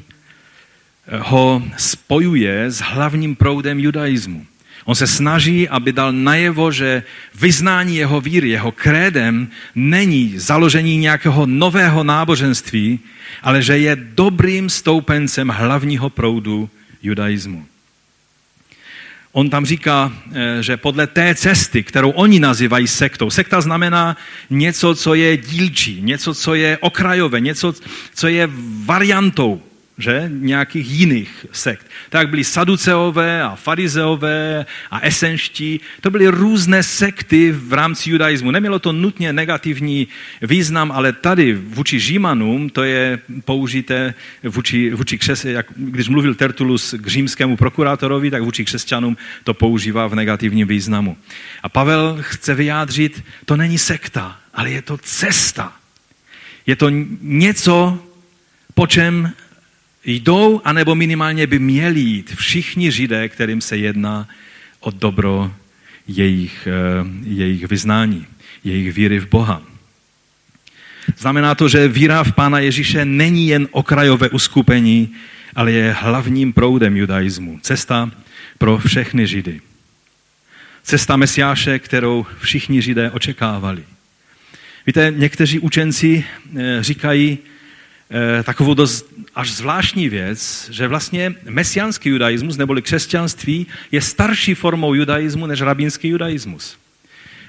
ho 1.19 1.63
spojuje 1.77 2.71
s 2.71 2.79
hlavním 2.79 3.35
proudem 3.35 3.79
judaismu. 3.79 4.45
On 4.85 4.95
se 4.95 5.07
snaží, 5.07 5.69
aby 5.69 5.93
dal 5.93 6.11
najevo, 6.11 6.71
že 6.71 7.03
vyznání 7.35 7.95
jeho 7.95 8.21
víry, 8.21 8.49
jeho 8.49 8.71
krédem 8.71 9.47
není 9.75 10.33
založení 10.35 10.97
nějakého 10.97 11.45
nového 11.45 12.03
náboženství, 12.03 12.99
ale 13.43 13.61
že 13.61 13.77
je 13.77 13.95
dobrým 13.95 14.69
stoupencem 14.69 15.47
hlavního 15.47 16.09
proudu 16.09 16.69
judaismu. 17.03 17.65
On 19.33 19.49
tam 19.49 19.65
říká, 19.65 20.11
eh, 20.31 20.63
že 20.63 20.77
podle 20.77 21.07
té 21.07 21.35
cesty, 21.35 21.83
kterou 21.83 22.09
oni 22.09 22.39
nazývají 22.39 22.87
sektou, 22.87 23.29
sekta 23.29 23.61
znamená 23.61 24.17
něco, 24.49 24.95
co 24.95 25.13
je 25.13 25.37
dílčí, 25.37 26.01
něco, 26.01 26.33
co 26.33 26.53
je 26.53 26.77
okrajové, 26.77 27.39
něco, 27.39 27.73
co 28.13 28.27
je 28.27 28.49
variantou 28.85 29.61
že? 29.97 30.29
nějakých 30.33 30.89
jiných 30.89 31.45
sekt. 31.51 31.87
Tak 32.09 32.29
byli 32.29 32.43
saduceové 32.43 33.43
a 33.43 33.55
farizeové 33.55 34.65
a 34.91 34.99
esenští. 34.99 35.79
To 36.01 36.11
byly 36.11 36.27
různé 36.27 36.83
sekty 36.83 37.51
v 37.51 37.73
rámci 37.73 38.09
judaismu. 38.09 38.51
Nemělo 38.51 38.79
to 38.79 38.91
nutně 38.91 39.33
negativní 39.33 40.07
význam, 40.41 40.91
ale 40.91 41.13
tady 41.13 41.53
vůči 41.53 41.99
Římanům 41.99 42.69
to 42.69 42.83
je 42.83 43.19
použité 43.45 44.13
vůči, 44.43 44.89
vůči 44.89 45.17
křes, 45.17 45.45
jak, 45.45 45.65
když 45.75 46.09
mluvil 46.09 46.35
Tertulus 46.35 46.95
k 46.97 47.07
římskému 47.07 47.57
prokurátorovi, 47.57 48.31
tak 48.31 48.43
vůči 48.43 48.65
křesťanům 48.65 49.17
to 49.43 49.53
používá 49.53 50.07
v 50.07 50.15
negativním 50.15 50.67
významu. 50.67 51.17
A 51.63 51.69
Pavel 51.69 52.17
chce 52.21 52.55
vyjádřit, 52.55 53.23
to 53.45 53.57
není 53.57 53.77
sekta, 53.77 54.39
ale 54.53 54.71
je 54.71 54.81
to 54.81 54.97
cesta. 54.97 55.73
Je 56.65 56.75
to 56.75 56.89
něco, 57.21 57.99
po 58.73 58.87
čem 58.87 59.33
jdou, 60.05 60.61
anebo 60.63 60.95
minimálně 60.95 61.47
by 61.47 61.59
měli 61.59 61.99
jít 61.99 62.35
všichni 62.35 62.91
židé, 62.91 63.29
kterým 63.29 63.61
se 63.61 63.77
jedná 63.77 64.27
o 64.79 64.91
dobro 64.91 65.53
jejich, 66.07 66.67
eh, 66.67 67.07
jejich 67.23 67.67
vyznání, 67.67 68.25
jejich 68.63 68.93
víry 68.93 69.19
v 69.19 69.29
Boha. 69.29 69.61
Znamená 71.17 71.55
to, 71.55 71.69
že 71.69 71.87
víra 71.87 72.23
v 72.23 72.31
Pána 72.31 72.59
Ježíše 72.59 73.05
není 73.05 73.47
jen 73.47 73.67
okrajové 73.71 74.29
uskupení, 74.29 75.13
ale 75.55 75.71
je 75.71 75.95
hlavním 75.99 76.53
proudem 76.53 76.97
judaismu. 76.97 77.59
Cesta 77.61 78.11
pro 78.57 78.77
všechny 78.77 79.27
židy. 79.27 79.61
Cesta 80.83 81.15
Mesiáše, 81.15 81.79
kterou 81.79 82.25
všichni 82.39 82.81
židé 82.81 83.11
očekávali. 83.11 83.83
Víte, 84.87 85.13
někteří 85.15 85.59
učenci 85.59 86.23
eh, 86.55 86.83
říkají, 86.83 87.37
takovou 88.43 88.73
dost 88.73 89.13
až 89.35 89.51
zvláštní 89.51 90.09
věc, 90.09 90.69
že 90.71 90.87
vlastně 90.87 91.35
mesiánský 91.49 92.09
judaismus 92.09 92.57
neboli 92.57 92.81
křesťanství 92.81 93.67
je 93.91 94.01
starší 94.01 94.55
formou 94.55 94.93
judaismu 94.93 95.45
než 95.45 95.61
rabínský 95.61 96.07
judaismus. 96.07 96.77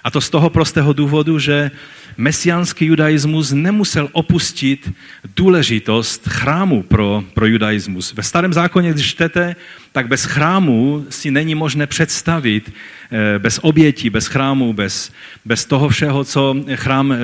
A 0.04 0.10
to 0.10 0.20
z 0.20 0.30
toho 0.30 0.50
prostého 0.50 0.92
důvodu, 0.92 1.38
že 1.38 1.70
mesiánský 2.16 2.86
judaismus 2.86 3.52
nemusel 3.52 4.08
opustit 4.12 4.92
důležitost 5.36 6.28
chrámu 6.28 6.82
pro, 6.82 7.24
pro 7.34 7.46
judaismus. 7.46 8.12
Ve 8.12 8.22
starém 8.22 8.52
zákoně, 8.52 8.92
když 8.92 9.06
čtete, 9.06 9.56
tak 9.92 10.08
bez 10.08 10.24
chrámu 10.24 11.06
si 11.10 11.30
není 11.30 11.54
možné 11.54 11.86
představit, 11.86 12.72
eh, 13.12 13.38
bez 13.38 13.58
obětí, 13.62 14.10
bez 14.10 14.26
chrámu, 14.26 14.72
bez, 14.72 15.12
bez 15.44 15.64
toho 15.64 15.88
všeho, 15.88 16.24
co 16.24 16.56
chrám 16.74 17.12
eh, 17.12 17.16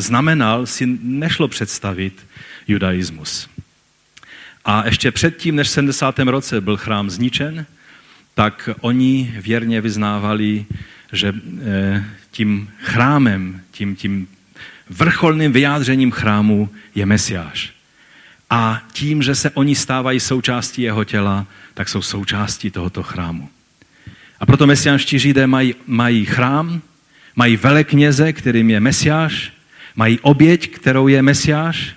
znamenal, 0.00 0.66
si 0.66 0.98
nešlo 1.02 1.48
představit 1.48 2.14
judaismus. 2.70 3.48
A 4.64 4.86
ještě 4.86 5.10
předtím, 5.10 5.56
než 5.56 5.68
v 5.68 5.70
70. 5.70 6.18
roce 6.18 6.60
byl 6.60 6.76
chrám 6.76 7.10
zničen, 7.10 7.66
tak 8.34 8.68
oni 8.80 9.34
věrně 9.40 9.80
vyznávali, 9.80 10.66
že 11.12 11.34
eh, 11.62 12.04
tím 12.30 12.70
chrámem, 12.78 13.60
tím, 13.70 13.96
tím 13.96 14.28
vrcholným 14.90 15.52
vyjádřením 15.52 16.10
chrámu 16.10 16.68
je 16.94 17.06
Mesiáš. 17.06 17.72
A 18.50 18.82
tím, 18.92 19.22
že 19.22 19.34
se 19.34 19.50
oni 19.50 19.74
stávají 19.74 20.20
součástí 20.20 20.82
jeho 20.82 21.04
těla, 21.04 21.46
tak 21.74 21.88
jsou 21.88 22.02
součástí 22.02 22.70
tohoto 22.70 23.02
chrámu. 23.02 23.48
A 24.40 24.46
proto 24.46 24.66
mesiánští 24.66 25.18
židé 25.18 25.46
mají, 25.46 25.74
mají 25.86 26.24
chrám, 26.24 26.82
mají 27.36 27.56
velekněze, 27.56 28.32
kterým 28.32 28.70
je 28.70 28.80
Mesiáš, 28.80 29.52
mají 29.96 30.20
oběť, 30.20 30.70
kterou 30.70 31.08
je 31.08 31.22
Mesiáš 31.22 31.94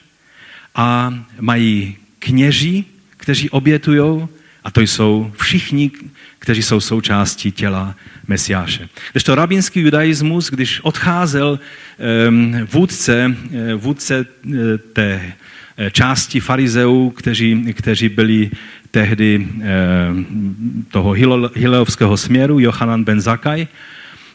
a 0.75 1.13
mají 1.39 1.95
kněží, 2.19 2.85
kteří 3.17 3.49
obětují, 3.49 4.27
a 4.63 4.71
to 4.71 4.81
jsou 4.81 5.31
všichni, 5.37 5.91
kteří 6.39 6.63
jsou 6.63 6.79
součástí 6.79 7.51
těla 7.51 7.95
Mesiáše. 8.27 8.89
Když 9.11 9.23
to 9.23 9.35
rabínský 9.35 9.79
judaismus, 9.79 10.49
když 10.49 10.79
odcházel 10.79 11.59
um, 12.27 12.67
vůdce, 12.71 13.35
eh, 13.53 13.73
vůdce 13.73 14.25
eh, 14.25 14.77
té 14.77 15.21
eh, 15.77 15.91
části 15.91 16.39
farizeů, 16.39 17.09
kteří, 17.09 17.73
kteří 17.73 18.09
byli 18.09 18.51
tehdy 18.91 19.47
toho 20.91 21.11
hileovského 21.55 22.17
směru, 22.17 22.59
Johanan 22.59 23.03
ben 23.03 23.21
Zakaj, 23.21 23.67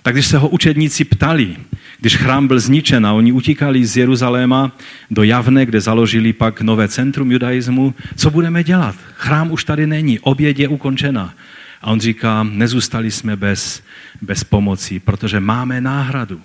tak 0.02 0.14
když 0.14 0.26
se 0.26 0.38
ho 0.38 0.48
učedníci 0.48 1.04
ptali, 1.04 1.56
když 2.00 2.16
chrám 2.16 2.48
byl 2.48 2.60
zničen 2.60 3.06
a 3.06 3.12
oni 3.12 3.32
utíkali 3.32 3.86
z 3.86 3.96
Jeruzaléma 3.96 4.72
do 5.10 5.22
Javne, 5.22 5.66
kde 5.66 5.80
založili 5.80 6.32
pak 6.32 6.60
nové 6.60 6.88
centrum 6.88 7.32
judaismu, 7.32 7.94
co 8.16 8.30
budeme 8.30 8.64
dělat? 8.64 8.96
Chrám 9.14 9.50
už 9.50 9.64
tady 9.64 9.86
není, 9.86 10.18
oběd 10.18 10.58
je 10.58 10.68
ukončena. 10.68 11.34
A 11.82 11.86
on 11.86 12.00
říká, 12.00 12.42
nezůstali 12.42 13.10
jsme 13.10 13.36
bez, 13.36 13.82
bez 14.22 14.44
pomoci, 14.44 15.00
protože 15.00 15.40
máme 15.40 15.80
náhradu. 15.80 16.40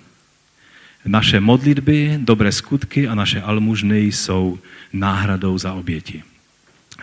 Naše 1.06 1.40
modlitby, 1.40 2.18
dobré 2.18 2.52
skutky 2.52 3.08
a 3.08 3.14
naše 3.14 3.40
almužny 3.40 3.98
jsou 3.98 4.58
náhradou 4.92 5.58
za 5.58 5.72
oběti. 5.72 6.22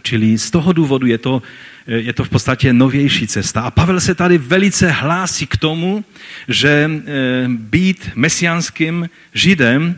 Čili 0.02 0.38
z 0.38 0.52
toho 0.52 0.74
důvodu 0.74 1.08
je 1.08 1.18
to, 1.18 1.42
je 1.88 2.14
to 2.14 2.24
v 2.24 2.30
podstatě 2.30 2.74
novější 2.74 3.28
cesta. 3.28 3.62
A 3.62 3.72
Pavel 3.72 4.00
se 4.00 4.16
tady 4.16 4.38
velice 4.38 4.92
hlásí 4.92 5.48
k 5.48 5.58
tomu, 5.58 6.06
že 6.48 6.90
eh, 6.92 7.02
být 7.48 8.10
mesiánským 8.16 9.10
židem, 9.34 9.96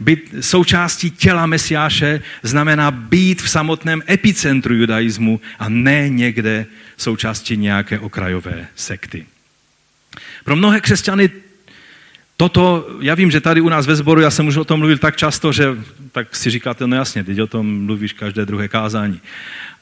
být 0.00 0.34
součástí 0.40 1.10
těla 1.10 1.46
Mesiáše, 1.46 2.20
znamená 2.42 2.90
být 2.90 3.42
v 3.42 3.50
samotném 3.50 4.02
epicentru 4.10 4.74
judaismu 4.74 5.40
a 5.58 5.68
ne 5.68 6.08
někde 6.08 6.66
součástí 6.96 7.56
nějaké 7.56 7.98
okrajové 7.98 8.66
sekty. 8.76 9.26
Pro 10.44 10.56
mnohé 10.56 10.80
křesťany 10.80 11.30
toto, 12.40 12.88
já 13.00 13.14
vím, 13.14 13.30
že 13.30 13.40
tady 13.40 13.60
u 13.60 13.68
nás 13.68 13.86
ve 13.86 13.96
sboru, 13.96 14.20
já 14.20 14.30
jsem 14.30 14.46
už 14.46 14.56
o 14.56 14.64
tom 14.64 14.78
mluvil 14.78 14.98
tak 14.98 15.16
často, 15.16 15.52
že 15.52 15.76
tak 16.12 16.36
si 16.36 16.50
říkáte, 16.50 16.86
no 16.86 16.96
jasně, 16.96 17.24
teď 17.24 17.40
o 17.40 17.46
tom 17.46 17.84
mluvíš 17.84 18.12
každé 18.12 18.46
druhé 18.46 18.68
kázání. 18.68 19.20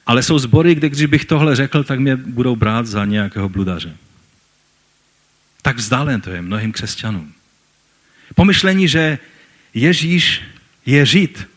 Ale 0.07 0.23
jsou 0.23 0.39
sbory, 0.39 0.75
kde 0.75 0.89
když 0.89 1.07
bych 1.07 1.25
tohle 1.25 1.57
řekl, 1.57 1.85
tak 1.85 1.99
mě 1.99 2.17
budou 2.17 2.57
brát 2.57 2.87
za 2.87 3.05
nějakého 3.05 3.49
bludaře. 3.49 3.97
Tak 5.63 5.77
vzdálen 5.77 6.21
to 6.21 6.31
je 6.31 6.43
mnohým 6.43 6.73
křesťanům. 6.73 7.33
Pomyšlení, 8.35 8.89
že 8.89 9.19
Ježíš 9.75 10.43
je 10.87 11.07
žid, 11.07 11.49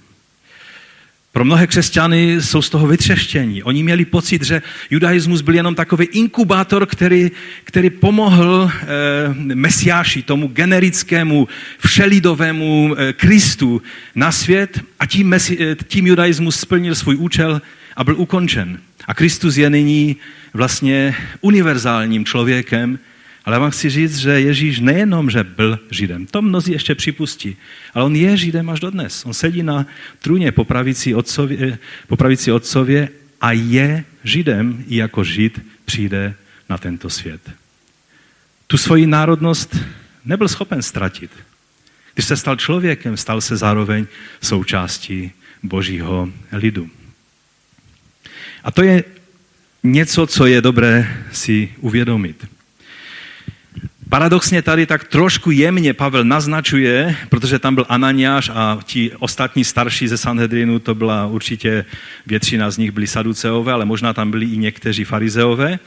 pro 1.32 1.46
mnohé 1.46 1.68
křesťany 1.68 2.42
jsou 2.42 2.62
z 2.62 2.70
toho 2.70 2.88
vytřeštění. 2.88 3.64
Oni 3.64 3.84
měli 3.84 4.06
pocit, 4.06 4.44
že 4.44 4.62
judaismus 4.90 5.42
byl 5.42 5.56
jenom 5.56 5.76
takový 5.76 6.06
inkubátor, 6.06 6.86
který, 6.86 7.32
který 7.64 7.90
pomohl 7.90 8.72
e, 8.72 8.86
mesiáši, 9.56 10.22
tomu 10.22 10.48
generickému, 10.48 11.48
všelidovému 11.80 12.96
e, 12.98 13.14
Kristu 13.14 13.82
na 14.16 14.32
svět 14.32 14.82
a 15.00 15.06
tím, 15.06 15.28
mesi, 15.28 15.58
e, 15.64 15.76
tím 15.88 16.08
judaismus 16.08 16.60
splnil 16.60 16.96
svůj 16.96 17.16
účel 17.16 17.62
a 17.96 18.04
byl 18.04 18.16
ukončen. 18.18 18.80
A 19.08 19.14
Kristus 19.14 19.58
je 19.58 19.70
nyní 19.70 20.16
vlastně 20.54 21.16
univerzálním 21.42 22.26
člověkem, 22.26 23.00
ale 23.46 23.56
já 23.56 23.60
vám 23.60 23.72
chci 23.72 23.90
říct, 23.90 24.18
že 24.18 24.42
Ježíš 24.42 24.80
nejenom, 24.80 25.30
že 25.30 25.44
byl 25.44 25.80
Židem, 25.92 26.26
to 26.26 26.42
mnozí 26.42 26.72
ještě 26.72 26.96
připustí, 26.96 27.58
ale 27.94 28.06
on 28.06 28.16
je 28.16 28.38
Židem 28.38 28.70
až 28.70 28.80
dodnes. 28.80 29.26
On 29.26 29.34
sedí 29.34 29.64
na 29.64 29.86
trůně 30.20 30.52
po 30.52 30.66
pravici 30.66 31.16
otcově, 31.16 31.80
po 32.08 32.18
pravici 32.18 32.52
otcově 32.52 33.10
a 33.42 33.52
je 33.52 34.04
Židem 34.24 34.84
i 34.88 34.96
jako 34.96 35.24
Žid 35.24 35.62
přijde 35.86 36.34
na 36.70 36.78
tento 36.78 37.10
svět. 37.10 37.42
Tu 38.68 38.78
svoji 38.78 39.08
národnost 39.08 39.78
nebyl 40.26 40.48
schopen 40.48 40.82
ztratit. 40.82 41.32
Když 42.14 42.26
se 42.26 42.38
stal 42.38 42.56
člověkem, 42.56 43.18
stal 43.18 43.42
se 43.42 43.58
zároveň 43.58 44.06
součástí 44.42 45.32
božího 45.64 46.30
lidu. 46.52 46.90
A 48.64 48.72
to 48.72 48.84
je 48.84 49.04
něco, 49.84 50.28
co 50.28 50.46
je 50.46 50.62
dobré 50.62 51.24
si 51.32 51.74
uvědomit. 51.80 52.48
Paradoxně 54.12 54.62
tady 54.62 54.86
tak 54.86 55.04
trošku 55.04 55.52
jemně 55.52 55.94
Pavel 55.94 56.24
naznačuje, 56.24 57.16
protože 57.30 57.60
tam 57.60 57.76
byl 57.76 57.86
Ananiáš 57.90 58.52
a 58.54 58.80
ti 58.84 59.12
ostatní 59.20 59.64
starší 59.64 60.08
ze 60.08 60.18
Sanhedrinu, 60.18 60.80
to 60.80 60.96
byla 60.96 61.26
určitě 61.26 61.86
většina 62.28 62.72
z 62.72 62.78
nich 62.78 62.92
byli 62.92 63.08
saduceové, 63.08 63.74
ale 63.74 63.86
možná 63.86 64.14
tam 64.14 64.32
byli 64.32 64.46
i 64.46 64.58
někteří 64.58 65.04
farizeové. 65.04 65.80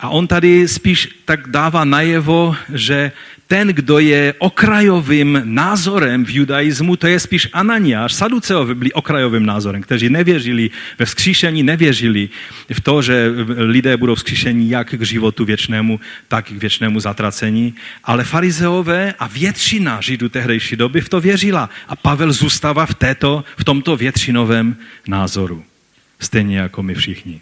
A 0.00 0.08
on 0.08 0.26
tady 0.26 0.68
spíš 0.68 1.08
tak 1.24 1.48
dává 1.48 1.84
najevo, 1.84 2.56
že 2.74 3.12
ten, 3.50 3.68
kdo 3.68 3.98
je 3.98 4.34
okrajovým 4.38 5.42
názorem 5.44 6.24
v 6.24 6.30
judaismu, 6.30 6.96
to 6.96 7.06
je 7.06 7.20
spíš 7.20 7.48
Ananiáš. 7.52 8.14
Saduceové 8.14 8.74
byli 8.74 8.92
okrajovým 8.92 9.46
názorem, 9.46 9.82
kteří 9.82 10.08
nevěřili 10.08 10.70
ve 10.98 11.04
vzkříšení, 11.06 11.62
nevěřili 11.62 12.28
v 12.72 12.80
to, 12.80 13.02
že 13.02 13.26
lidé 13.56 13.96
budou 13.96 14.14
vzkříšení 14.14 14.70
jak 14.70 14.94
k 14.94 15.02
životu 15.02 15.44
věčnému, 15.44 16.00
tak 16.28 16.46
k 16.46 16.62
věčnému 16.62 17.00
zatracení. 17.00 17.74
Ale 18.04 18.24
farizeové 18.24 19.14
a 19.18 19.26
většina 19.26 20.00
židů 20.00 20.28
tehdejší 20.28 20.76
doby 20.76 21.00
v 21.00 21.08
to 21.08 21.20
věřila. 21.20 21.70
A 21.88 21.96
Pavel 21.96 22.32
zůstává 22.32 22.86
v, 22.86 22.94
této, 22.94 23.44
v 23.56 23.64
tomto 23.64 23.96
většinovém 23.96 24.76
názoru. 25.08 25.64
Stejně 26.20 26.58
jako 26.58 26.82
my 26.82 26.94
všichni. 26.94 27.40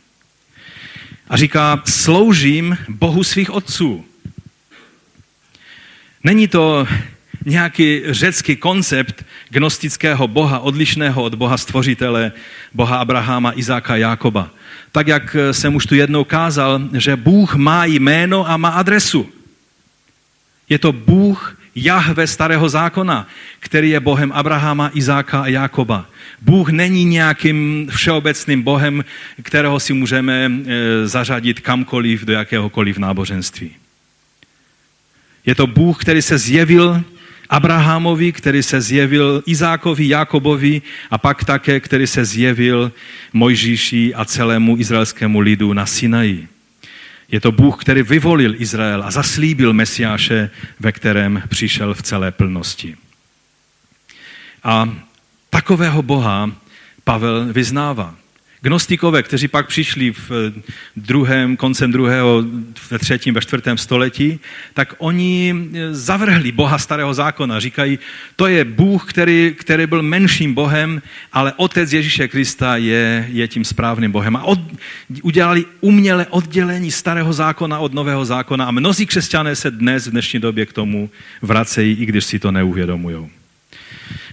A 1.28 1.36
říká, 1.36 1.82
sloužím 1.84 2.78
Bohu 2.88 3.24
svých 3.24 3.50
otců. 3.50 4.07
Není 6.24 6.48
to 6.48 6.86
nějaký 7.44 8.02
řecký 8.06 8.56
koncept 8.56 9.24
gnostického 9.48 10.28
boha, 10.28 10.58
odlišného 10.58 11.22
od 11.22 11.34
boha 11.34 11.56
stvořitele, 11.56 12.32
boha 12.74 12.96
Abrahama, 12.96 13.52
Izáka, 13.56 13.96
Jákoba. 13.96 14.50
Tak, 14.92 15.06
jak 15.06 15.36
jsem 15.52 15.74
už 15.74 15.86
tu 15.86 15.94
jednou 15.94 16.24
kázal, 16.24 16.80
že 16.92 17.16
Bůh 17.16 17.54
má 17.54 17.84
jméno 17.84 18.50
a 18.50 18.56
má 18.56 18.68
adresu. 18.68 19.28
Je 20.68 20.78
to 20.78 20.92
Bůh 20.92 21.58
Jahve 21.74 22.26
starého 22.26 22.68
zákona, 22.68 23.26
který 23.60 23.90
je 23.90 24.00
Bohem 24.00 24.32
Abrahama, 24.32 24.90
Izáka 24.94 25.42
a 25.42 25.46
Jákoba. 25.46 26.06
Bůh 26.42 26.70
není 26.70 27.04
nějakým 27.04 27.88
všeobecným 27.90 28.62
Bohem, 28.62 29.04
kterého 29.42 29.80
si 29.80 29.92
můžeme 29.92 30.50
e, 30.66 31.06
zařadit 31.06 31.60
kamkoliv 31.60 32.24
do 32.24 32.32
jakéhokoliv 32.32 32.98
náboženství. 32.98 33.70
Je 35.48 35.54
to 35.54 35.66
Bůh, 35.66 35.96
který 36.00 36.22
se 36.22 36.38
zjevil 36.38 37.02
Abrahamovi, 37.48 38.32
který 38.32 38.62
se 38.62 38.80
zjevil 38.80 39.42
Izákovi, 39.46 40.08
Jakobovi 40.08 40.82
a 41.10 41.18
pak 41.18 41.44
také, 41.44 41.80
který 41.80 42.06
se 42.06 42.24
zjevil 42.24 42.92
Mojžíši 43.32 44.14
a 44.14 44.24
celému 44.24 44.76
izraelskému 44.76 45.40
lidu 45.40 45.72
na 45.72 45.86
Sinaji. 45.86 46.48
Je 47.32 47.40
to 47.40 47.52
Bůh, 47.52 47.80
který 47.80 48.02
vyvolil 48.02 48.54
Izrael 48.60 49.02
a 49.02 49.10
zaslíbil 49.10 49.72
Mesiáše, 49.72 50.50
ve 50.80 50.92
kterém 50.92 51.42
přišel 51.48 51.94
v 51.94 52.02
celé 52.02 52.30
plnosti. 52.30 52.96
A 54.64 54.88
takového 55.50 56.02
Boha 56.02 56.52
Pavel 57.04 57.52
vyznává. 57.52 58.14
Gnostikové, 58.60 59.22
kteří 59.22 59.48
pak 59.48 59.66
přišli 59.66 60.12
v 60.12 60.52
druhém, 60.96 61.56
koncem 61.56 61.92
druhého, 61.92 62.44
ve 62.90 62.98
třetím, 62.98 63.34
ve 63.34 63.40
čtvrtém 63.40 63.78
století, 63.78 64.40
tak 64.74 64.94
oni 64.98 65.54
zavrhli 65.90 66.52
Boha 66.52 66.78
starého 66.78 67.14
zákona. 67.14 67.60
Říkají, 67.60 67.98
to 68.36 68.46
je 68.46 68.64
Bůh, 68.64 69.10
který, 69.10 69.54
který 69.58 69.86
byl 69.86 70.02
menším 70.02 70.54
Bohem, 70.54 71.02
ale 71.32 71.52
Otec 71.56 71.92
Ježíše 71.92 72.28
Krista 72.28 72.76
je, 72.76 73.28
je 73.32 73.48
tím 73.48 73.64
správným 73.64 74.12
Bohem. 74.12 74.36
A 74.36 74.42
od, 74.42 74.60
udělali 75.22 75.64
uměle 75.80 76.26
oddělení 76.30 76.90
starého 76.90 77.32
zákona 77.32 77.78
od 77.78 77.94
nového 77.94 78.24
zákona 78.24 78.64
a 78.64 78.70
mnozí 78.70 79.06
křesťané 79.06 79.56
se 79.56 79.70
dnes 79.70 80.06
v 80.06 80.10
dnešní 80.10 80.40
době 80.40 80.66
k 80.66 80.72
tomu 80.72 81.10
vracejí, 81.42 81.96
i 81.96 82.06
když 82.06 82.24
si 82.24 82.38
to 82.38 82.52
neuvědomují. 82.52 83.30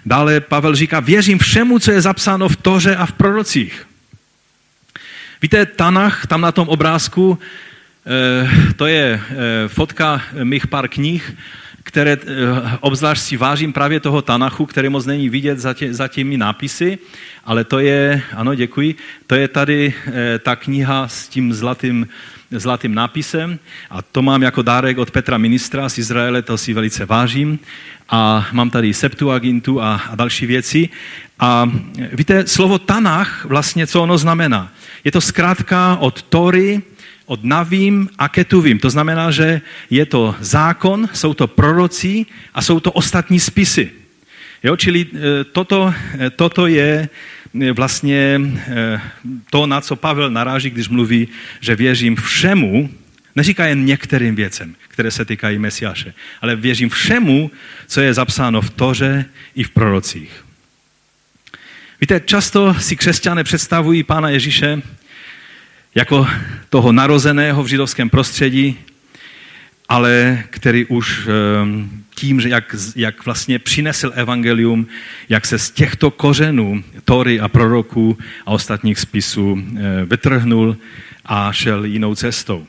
Dále 0.06 0.40
Pavel 0.40 0.76
říká, 0.76 1.00
věřím 1.00 1.40
všemu, 1.40 1.80
co 1.80 1.92
je 1.92 2.02
zapsáno 2.02 2.50
v 2.50 2.56
Toře 2.56 2.96
a 2.96 3.06
v 3.06 3.12
prorocích. 3.12 3.86
Víte, 5.41 5.65
Tanach, 5.65 6.28
tam 6.28 6.41
na 6.41 6.52
tom 6.52 6.69
obrázku, 6.69 7.39
eh, 8.06 8.74
to 8.76 8.86
je 8.86 9.19
eh, 9.19 9.67
fotka 9.67 10.21
mých 10.43 10.67
pár 10.67 10.88
knih, 10.88 11.36
které 11.84 12.12
eh, 12.12 12.17
obzvlášť 12.80 13.21
si 13.21 13.38
vážím 13.38 13.74
právě 13.74 14.00
toho 14.00 14.21
Tanachu, 14.21 14.66
který 14.66 14.89
moc 14.89 15.05
není 15.05 15.30
vidět 15.30 15.60
za, 15.60 15.74
tě, 15.74 15.93
za 15.93 16.07
těmi 16.07 16.38
nápisy, 16.38 16.97
ale 17.45 17.64
to 17.64 17.80
je, 17.80 18.22
ano, 18.36 18.55
děkuji, 18.55 18.95
to 19.28 19.36
je 19.36 19.47
tady 19.47 19.93
ta 20.39 20.55
kniha 20.55 21.07
s 21.07 21.28
tím 21.28 21.53
zlatým, 21.53 22.07
zlatým 22.51 22.95
nápisem 22.95 23.60
a 23.89 24.01
to 24.01 24.22
mám 24.22 24.41
jako 24.41 24.62
dárek 24.62 24.97
od 24.97 25.12
Petra 25.12 25.38
ministra 25.38 25.89
z 25.89 25.97
Izraele, 25.97 26.41
to 26.41 26.57
si 26.57 26.74
velice 26.74 27.05
vážím 27.05 27.60
a 28.10 28.47
mám 28.51 28.70
tady 28.70 28.93
Septuagintu 28.93 29.82
a, 29.82 30.01
a 30.10 30.16
další 30.16 30.45
věci. 30.45 30.89
A 31.39 31.72
víte, 32.12 32.47
slovo 32.47 32.80
Tanach 32.80 33.45
vlastně, 33.45 33.88
co 33.88 34.03
ono 34.03 34.18
znamená? 34.18 34.72
Je 35.06 35.12
to 35.12 35.22
zkrátka 35.22 35.95
od 36.01 36.22
Tory, 36.22 36.82
od 37.26 37.43
Navím 37.43 38.10
a 38.18 38.30
Ketuvím. 38.30 38.80
To 38.80 38.89
znamená, 38.89 39.32
že 39.32 39.62
je 39.89 40.06
to 40.06 40.36
zákon, 40.39 41.10
jsou 41.14 41.34
to 41.34 41.47
proroci 41.47 42.26
a 42.53 42.62
jsou 42.62 42.80
to 42.80 42.91
ostatní 42.91 43.39
spisy. 43.39 43.91
Jo, 44.64 44.76
čili 44.76 45.06
e, 45.06 45.43
toto, 45.43 45.93
e, 46.20 46.30
toto 46.30 46.68
je 46.68 47.10
e, 47.62 47.72
vlastně 47.72 48.41
to, 49.49 49.68
na 49.68 49.82
co 49.82 49.95
Pavel 49.95 50.30
naráží, 50.30 50.70
když 50.70 50.89
mluví, 50.89 51.28
že 51.62 51.76
věřím 51.76 52.16
všemu, 52.16 52.89
neříká 53.36 53.66
jen 53.66 53.86
některým 53.86 54.36
věcem, 54.36 54.76
které 54.88 55.12
se 55.12 55.26
týkají 55.26 55.58
Mesiáše, 55.58 56.14
ale 56.41 56.56
věřím 56.56 56.89
všemu, 56.89 57.51
co 57.88 58.01
je 58.01 58.14
zapsáno 58.14 58.62
v 58.62 58.70
Toře 58.70 59.26
i 59.56 59.64
v 59.64 59.70
prorocích. 59.70 60.45
Víte, 62.06 62.20
často 62.20 62.74
si 62.74 62.95
křesťané 62.95 63.43
představují 63.43 64.03
Pána 64.03 64.30
Ježíše 64.30 64.82
jako 65.95 66.28
toho 66.70 66.91
narozeného 66.91 67.64
v 67.64 67.68
židovském 67.68 68.10
prostředí, 68.10 68.80
ale 69.89 70.43
který 70.49 70.86
už 70.86 71.28
ehm, 71.28 72.03
tím, 72.16 72.41
že 72.41 72.49
jak, 72.49 72.76
jak 72.95 73.26
vlastně 73.26 73.60
přinesl 73.60 74.12
evangelium, 74.16 74.88
jak 75.30 75.45
se 75.45 75.60
z 75.60 75.72
těchto 75.72 76.12
kořenů 76.12 76.84
Tory 77.06 77.39
a 77.39 77.47
proroků 77.47 78.18
a 78.45 78.51
ostatních 78.51 78.99
spisů 78.99 79.58
eh, 79.58 80.06
vytrhnul 80.06 80.78
a 81.26 81.51
šel 81.51 81.86
jinou 81.86 82.16
cestou. 82.16 82.68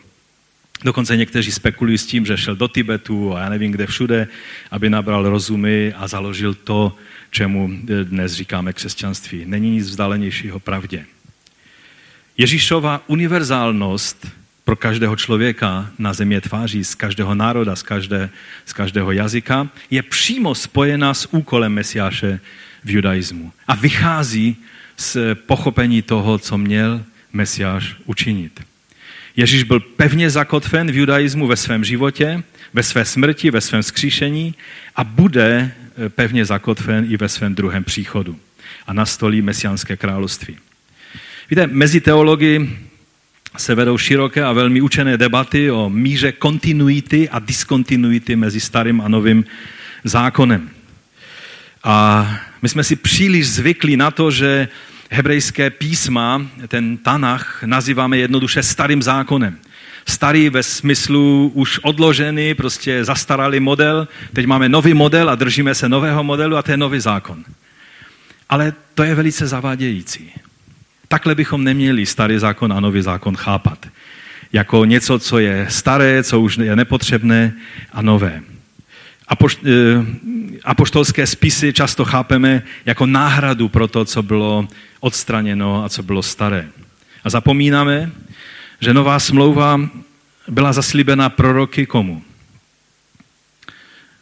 Dokonce 0.84 1.16
někteří 1.16 1.52
spekulují 1.52 1.98
s 1.98 2.06
tím, 2.06 2.26
že 2.26 2.36
šel 2.36 2.56
do 2.56 2.68
Tibetu 2.68 3.36
a 3.36 3.40
já 3.40 3.48
nevím 3.48 3.72
kde 3.72 3.86
všude, 3.86 4.28
aby 4.70 4.90
nabral 4.90 5.30
rozumy 5.30 5.92
a 5.96 6.08
založil 6.08 6.54
to, 6.54 6.96
čemu 7.36 7.70
eh, 7.70 8.04
dnes 8.04 8.32
říkáme 8.32 8.72
křesťanství. 8.72 9.44
Není 9.44 9.70
nic 9.70 9.86
vzdálenějšího 9.88 10.60
pravdě. 10.60 11.04
Ježíšova 12.38 13.02
univerzálnost 13.06 14.26
pro 14.64 14.76
každého 14.76 15.16
člověka 15.16 15.90
na 15.98 16.12
země 16.12 16.40
tváří, 16.40 16.84
z 16.84 16.94
každého 16.94 17.34
národa, 17.34 17.76
z, 17.76 17.82
každé, 17.82 18.30
z 18.66 18.72
každého 18.72 19.12
jazyka, 19.12 19.68
je 19.90 20.02
přímo 20.02 20.54
spojena 20.54 21.14
s 21.14 21.28
úkolem 21.30 21.72
Mesiáše 21.72 22.40
v 22.84 22.90
judaismu. 22.90 23.52
A 23.68 23.74
vychází 23.74 24.56
z 24.96 25.16
pochopení 25.46 26.02
toho, 26.02 26.38
co 26.38 26.58
měl 26.58 27.04
Mesiáš 27.32 27.96
učinit. 28.04 28.64
Ježíš 29.36 29.62
byl 29.62 29.80
pevně 29.80 30.30
zakotven 30.30 30.88
v 30.92 30.96
judaismu 30.96 31.46
ve 31.46 31.56
svém 31.56 31.84
životě, 31.84 32.42
ve 32.72 32.82
své 32.82 33.04
smrti, 33.04 33.50
ve 33.50 33.60
svém 33.60 33.82
skříšení 33.82 34.54
a 34.96 35.04
bude 35.04 35.72
pevně 36.08 36.44
zakotven 36.44 37.06
i 37.08 37.16
ve 37.16 37.28
svém 37.28 37.54
druhém 37.54 37.84
příchodu 37.84 38.38
a 38.86 38.92
nastolí 38.92 39.42
mesiánské 39.42 39.96
království. 39.96 40.56
Víte, 41.50 41.66
mezi 41.66 42.00
teology 42.00 42.70
se 43.56 43.74
vedou 43.74 43.98
široké 43.98 44.44
a 44.44 44.52
velmi 44.52 44.80
učené 44.80 45.16
debaty 45.16 45.70
o 45.70 45.90
míře 45.90 46.32
kontinuity 46.32 47.28
a 47.28 47.38
diskontinuity 47.38 48.36
mezi 48.36 48.60
starým 48.60 49.00
a 49.00 49.08
novým 49.08 49.44
zákonem. 50.04 50.70
A 51.84 52.28
my 52.62 52.68
jsme 52.68 52.84
si 52.84 52.96
příliš 52.96 53.48
zvykli 53.48 53.96
na 53.96 54.10
to, 54.10 54.30
že 54.30 54.68
hebrejské 55.10 55.70
písma, 55.70 56.46
ten 56.68 56.96
Tanach, 56.96 57.62
nazýváme 57.62 58.18
jednoduše 58.18 58.62
starým 58.62 59.02
zákonem. 59.02 59.58
Starý 60.08 60.50
ve 60.50 60.62
smyslu 60.62 61.50
už 61.54 61.78
odložený, 61.78 62.54
prostě 62.54 63.04
zastaralý 63.04 63.60
model. 63.60 64.08
Teď 64.32 64.46
máme 64.46 64.68
nový 64.68 64.94
model 64.94 65.30
a 65.30 65.34
držíme 65.34 65.74
se 65.74 65.88
nového 65.88 66.24
modelu 66.24 66.56
a 66.56 66.62
to 66.62 66.70
je 66.70 66.76
nový 66.76 67.00
zákon. 67.00 67.44
Ale 68.48 68.72
to 68.94 69.02
je 69.02 69.14
velice 69.14 69.46
zavádějící. 69.46 70.30
Takhle 71.08 71.34
bychom 71.34 71.64
neměli 71.64 72.06
starý 72.06 72.38
zákon 72.38 72.72
a 72.72 72.80
nový 72.80 73.02
zákon 73.02 73.36
chápat. 73.36 73.86
Jako 74.52 74.84
něco, 74.84 75.18
co 75.18 75.38
je 75.38 75.66
staré, 75.70 76.22
co 76.22 76.40
už 76.40 76.56
je 76.58 76.76
nepotřebné 76.76 77.52
a 77.92 78.02
nové. 78.02 78.42
Apoš, 79.28 79.58
eh, 79.66 79.70
apoštolské 80.64 81.26
spisy 81.26 81.72
často 81.72 82.04
chápeme 82.04 82.62
jako 82.84 83.06
náhradu 83.06 83.68
pro 83.68 83.88
to, 83.88 84.04
co 84.04 84.22
bylo 84.22 84.68
odstraněno 85.00 85.84
a 85.84 85.88
co 85.88 86.02
bylo 86.02 86.22
staré. 86.22 86.68
A 87.24 87.30
zapomínáme, 87.30 88.10
že 88.80 88.94
nová 88.94 89.18
smlouva 89.18 89.80
byla 90.48 90.72
zaslíbena 90.72 91.28
proroky 91.28 91.86
komu? 91.86 92.22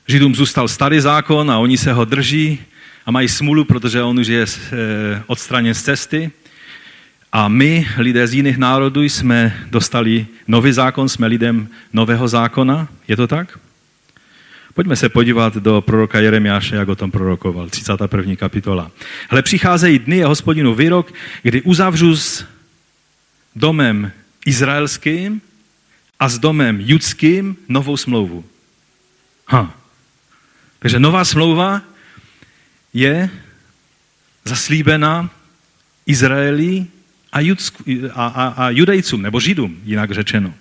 Židům 0.07 0.35
zůstal 0.35 0.69
starý 0.69 1.01
zákon 1.01 1.51
a 1.51 1.59
oni 1.59 1.79
se 1.79 1.93
ho 1.93 2.05
drží 2.05 2.59
a 3.07 3.11
mají 3.11 3.29
smůlu, 3.29 3.65
protože 3.65 4.03
on 4.03 4.19
už 4.19 4.27
je 4.27 4.45
eh, 4.45 5.23
odstraněn 5.27 5.75
z 5.75 5.83
cesty. 5.83 6.31
A 7.33 7.49
my, 7.49 7.89
lidé 7.99 8.27
z 8.27 8.35
jiných 8.35 8.59
národů, 8.59 9.03
jsme 9.03 9.67
dostali 9.71 10.27
nový 10.49 10.73
zákon, 10.73 11.09
jsme 11.09 11.27
lidem 11.27 11.69
nového 11.93 12.29
zákona. 12.29 12.89
Je 13.09 13.17
to 13.17 13.27
tak? 13.27 13.59
Pojďme 14.75 14.97
se 14.97 15.09
podívat 15.09 15.57
do 15.57 15.81
proroka 15.81 16.21
Jeremiáše, 16.21 16.77
jak 16.77 16.89
o 16.89 16.97
tom 16.97 17.11
prorokoval. 17.11 17.69
31. 17.69 18.37
kapitola. 18.37 18.91
Ale 19.31 19.43
přicházejí 19.43 19.99
dny 19.99 20.25
a 20.25 20.29
hospodinu 20.29 20.75
výrok, 20.75 21.13
kdy 21.43 21.63
uzavřu 21.63 22.17
s 22.17 22.45
domem 23.57 24.13
izraelským 24.45 25.41
a 26.21 26.29
s 26.29 26.39
domem 26.39 26.81
judským 26.81 27.57
novou 27.69 27.97
smlouvu. 27.97 28.45
Ha. 29.47 29.75
Takže 30.79 31.01
nová 31.01 31.25
smlouva 31.25 31.83
je 32.95 33.31
zaslíbena 34.45 35.31
Izraeli 36.07 36.87
a, 37.33 37.41
judsku, 37.41 37.85
a, 38.13 38.27
a, 38.27 38.45
a 38.49 38.71
judejcům, 38.71 39.23
nebo 39.23 39.41
židům, 39.41 39.81
jinak 39.85 40.11
řečeno. 40.11 40.55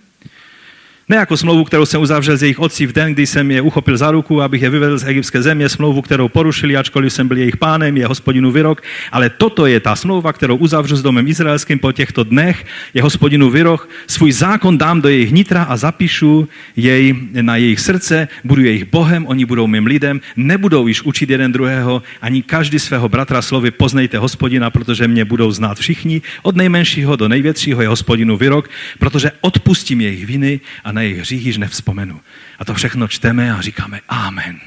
Ne 1.10 1.16
jako 1.16 1.38
smlouvu, 1.38 1.64
kterou 1.64 1.86
jsem 1.86 2.02
uzavřel 2.02 2.38
z 2.38 2.42
jejich 2.42 2.60
otcí 2.60 2.86
v 2.86 2.94
den, 2.94 3.14
kdy 3.14 3.28
jsem 3.28 3.52
je 3.52 3.62
uchopil 3.62 3.98
za 3.98 4.12
ruku, 4.12 4.42
abych 4.42 4.62
je 4.62 4.70
vyvedl 4.70 4.98
z 4.98 5.04
egyptské 5.04 5.42
země, 5.42 5.70
smlouvu, 5.70 6.02
kterou 6.02 6.30
porušili, 6.30 6.78
ačkoliv 6.78 7.14
jsem 7.14 7.28
byl 7.28 7.38
jejich 7.38 7.58
pánem, 7.58 7.98
je 7.98 8.08
hospodinu 8.08 8.52
vyrok, 8.52 8.84
ale 9.12 9.30
toto 9.30 9.66
je 9.66 9.80
ta 9.80 9.96
smlouva, 9.96 10.34
kterou 10.34 10.56
uzavřu 10.56 10.96
s 10.96 11.02
domem 11.02 11.28
izraelským 11.28 11.80
po 11.80 11.92
těchto 11.92 12.24
dnech, 12.24 12.66
je 12.94 13.02
hospodinu 13.02 13.50
vyrok, 13.50 13.90
svůj 14.08 14.32
zákon 14.32 14.78
dám 14.78 15.02
do 15.02 15.10
jejich 15.10 15.32
nitra 15.32 15.64
a 15.64 15.78
zapíšu 15.78 16.48
jej 16.76 17.16
na 17.42 17.56
jejich 17.56 17.80
srdce, 17.80 18.28
budu 18.44 18.62
jejich 18.62 18.86
bohem, 18.86 19.28
oni 19.28 19.46
budou 19.46 19.68
mým 19.68 19.86
lidem, 19.86 20.22
nebudou 20.36 20.88
již 20.88 21.02
učit 21.02 21.30
jeden 21.30 21.52
druhého, 21.52 22.04
ani 22.22 22.44
každý 22.44 22.80
svého 22.80 23.10
bratra 23.10 23.42
slovy 23.42 23.72
poznejte 23.72 24.18
hospodina, 24.18 24.70
protože 24.70 25.08
mě 25.08 25.26
budou 25.26 25.52
znát 25.52 25.78
všichni, 25.78 26.22
od 26.42 26.56
nejmenšího 26.56 27.16
do 27.16 27.28
největšího 27.28 27.82
je 27.82 27.88
hospodinu 27.88 28.38
vyrok, 28.38 28.70
protože 29.00 29.32
odpustím 29.42 30.02
jejich 30.02 30.26
viny 30.26 30.60
a 30.84 30.93
na 30.94 31.02
jejich 31.02 31.20
hřích 31.20 31.46
již 31.46 31.58
nevzpomenu. 31.58 32.22
A 32.60 32.66
to 32.66 32.74
všechno 32.74 33.08
čteme 33.08 33.54
a 33.54 33.62
říkáme 33.62 34.02
Amen. 34.08 34.60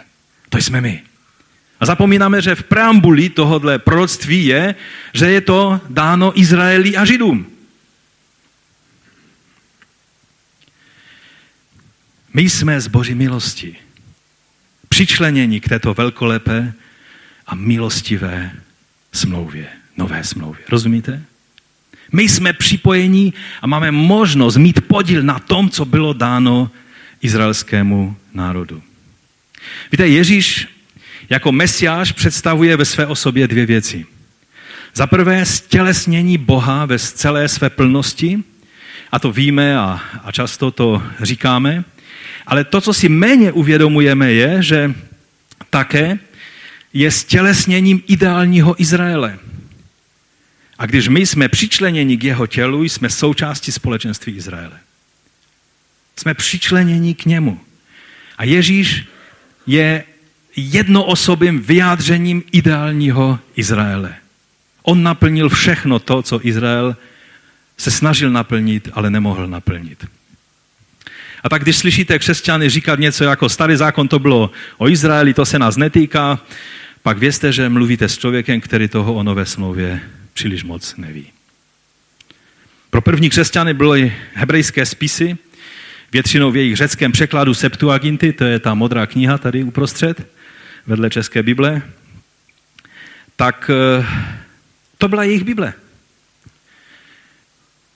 To 0.48 0.58
jsme 0.58 0.80
my. 0.80 1.02
A 1.80 1.86
zapomínáme, 1.86 2.42
že 2.42 2.54
v 2.54 2.62
preambuli 2.62 3.28
tohohle 3.28 3.78
proroctví 3.78 4.46
je, 4.46 4.74
že 5.12 5.30
je 5.30 5.40
to 5.40 5.80
dáno 5.90 6.40
Izraeli 6.40 6.96
a 6.96 7.04
Židům. 7.04 7.46
My 12.34 12.42
jsme 12.42 12.80
z 12.80 12.86
Boží 12.86 13.14
milosti 13.14 13.76
přičleněni 14.88 15.60
k 15.60 15.68
této 15.68 15.94
velkolepé 15.94 16.72
a 17.46 17.54
milostivé 17.54 18.52
smlouvě, 19.12 19.68
nové 19.96 20.24
smlouvě. 20.24 20.64
Rozumíte? 20.68 21.22
My 22.12 22.28
jsme 22.28 22.52
připojení 22.52 23.34
a 23.62 23.66
máme 23.66 23.90
možnost 23.90 24.56
mít 24.56 24.80
podíl 24.80 25.22
na 25.22 25.38
tom, 25.38 25.70
co 25.70 25.84
bylo 25.84 26.12
dáno 26.12 26.70
izraelskému 27.22 28.16
národu. 28.34 28.82
Víte, 29.92 30.08
Ježíš 30.08 30.68
jako 31.30 31.52
mesiáš 31.52 32.12
představuje 32.12 32.76
ve 32.76 32.84
své 32.84 33.06
osobě 33.06 33.48
dvě 33.48 33.66
věci. 33.66 34.06
Za 34.94 35.06
prvé 35.06 35.44
stělesnění 35.44 36.38
Boha 36.38 36.84
ve 36.84 36.98
celé 36.98 37.48
své 37.48 37.70
plnosti, 37.70 38.42
a 39.12 39.18
to 39.18 39.32
víme 39.32 39.78
a, 39.78 40.00
a 40.24 40.32
často 40.32 40.70
to 40.70 41.02
říkáme, 41.22 41.84
ale 42.46 42.64
to, 42.64 42.80
co 42.80 42.94
si 42.94 43.08
méně 43.08 43.52
uvědomujeme, 43.52 44.32
je, 44.32 44.62
že 44.62 44.94
také 45.70 46.18
je 46.92 47.10
stělesněním 47.10 48.02
ideálního 48.06 48.82
Izraele. 48.82 49.38
A 50.78 50.86
když 50.86 51.08
my 51.08 51.26
jsme 51.26 51.48
přičleněni 51.48 52.16
k 52.16 52.24
jeho 52.24 52.46
tělu, 52.46 52.84
jsme 52.84 53.10
součástí 53.10 53.72
společenství 53.72 54.32
Izraele. 54.36 54.78
Jsme 56.16 56.34
přičleněni 56.34 57.14
k 57.14 57.24
němu. 57.24 57.60
A 58.38 58.44
Ježíš 58.44 59.04
je 59.66 60.04
jednoosobým 60.56 61.62
vyjádřením 61.62 62.42
ideálního 62.52 63.38
Izraele. 63.56 64.14
On 64.82 65.02
naplnil 65.02 65.48
všechno 65.48 65.98
to, 65.98 66.22
co 66.22 66.46
Izrael 66.46 66.96
se 67.78 67.90
snažil 67.90 68.30
naplnit, 68.30 68.88
ale 68.92 69.10
nemohl 69.10 69.46
naplnit. 69.46 70.06
A 71.42 71.48
tak 71.48 71.62
když 71.62 71.76
slyšíte 71.76 72.18
křesťany 72.18 72.70
říkat 72.70 72.98
něco 72.98 73.24
jako 73.24 73.48
starý 73.48 73.76
zákon 73.76 74.08
to 74.08 74.18
bylo 74.18 74.50
o 74.78 74.88
Izraeli, 74.88 75.34
to 75.34 75.46
se 75.46 75.58
nás 75.58 75.76
netýká, 75.76 76.38
pak 77.02 77.18
vězte, 77.18 77.52
že 77.52 77.68
mluvíte 77.68 78.08
s 78.08 78.18
člověkem, 78.18 78.60
který 78.60 78.88
toho 78.88 79.14
o 79.14 79.22
nové 79.22 79.46
smlouvě 79.46 80.00
příliš 80.36 80.64
moc 80.64 80.96
neví. 80.96 81.26
Pro 82.90 83.00
první 83.00 83.30
křesťany 83.30 83.74
byly 83.74 84.12
hebrejské 84.34 84.86
spisy, 84.86 85.36
většinou 86.12 86.50
v 86.50 86.56
jejich 86.56 86.76
řeckém 86.76 87.12
překladu 87.12 87.54
Septuaginty, 87.54 88.32
to 88.32 88.44
je 88.44 88.58
ta 88.58 88.74
modrá 88.74 89.06
kniha 89.06 89.38
tady 89.38 89.62
uprostřed, 89.62 90.28
vedle 90.86 91.10
České 91.10 91.42
Bible, 91.42 91.82
tak 93.36 93.70
eh, 93.70 94.06
to 94.98 95.08
byla 95.08 95.24
jejich 95.24 95.44
Bible. 95.44 95.72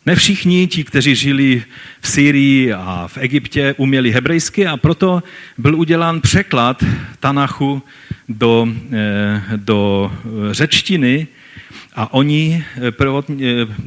Ne 0.07 0.17
všichni 0.17 0.67
ti, 0.67 0.85
kteří 0.85 1.15
žili 1.15 1.65
v 2.01 2.09
Syrii 2.09 2.73
a 2.73 3.09
v 3.09 3.19
Egyptě, 3.19 3.75
uměli 3.77 4.11
hebrejsky 4.11 4.67
a 4.67 4.77
proto 4.77 5.23
byl 5.59 5.77
udělán 5.77 6.21
překlad 6.21 6.85
Tanachu 7.19 7.83
do, 8.29 8.69
eh, 8.93 9.43
do 9.57 10.13
řečtiny, 10.51 11.29
A 12.01 12.13
oni, 12.13 12.65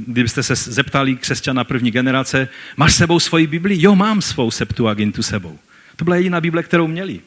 kdybyste 0.08 0.44
se 0.44 0.56
zeptali 0.56 1.16
křesťana 1.16 1.64
první 1.64 1.92
generace, 1.92 2.48
máš 2.78 2.94
sebou 2.94 3.20
svoji 3.20 3.48
Bibli? 3.48 3.82
Jo, 3.82 3.96
mám 3.96 4.22
svou 4.22 4.52
Septuagintu 4.52 5.24
sebou. 5.24 5.60
To 5.96 6.04
byla 6.04 6.16
jediná 6.16 6.42
Bible, 6.42 6.64
kterou 6.64 6.88
měli. 6.88 7.20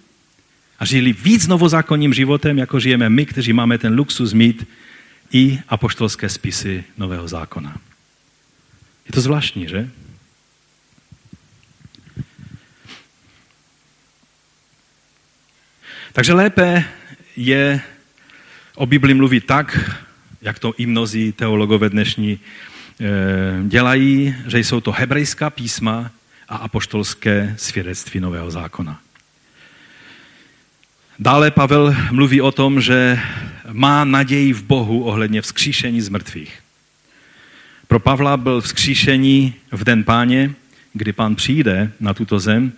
A 0.79 0.85
žili 0.85 1.13
víc 1.13 1.47
novozákonním 1.47 2.15
životem, 2.15 2.59
jako 2.59 2.81
žijeme 2.81 3.11
my, 3.11 3.27
kteří 3.27 3.53
máme 3.53 3.79
ten 3.79 3.95
luxus 3.95 4.33
mít 4.33 4.69
i 5.33 5.59
apoštolské 5.69 6.29
spisy 6.29 6.85
Nového 6.99 7.29
zákona. 7.29 7.77
Je 9.07 9.13
to 9.13 9.21
zvláštní, 9.21 9.69
že? 9.69 9.91
Takže 16.13 16.33
lépe 16.33 16.85
je 17.37 17.81
o 18.75 18.87
Bibli 18.87 19.15
mluvit 19.15 19.47
tak, 19.47 19.97
jak 20.47 20.59
to 20.59 20.75
i 20.79 20.87
mnozí 20.87 21.33
teologové 21.33 21.91
dnešní 21.91 22.39
eh, 22.39 23.05
dělají, 23.69 24.35
že 24.47 24.59
jsou 24.59 24.81
to 24.81 24.93
hebrejská 24.93 25.51
písma 25.51 26.11
a 26.49 26.57
apoštolské 26.57 27.55
svědectví 27.59 28.21
Nového 28.21 28.51
zákona. 28.51 29.01
Dále 31.19 31.51
Pavel 31.51 31.97
mluví 32.11 32.41
o 32.41 32.53
tom, 32.53 32.81
že 32.81 33.21
má 33.73 34.05
naději 34.05 34.53
v 34.53 34.63
Bohu 34.63 35.05
ohledně 35.05 35.43
vzkříšení 35.43 36.01
z 36.01 36.09
mrtvých. 36.09 36.59
Pro 37.89 38.01
Pavla 38.01 38.37
byl 38.37 38.61
vzkříšení 38.61 39.55
v 39.73 39.85
den 39.85 40.05
páně, 40.05 40.55
kdy 40.93 41.13
pán 41.13 41.35
přijde 41.35 41.93
na 42.01 42.15
tuto 42.15 42.39
zem, 42.39 42.73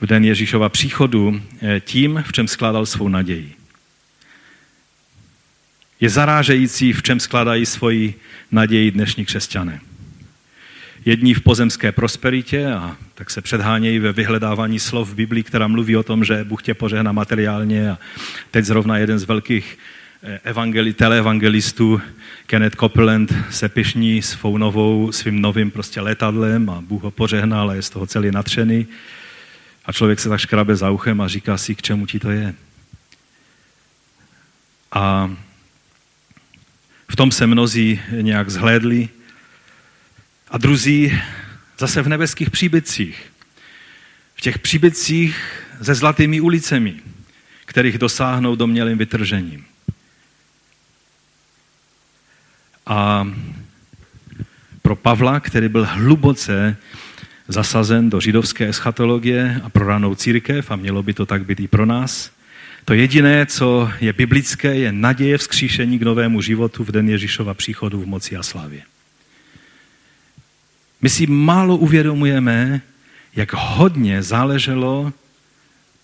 v 0.00 0.06
den 0.06 0.24
Ježíšova 0.24 0.68
příchodu, 0.68 1.40
eh, 1.62 1.80
tím, 1.80 2.24
v 2.26 2.32
čem 2.32 2.48
skládal 2.48 2.86
svou 2.86 3.08
naději. 3.08 3.63
Je 6.00 6.08
zarážející, 6.08 6.92
v 6.92 7.02
čem 7.02 7.20
skládají 7.20 7.66
svoji 7.66 8.14
naději 8.50 8.90
dnešní 8.90 9.24
křesťané. 9.24 9.80
Jedni 11.04 11.34
v 11.34 11.40
pozemské 11.40 11.92
prosperitě 11.92 12.66
a 12.72 12.96
tak 13.14 13.30
se 13.30 13.40
předhánějí 13.40 13.98
ve 13.98 14.12
vyhledávání 14.12 14.78
slov 14.78 15.08
v 15.08 15.14
Biblii, 15.14 15.42
která 15.42 15.68
mluví 15.68 15.96
o 15.96 16.02
tom, 16.02 16.24
že 16.24 16.44
Bůh 16.44 16.62
tě 16.62 16.74
požehná 16.74 17.12
materiálně 17.12 17.90
a 17.90 17.98
teď 18.50 18.64
zrovna 18.64 18.98
jeden 18.98 19.18
z 19.18 19.24
velkých 19.24 19.78
eh, 20.22 20.40
evangeli, 20.44 20.92
teleevangelistů 20.92 22.00
Kenneth 22.46 22.76
Copeland 22.76 23.34
se 23.50 23.68
pišní 23.68 24.22
svou 24.22 24.58
novou, 24.58 25.12
svým 25.12 25.40
novým 25.40 25.70
prostě 25.70 26.00
letadlem 26.00 26.70
a 26.70 26.80
Bůh 26.80 27.02
ho 27.02 27.10
požehnal 27.10 27.70
a 27.70 27.74
je 27.74 27.82
z 27.82 27.90
toho 27.90 28.06
celý 28.06 28.30
natřený. 28.30 28.86
A 29.84 29.92
člověk 29.92 30.20
se 30.20 30.28
tak 30.28 30.40
škrabe 30.40 30.76
za 30.76 30.90
uchem 30.90 31.20
a 31.20 31.28
říká 31.28 31.58
si, 31.58 31.74
k 31.74 31.82
čemu 31.82 32.06
ti 32.06 32.18
to 32.18 32.30
je. 32.30 32.54
A 34.92 35.30
v 37.14 37.16
tom 37.16 37.32
se 37.32 37.46
mnozí 37.46 38.00
nějak 38.10 38.50
zhlédli. 38.50 39.08
A 40.50 40.58
druzí 40.58 41.20
zase 41.78 42.02
v 42.02 42.08
nebeských 42.08 42.50
příbytcích. 42.50 43.32
V 44.34 44.40
těch 44.40 44.58
příbytcích 44.58 45.62
se 45.82 45.94
zlatými 45.94 46.40
ulicemi, 46.40 46.94
kterých 47.64 47.98
dosáhnou 47.98 48.56
domělým 48.56 48.98
vytržením. 48.98 49.64
A 52.86 53.28
pro 54.82 54.96
Pavla, 54.96 55.40
který 55.40 55.68
byl 55.68 55.86
hluboce 55.86 56.76
zasazen 57.48 58.10
do 58.10 58.20
židovské 58.20 58.68
eschatologie 58.68 59.60
a 59.64 59.68
pro 59.68 59.86
ranou 59.86 60.14
církev, 60.14 60.70
a 60.70 60.76
mělo 60.76 61.02
by 61.02 61.14
to 61.14 61.26
tak 61.26 61.46
být 61.46 61.60
i 61.60 61.68
pro 61.68 61.86
nás, 61.86 62.30
to 62.84 62.94
jediné, 62.94 63.46
co 63.46 63.90
je 64.00 64.12
biblické, 64.12 64.74
je 64.74 64.92
naděje 64.92 65.38
vzkříšení 65.38 65.98
k 65.98 66.02
novému 66.02 66.42
životu 66.42 66.84
v 66.84 66.92
den 66.92 67.08
Ježíšova 67.08 67.54
příchodu 67.54 68.00
v 68.00 68.06
moci 68.06 68.36
a 68.36 68.42
slavě. 68.42 68.82
My 71.02 71.10
si 71.10 71.26
málo 71.26 71.76
uvědomujeme, 71.76 72.80
jak 73.36 73.52
hodně 73.52 74.22
záleželo 74.22 75.12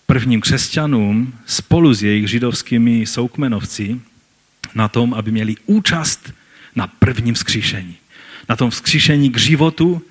prvním 0.05 0.41
křesťanům 0.41 1.33
spolu 1.45 1.93
s 1.93 2.03
jejich 2.03 2.27
židovskými 2.27 3.05
soukmenovci 3.05 4.01
na 4.75 4.87
tom, 4.87 5.13
aby 5.13 5.31
měli 5.31 5.55
účast 5.65 6.33
na 6.75 6.87
prvním 6.87 7.35
vzkříšení. 7.35 7.95
Na 8.49 8.55
tom 8.55 8.69
vzkříšení 8.69 9.29
k 9.29 9.37
životu 9.37 10.01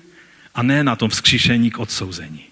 a 0.55 0.63
ne 0.63 0.83
na 0.83 0.95
tom 0.95 1.09
vzkříšení 1.09 1.71
k 1.71 1.79
odsouzení 1.79 2.50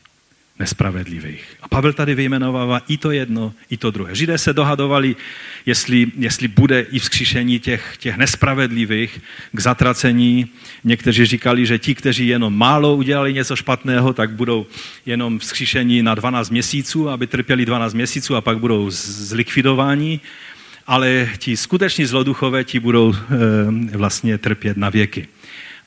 nespravedlivých. 0.59 1.43
A 1.61 1.67
Pavel 1.67 1.93
tady 1.93 2.15
vyjmenovává 2.15 2.81
i 2.87 2.97
to 2.97 3.11
jedno, 3.11 3.53
i 3.69 3.77
to 3.77 3.91
druhé. 3.91 4.15
Židé 4.15 4.37
se 4.37 4.53
dohadovali, 4.53 5.15
jestli, 5.65 6.07
jestli 6.17 6.47
bude 6.47 6.81
i 6.81 6.99
vzkříšení 6.99 7.59
těch, 7.59 7.97
těch 7.97 8.17
nespravedlivých 8.17 9.21
k 9.51 9.59
zatracení. 9.59 10.47
Někteří 10.83 11.25
říkali, 11.25 11.65
že 11.65 11.79
ti, 11.79 11.95
kteří 11.95 12.27
jenom 12.27 12.57
málo 12.57 12.95
udělali 12.95 13.33
něco 13.33 13.55
špatného, 13.55 14.13
tak 14.13 14.31
budou 14.31 14.65
jenom 15.05 15.39
vzkříšení 15.39 16.03
na 16.03 16.15
12 16.15 16.49
měsíců, 16.49 17.09
aby 17.09 17.27
trpěli 17.27 17.65
12 17.65 17.93
měsíců 17.93 18.35
a 18.35 18.41
pak 18.41 18.59
budou 18.59 18.85
zlikvidováni. 18.89 20.19
Ale 20.87 21.29
ti 21.37 21.57
skuteční 21.57 22.05
zloduchové, 22.05 22.63
ti 22.63 22.79
budou 22.79 23.13
e, 23.13 23.97
vlastně 23.97 24.37
trpět 24.37 24.77
na 24.77 24.89
věky. 24.89 25.27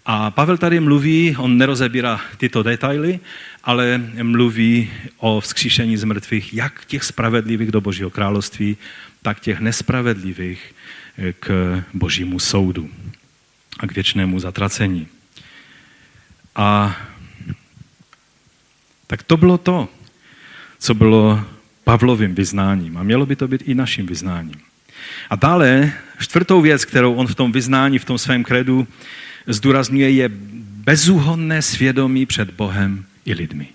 A 0.06 0.30
Pavel 0.30 0.58
tady 0.58 0.80
mluví, 0.80 1.36
on 1.38 1.58
nerozebírá 1.58 2.20
tyto 2.36 2.62
detaily, 2.62 3.20
ale 3.64 4.02
mluví 4.22 4.90
o 5.18 5.40
vzkříšení 5.40 5.96
z 5.96 6.04
mrtvých 6.04 6.54
jak 6.54 6.84
těch 6.84 7.04
spravedlivých 7.04 7.70
do 7.70 7.80
Božího 7.80 8.10
království, 8.10 8.76
tak 9.22 9.40
těch 9.40 9.60
nespravedlivých 9.60 10.74
eh, 11.18 11.32
k 11.32 11.82
Božímu 11.94 12.38
soudu 12.38 12.90
a 13.78 13.86
k 13.86 13.94
věčnému 13.94 14.40
zatracení. 14.40 15.06
A 16.56 16.96
tak 19.06 19.22
to 19.22 19.36
bylo 19.36 19.58
to, 19.58 19.88
co 20.78 20.94
bylo 20.94 21.44
Pavlovým 21.84 22.34
vyznáním. 22.34 22.98
A 22.98 23.02
mělo 23.02 23.26
by 23.26 23.36
to 23.36 23.48
být 23.48 23.62
i 23.62 23.74
naším 23.74 24.06
vyznáním. 24.06 24.60
A 25.30 25.36
dále 25.36 25.92
čtvrtou 26.20 26.60
věc, 26.60 26.84
kterou 26.84 27.14
on 27.14 27.26
v 27.26 27.34
tom 27.34 27.52
vyznání, 27.52 27.98
v 27.98 28.04
tom 28.04 28.18
svém 28.18 28.44
kredu 28.44 28.88
zdůrazňuje, 29.46 30.10
je 30.10 30.28
bezúhonné 30.84 31.62
svědomí 31.62 32.26
před 32.26 32.50
Bohem 32.50 33.04
i 33.24 33.34
lidmi. 33.34 33.68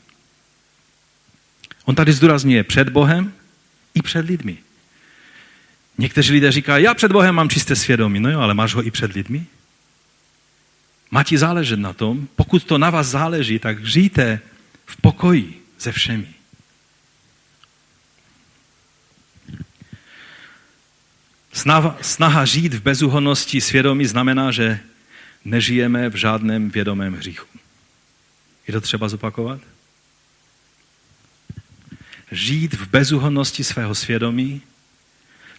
On 1.85 1.95
tady 1.95 2.13
zdůrazňuje 2.13 2.63
před 2.63 2.89
Bohem 2.89 3.33
i 3.93 4.01
před 4.01 4.25
lidmi. 4.25 4.57
Někteří 5.97 6.33
lidé 6.33 6.51
říkají, 6.51 6.83
já 6.83 6.93
před 6.93 7.11
Bohem 7.11 7.35
mám 7.35 7.49
čisté 7.49 7.75
svědomí. 7.75 8.19
No 8.19 8.29
jo, 8.29 8.39
ale 8.39 8.53
máš 8.53 8.73
ho 8.73 8.87
i 8.87 8.91
před 8.91 9.13
lidmi? 9.13 9.45
Má 11.11 11.23
ti 11.23 11.37
záležet 11.37 11.79
na 11.79 11.93
tom? 11.93 12.27
Pokud 12.35 12.63
to 12.63 12.77
na 12.77 12.89
vás 12.89 13.07
záleží, 13.07 13.59
tak 13.59 13.85
žijte 13.85 14.39
v 14.85 15.01
pokoji 15.01 15.61
se 15.77 15.91
všemi. 15.91 16.27
Snaha, 21.53 21.97
snaha 22.01 22.45
žít 22.45 22.73
v 22.73 22.81
bezuhonnosti 22.81 23.61
svědomí 23.61 24.05
znamená, 24.05 24.51
že 24.51 24.79
nežijeme 25.47 26.09
v 26.09 26.15
žádném 26.15 26.69
vědomém 26.69 27.13
hříchu. 27.13 27.47
Je 28.67 28.73
to 28.73 28.81
třeba 28.81 29.09
zopakovat? 29.09 29.61
Žít 32.31 32.73
v 32.73 32.87
bezuhonnosti 32.87 33.63
svého 33.63 33.95
svědomí 33.95 34.61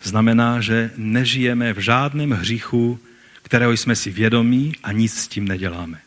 znamená, 0.02 0.60
že 0.60 0.90
nežijeme 0.96 1.72
v 1.72 1.78
žádném 1.78 2.30
hříchu, 2.30 3.00
kterého 3.42 3.72
jsme 3.72 3.96
si 3.96 4.10
vědomí 4.10 4.72
a 4.82 4.92
nic 4.92 5.14
s 5.20 5.28
tím 5.28 5.48
neděláme. 5.48 6.00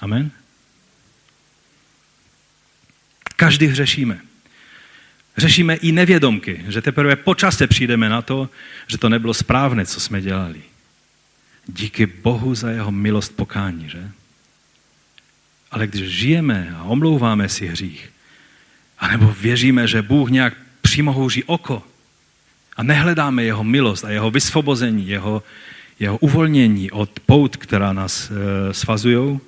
Amen? 0.00 0.30
Každý 3.36 3.66
hřešíme. 3.66 4.20
Řešíme 5.36 5.74
i 5.74 5.92
nevědomky, 5.92 6.64
že 6.68 6.82
teprve 6.82 7.16
po 7.16 7.34
čase 7.34 7.66
přijdeme 7.66 8.08
na 8.08 8.22
to, 8.22 8.50
že 8.86 8.98
to 8.98 9.08
nebylo 9.08 9.34
správné, 9.34 9.86
co 9.86 10.00
jsme 10.00 10.20
dělali. 10.20 10.71
Díky 11.66 12.06
Bohu 12.06 12.54
za 12.54 12.70
jeho 12.70 12.92
milost 12.92 13.36
pokání, 13.36 13.88
že? 13.88 14.10
Ale 15.70 15.86
když 15.86 16.10
žijeme 16.10 16.74
a 16.76 16.82
omlouváme 16.82 17.48
si 17.48 17.66
hřích, 17.66 18.10
anebo 18.98 19.34
věříme, 19.40 19.86
že 19.88 20.02
Bůh 20.02 20.30
nějak 20.30 20.54
přimohouří 20.82 21.44
oko 21.44 21.82
a 22.76 22.82
nehledáme 22.82 23.44
jeho 23.44 23.64
milost 23.64 24.04
a 24.04 24.10
jeho 24.10 24.30
vysvobození, 24.30 25.08
jeho, 25.08 25.42
jeho 25.98 26.18
uvolnění 26.18 26.90
od 26.90 27.20
pout, 27.20 27.56
která 27.56 27.92
nás 27.92 28.30
e, 28.30 28.74
svazují, 28.74 29.40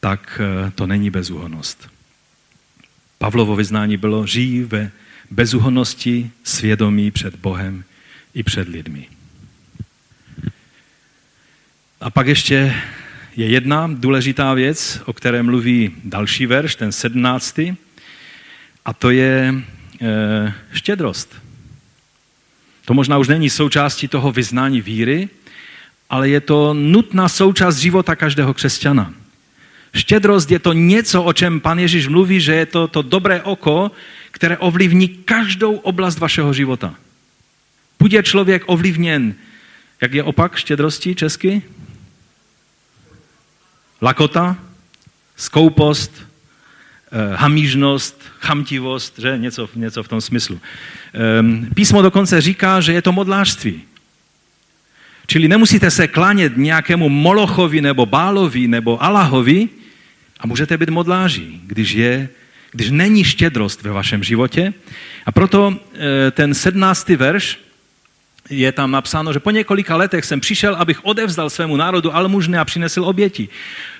tak 0.00 0.40
e, 0.40 0.70
to 0.70 0.86
není 0.86 1.10
bezúhonost. 1.10 1.88
Pavlovo 3.18 3.56
vyznání 3.56 3.96
bylo, 3.96 4.26
žijí 4.26 4.62
ve 4.62 4.90
bezúhonosti 5.30 6.30
svědomí 6.44 7.10
před 7.10 7.36
Bohem 7.36 7.84
i 8.34 8.42
před 8.42 8.68
lidmi. 8.68 9.17
A 12.00 12.10
pak 12.10 12.26
ještě 12.26 12.74
je 13.36 13.46
jedna 13.46 13.90
důležitá 13.92 14.54
věc, 14.54 15.02
o 15.04 15.12
které 15.12 15.42
mluví 15.42 15.92
další 16.04 16.46
verš, 16.46 16.74
ten 16.74 16.92
sedmnáctý, 16.92 17.74
a 18.84 18.92
to 18.92 19.10
je 19.10 19.54
e, 20.02 20.54
štědrost. 20.72 21.34
To 22.84 22.94
možná 22.94 23.18
už 23.18 23.28
není 23.28 23.50
součástí 23.50 24.08
toho 24.08 24.32
vyznání 24.32 24.80
víry, 24.80 25.28
ale 26.10 26.28
je 26.28 26.40
to 26.40 26.74
nutná 26.74 27.28
součást 27.28 27.76
života 27.76 28.16
každého 28.16 28.54
křesťana. 28.54 29.12
Štědrost 29.94 30.50
je 30.50 30.58
to 30.58 30.72
něco, 30.72 31.22
o 31.22 31.32
čem 31.32 31.60
pan 31.60 31.78
Ježíš 31.78 32.08
mluví, 32.08 32.40
že 32.40 32.54
je 32.54 32.66
to 32.66 32.88
to 32.88 33.02
dobré 33.02 33.42
oko, 33.42 33.90
které 34.30 34.58
ovlivní 34.58 35.08
každou 35.08 35.74
oblast 35.74 36.18
vašeho 36.18 36.52
života. 36.52 36.94
Buď 37.98 38.12
je 38.12 38.22
člověk 38.22 38.62
ovlivněn, 38.66 39.34
jak 40.00 40.14
je 40.14 40.22
opak 40.22 40.56
štědrosti 40.56 41.14
česky? 41.14 41.62
Lakota, 44.02 44.56
skoupost, 45.36 46.12
eh, 47.12 47.36
hamížnost, 47.36 48.22
chamtivost, 48.40 49.18
že? 49.18 49.38
Něco, 49.38 49.68
něco 49.74 50.02
v 50.02 50.08
tom 50.08 50.20
smyslu. 50.20 50.60
Ehm, 51.14 51.68
písmo 51.74 52.02
dokonce 52.02 52.40
říká, 52.40 52.80
že 52.80 52.92
je 52.92 53.02
to 53.02 53.12
modlářství. 53.12 53.82
Čili 55.26 55.48
nemusíte 55.48 55.90
se 55.90 56.08
klánět 56.08 56.56
nějakému 56.56 57.08
Molochovi 57.08 57.80
nebo 57.80 58.06
Bálovi 58.06 58.68
nebo 58.68 59.02
Allahovi 59.02 59.68
a 60.40 60.46
můžete 60.46 60.78
být 60.78 60.88
modláři, 60.88 61.60
když, 61.66 61.92
je, 61.92 62.28
když 62.72 62.90
není 62.90 63.24
štědrost 63.24 63.82
ve 63.82 63.90
vašem 63.90 64.24
životě. 64.24 64.74
A 65.26 65.32
proto 65.32 65.76
eh, 65.76 66.30
ten 66.30 66.54
sednáctý 66.54 67.16
verš 67.16 67.58
je 68.50 68.72
tam 68.72 68.90
napsáno, 68.90 69.32
že 69.32 69.40
po 69.40 69.50
několika 69.50 69.96
letech 69.96 70.24
jsem 70.24 70.40
přišel, 70.40 70.76
abych 70.76 71.04
odevzdal 71.04 71.50
svému 71.50 71.76
národu 71.76 72.16
almužny 72.16 72.58
a 72.58 72.64
přinesl 72.64 73.04
oběti. 73.04 73.48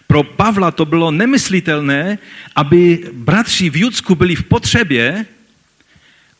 Pro 0.06 0.22
Pavla 0.22 0.70
to 0.70 0.84
bylo 0.84 1.10
nemyslitelné, 1.10 2.18
aby 2.56 3.10
bratři 3.12 3.70
v 3.70 3.76
Judsku 3.76 4.14
byli 4.14 4.34
v 4.34 4.44
potřebě 4.44 5.26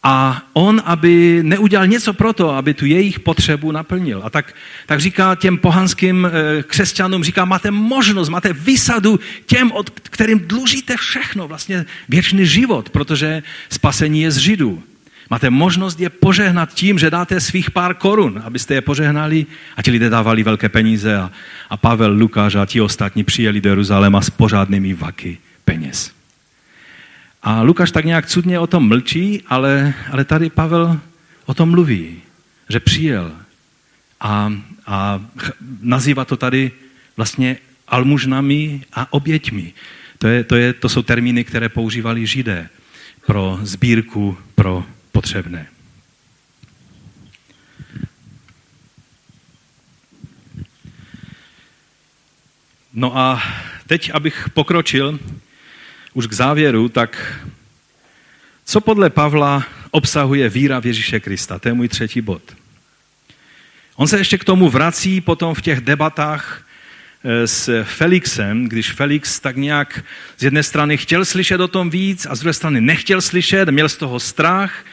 a 0.03 0.43
on, 0.53 0.83
aby 0.85 1.41
neudělal 1.43 1.87
něco 1.87 2.13
pro 2.13 2.33
to, 2.33 2.51
aby 2.51 2.75
tu 2.75 2.87
jejich 2.87 3.21
potřebu 3.21 3.73
naplnil. 3.73 4.21
A 4.25 4.31
tak, 4.31 4.55
tak 4.87 5.01
říká 5.01 5.35
těm 5.35 5.59
pohanským 5.59 6.27
eh, 6.27 6.63
křesťanům, 6.63 7.25
říká, 7.25 7.45
máte 7.45 7.71
možnost, 7.71 8.29
máte 8.29 8.53
výsadu 8.53 9.21
těm, 9.47 9.73
od 9.73 9.91
kterým 9.91 10.39
dlužíte 10.39 10.97
všechno, 10.97 11.49
vlastně 11.49 11.87
věčný 12.09 12.47
život, 12.47 12.91
protože 12.91 13.43
spasení 13.71 14.23
je 14.23 14.31
z 14.31 14.37
Židů. 14.37 14.83
Máte 15.31 15.51
možnost 15.51 16.01
je 16.01 16.09
požehnat 16.11 16.75
tím, 16.75 16.99
že 16.99 17.11
dáte 17.11 17.41
svých 17.41 17.71
pár 17.71 17.95
korun, 17.95 18.43
abyste 18.45 18.75
je 18.75 18.81
požehnali 18.81 19.47
a 19.77 19.83
ti 19.83 19.91
lidé 19.91 20.09
dávali 20.11 20.43
velké 20.43 20.69
peníze 20.69 21.17
a, 21.17 21.31
a 21.71 21.77
Pavel, 21.77 22.13
Lukáš 22.13 22.55
a 22.55 22.67
ti 22.67 22.81
ostatní 22.81 23.25
přijeli 23.25 23.61
do 23.61 23.69
Jeruzaléma 23.69 24.21
s 24.21 24.31
pořádnými 24.31 24.95
vaky 24.95 25.39
peněz. 25.65 26.13
A 27.43 27.63
Lukáš 27.63 27.91
tak 27.91 28.05
nějak 28.05 28.27
cudně 28.27 28.59
o 28.59 28.67
tom 28.67 28.89
mlčí, 28.89 29.43
ale, 29.47 29.95
ale 30.13 30.25
tady 30.25 30.51
Pavel 30.51 31.01
o 31.47 31.55
tom 31.55 31.71
mluví, 31.71 32.17
že 32.69 32.81
přijel 32.81 33.33
a, 34.21 34.53
a 34.87 35.21
nazývá 35.81 36.25
to 36.25 36.37
tady 36.37 36.73
vlastně 37.17 37.57
almužnami 37.89 38.81
a 38.93 39.13
oběťmi. 39.13 39.73
To, 40.19 40.27
je, 40.27 40.45
to, 40.45 40.57
je, 40.57 40.73
to 40.73 40.89
jsou 40.89 41.03
termíny, 41.03 41.45
které 41.45 41.69
používali 41.69 42.27
židé 42.27 42.69
pro 43.27 43.59
sbírku, 43.63 44.39
pro 44.55 44.85
potřebné. 45.13 45.67
No 52.93 53.17
a 53.17 53.43
teď, 53.87 54.11
abych 54.15 54.49
pokročil 54.55 55.19
už 56.15 56.27
k 56.27 56.33
závěru, 56.33 56.89
tak 56.89 57.41
co 58.65 58.81
podle 58.81 59.11
Pavla 59.11 59.67
obsahuje 59.91 60.49
víra 60.49 60.81
v 60.81 60.87
Ježíše 60.87 61.21
Krista? 61.21 61.59
To 61.59 61.69
je 61.69 61.75
můj 61.75 61.89
třetí 61.89 62.21
bod. 62.21 62.43
On 63.97 64.09
se 64.09 64.19
ještě 64.19 64.39
k 64.39 64.45
tomu 64.45 64.69
vrací 64.69 65.21
potom 65.21 65.55
v 65.55 65.63
těch 65.63 65.81
debatách 65.81 66.68
s 67.25 67.85
Felixem, 67.85 68.69
když 68.69 68.93
Felix 68.93 69.41
tak 69.41 69.57
nějak 69.57 70.05
z 70.39 70.43
jedné 70.43 70.63
strany 70.63 70.97
chtěl 70.97 71.25
slyšet 71.25 71.61
o 71.61 71.69
tom 71.69 71.91
víc 71.91 72.27
a 72.27 72.35
z 72.35 72.41
druhé 72.41 72.53
strany 72.53 72.81
nechtěl 72.81 73.21
slyšet, 73.21 73.69
měl 73.69 73.89
z 73.89 73.97
toho 73.97 74.21
strach 74.21 74.85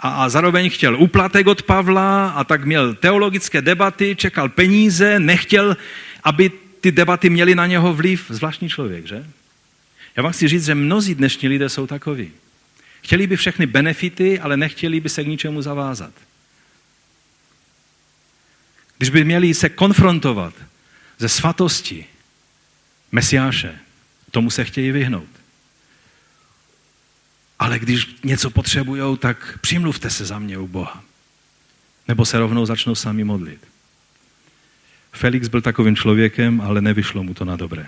a, 0.00 0.08
a 0.08 0.28
zároveň 0.28 0.70
chtěl 0.70 0.96
úplatek 0.96 1.46
od 1.46 1.62
Pavla 1.62 2.28
a 2.28 2.44
tak 2.44 2.64
měl 2.64 2.94
teologické 2.94 3.62
debaty, 3.62 4.16
čekal 4.16 4.48
peníze, 4.48 5.20
nechtěl, 5.20 5.76
aby 6.24 6.52
ty 6.80 6.92
debaty 6.92 7.30
měly 7.30 7.54
na 7.54 7.66
něho 7.66 7.94
vliv. 7.94 8.24
Zvláštní 8.28 8.68
člověk, 8.68 9.06
že? 9.06 9.26
Já 10.16 10.22
vám 10.22 10.32
chci 10.32 10.48
říct, 10.48 10.64
že 10.64 10.74
mnozí 10.74 11.14
dnešní 11.14 11.48
lidé 11.48 11.68
jsou 11.68 11.86
takoví. 11.86 12.30
Chtěli 13.02 13.26
by 13.26 13.36
všechny 13.36 13.66
benefity, 13.66 14.40
ale 14.40 14.56
nechtěli 14.56 15.00
by 15.00 15.08
se 15.08 15.24
k 15.24 15.26
ničemu 15.26 15.62
zavázat. 15.62 16.12
Když 18.98 19.10
by 19.10 19.24
měli 19.24 19.54
se 19.54 19.68
konfrontovat 19.68 20.54
ze 21.18 21.28
svatosti 21.28 22.06
Mesiáše, 23.12 23.78
tomu 24.30 24.50
se 24.50 24.64
chtějí 24.64 24.90
vyhnout. 24.90 25.28
Ale 27.58 27.78
když 27.78 28.16
něco 28.24 28.50
potřebují, 28.50 29.18
tak 29.18 29.58
přimluvte 29.60 30.10
se 30.10 30.24
za 30.24 30.38
mě 30.38 30.58
u 30.58 30.66
Boha. 30.66 31.04
Nebo 32.08 32.24
se 32.24 32.38
rovnou 32.38 32.66
začnou 32.66 32.94
sami 32.94 33.24
modlit. 33.24 33.68
Felix 35.12 35.48
byl 35.48 35.62
takovým 35.62 35.96
člověkem, 35.96 36.60
ale 36.60 36.80
nevyšlo 36.80 37.22
mu 37.22 37.34
to 37.34 37.44
na 37.44 37.56
dobré. 37.56 37.86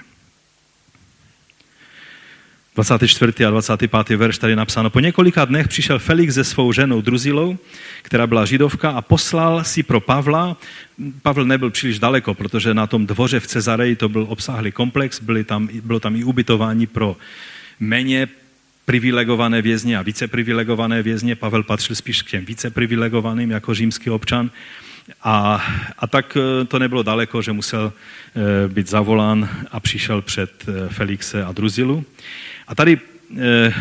24. 2.77 3.45
a 3.47 3.51
25. 3.51 4.17
verš 4.17 4.39
tady 4.39 4.57
napsáno. 4.57 4.91
Po 4.91 5.01
několika 5.01 5.45
dnech 5.45 5.69
přišel 5.69 5.99
Felix 5.99 6.35
se 6.35 6.45
svou 6.45 6.73
ženou 6.73 7.01
Druzilou, 7.01 7.59
která 8.03 8.27
byla 8.27 8.45
židovka 8.45 8.91
a 8.91 9.03
poslal 9.03 9.65
si 9.65 9.83
pro 9.83 10.01
Pavla. 10.01 10.57
Pavel 11.23 11.45
nebyl 11.45 11.71
příliš 11.71 11.99
daleko, 11.99 12.35
protože 12.35 12.75
na 12.75 12.87
tom 12.87 13.07
dvoře 13.07 13.41
v 13.41 13.47
Cezareji 13.47 13.97
to 13.97 14.09
byl 14.09 14.27
obsáhlý 14.29 14.73
komplex, 14.73 15.21
byly 15.21 15.45
tam, 15.45 15.69
bylo 15.83 16.01
tam 16.01 16.17
i 16.17 16.25
ubytování 16.25 16.87
pro 16.87 17.17
méně 17.81 18.29
privilegované 18.85 19.63
vězně 19.63 19.99
a 19.99 20.03
více 20.03 20.29
privilegované 20.29 21.03
vězně. 21.03 21.37
Pavel 21.37 21.63
patřil 21.63 21.97
spíš 21.97 22.23
k 22.23 22.31
těm 22.31 22.45
více 22.45 22.71
privilegovaným 22.71 23.51
jako 23.51 23.75
římský 23.75 24.11
občan. 24.11 24.51
A, 25.23 25.65
a 25.99 26.07
tak 26.07 26.37
eh, 26.37 26.65
to 26.65 26.79
nebylo 26.79 27.03
daleko, 27.03 27.43
že 27.43 27.53
musel 27.53 27.93
eh, 27.93 28.69
být 28.69 28.89
zavolán 28.89 29.49
a 29.73 29.81
přišel 29.81 30.23
před 30.23 30.51
eh, 30.69 30.89
Felixe 30.89 31.45
a 31.45 31.53
Druzilu. 31.53 32.05
A 32.69 32.75
tady 32.75 32.99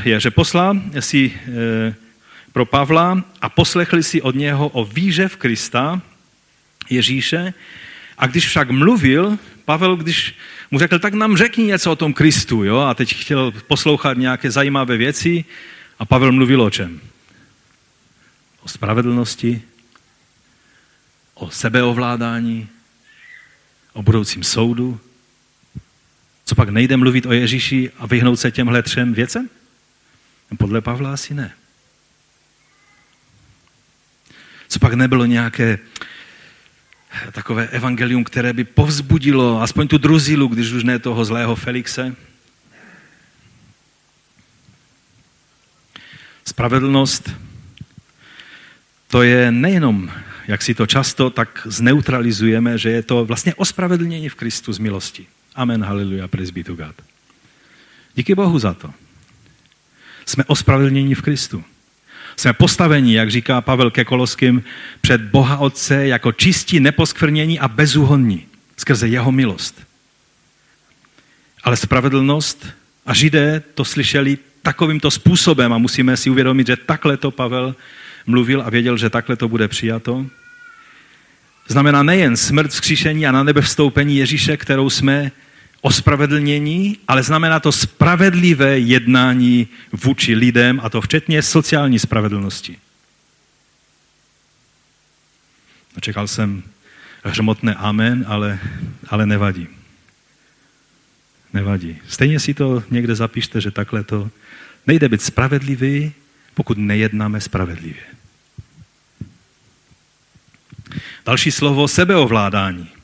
je, 0.04 0.20
že 0.20 0.32
poslal 0.32 0.82
si 1.00 1.34
pro 2.54 2.66
Pavla 2.66 3.24
a 3.42 3.50
poslechli 3.50 4.04
si 4.04 4.22
od 4.22 4.36
něho 4.36 4.68
o 4.68 4.86
víře 4.86 5.28
v 5.28 5.38
Krista, 5.38 6.02
Ježíše. 6.90 7.54
A 8.18 8.28
když 8.28 8.48
však 8.48 8.70
mluvil, 8.72 9.38
Pavel, 9.66 9.96
když 9.96 10.36
mu 10.72 10.80
řekl, 10.80 11.00
tak 11.00 11.14
nám 11.14 11.38
řekni 11.38 11.64
něco 11.64 11.92
o 11.92 11.96
tom 11.96 12.14
Kristu, 12.14 12.64
jo? 12.64 12.78
a 12.78 12.94
teď 12.94 13.16
chtěl 13.16 13.52
poslouchat 13.52 14.18
nějaké 14.18 14.52
zajímavé 14.52 14.98
věci, 14.98 15.46
a 16.00 16.06
Pavel 16.06 16.32
mluvil 16.32 16.62
o 16.62 16.70
čem? 16.70 17.02
O 18.62 18.68
spravedlnosti, 18.68 19.62
o 21.34 21.52
sebeovládání, 21.52 22.68
o 23.94 24.04
budoucím 24.04 24.44
soudu. 24.44 25.00
Co 26.46 26.56
pak 26.56 26.70
nejde 26.70 26.98
mluvit 26.98 27.26
o 27.26 27.34
Ježíši 27.34 27.92
a 27.98 28.06
vyhnout 28.06 28.40
se 28.40 28.52
těmhle 28.52 28.84
třem 28.84 29.14
věcem? 29.14 29.50
Podle 30.58 30.82
Pavla 30.82 31.14
asi 31.14 31.34
ne. 31.34 31.54
Co 34.68 34.80
pak 34.80 34.94
nebylo 34.94 35.26
nějaké 35.26 35.80
takové 37.32 37.68
evangelium, 37.68 38.24
které 38.24 38.54
by 38.54 38.64
povzbudilo 38.64 39.62
aspoň 39.62 39.88
tu 39.88 39.98
druzilu, 39.98 40.48
když 40.48 40.72
už 40.72 40.84
ne 40.84 41.00
toho 41.00 41.26
zlého 41.26 41.56
Felixe? 41.56 42.16
Spravedlnost 46.46 47.32
to 49.08 49.24
je 49.24 49.52
nejenom 49.52 50.12
jak 50.48 50.62
si 50.62 50.74
to 50.74 50.86
často 50.86 51.30
tak 51.30 51.68
zneutralizujeme, 51.70 52.78
že 52.78 52.90
je 52.90 53.04
to 53.04 53.26
vlastně 53.26 53.56
ospravedlnění 53.56 54.30
v 54.30 54.36
Kristu 54.36 54.74
z 54.74 54.80
milosti. 54.80 55.28
Amen, 55.56 55.84
haleluja, 55.84 56.28
presbytu 56.28 56.76
God. 56.76 56.96
Díky 58.16 58.36
Bohu 58.36 58.60
za 58.60 58.74
to. 58.74 58.94
Jsme 60.26 60.44
ospravedlnění 60.44 61.16
v 61.16 61.22
Kristu. 61.22 61.64
Jsme 62.38 62.54
postaveni, 62.54 63.16
jak 63.16 63.32
říká 63.32 63.62
Pavel 63.62 63.92
ke 63.92 64.06
Koloským, 64.06 64.64
před 65.02 65.22
Boha 65.22 65.58
Otce 65.58 66.08
jako 66.08 66.32
čistí, 66.32 66.80
neposkvrnění 66.80 67.60
a 67.60 67.68
bezúhonní 67.68 68.48
skrze 68.78 69.08
jeho 69.08 69.32
milost. 69.32 69.82
Ale 71.64 71.78
spravedlnost 71.78 72.68
a 73.06 73.14
židé 73.14 73.64
to 73.74 73.86
slyšeli 73.86 74.38
takovýmto 74.62 75.12
způsobem 75.12 75.74
a 75.74 75.78
musíme 75.78 76.18
si 76.18 76.30
uvědomit, 76.30 76.68
že 76.68 76.78
takhle 76.78 77.18
to 77.18 77.32
Pavel 77.32 77.76
mluvil 78.26 78.62
a 78.62 78.70
věděl, 78.70 78.98
že 78.98 79.10
takhle 79.10 79.36
to 79.36 79.48
bude 79.48 79.68
přijato. 79.68 80.26
Znamená 81.68 82.04
nejen 82.04 82.38
smrt, 82.38 82.72
vzkříšení 82.72 83.28
a 83.28 83.32
na 83.32 83.44
nebe 83.44 83.62
vstoupení 83.62 84.18
Ježíše, 84.18 84.58
kterou 84.58 84.90
jsme 84.90 85.32
ospravedlnění, 85.86 86.98
ale 87.08 87.24
znamená 87.24 87.60
to 87.60 87.72
spravedlivé 87.72 88.80
jednání 88.80 89.68
vůči 89.94 90.36
lidem, 90.36 90.82
a 90.84 90.90
to 90.90 91.02
včetně 91.02 91.42
sociální 91.42 92.00
spravedlnosti. 92.00 92.78
Čekal 96.02 96.28
jsem 96.28 96.64
hřmotné 97.24 97.76
amen, 97.76 98.26
ale, 98.28 98.60
ale 99.08 99.26
nevadí. 99.26 99.68
Nevadí. 101.54 101.98
Stejně 102.08 102.40
si 102.40 102.54
to 102.54 102.84
někde 102.92 103.16
zapište, 103.16 103.62
že 103.62 103.72
takhle 103.72 104.04
to 104.04 104.30
nejde 104.88 105.10
být 105.10 105.22
spravedlivý, 105.22 106.14
pokud 106.54 106.78
nejednáme 106.78 107.42
spravedlivě. 107.42 108.06
Další 111.26 111.52
slovo 111.52 111.88
sebeovládání. 111.88 112.95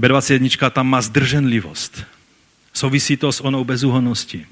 B21 0.00 0.70
tam 0.70 0.88
má 0.88 1.00
zdrženlivost. 1.00 2.04
Souvisí 2.72 3.16
to 3.16 3.32
s 3.32 3.40
onou 3.40 3.64
bezúhonností. 3.64 4.46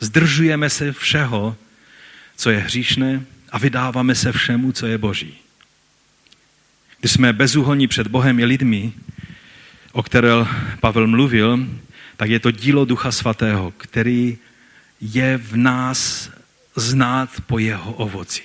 Zdržujeme 0.00 0.70
se 0.70 0.92
všeho, 0.92 1.56
co 2.36 2.50
je 2.50 2.58
hříšné 2.58 3.24
a 3.50 3.58
vydáváme 3.58 4.14
se 4.14 4.32
všemu, 4.32 4.72
co 4.72 4.86
je 4.86 4.98
boží. 4.98 5.34
Když 7.00 7.12
jsme 7.12 7.32
bezúhonní 7.32 7.88
před 7.88 8.06
Bohem 8.06 8.40
i 8.40 8.44
lidmi, 8.44 8.92
o 9.92 10.02
které 10.02 10.30
Pavel 10.80 11.06
mluvil, 11.06 11.66
tak 12.16 12.30
je 12.30 12.40
to 12.40 12.50
dílo 12.50 12.84
Ducha 12.84 13.12
Svatého, 13.12 13.70
který 13.70 14.38
je 15.00 15.38
v 15.38 15.56
nás 15.56 16.30
znát 16.76 17.30
po 17.46 17.58
jeho 17.58 17.92
ovoci. 17.92 18.42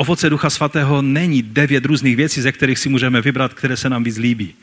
Ovoce 0.00 0.30
Ducha 0.30 0.50
Svatého 0.50 1.02
není 1.02 1.42
devět 1.42 1.84
různých 1.84 2.16
věcí, 2.16 2.40
ze 2.40 2.52
kterých 2.52 2.78
si 2.78 2.88
můžeme 2.88 3.20
vybrat, 3.20 3.54
které 3.54 3.76
se 3.76 3.88
nám 3.88 4.04
víc 4.04 4.16
líbí. 4.16 4.54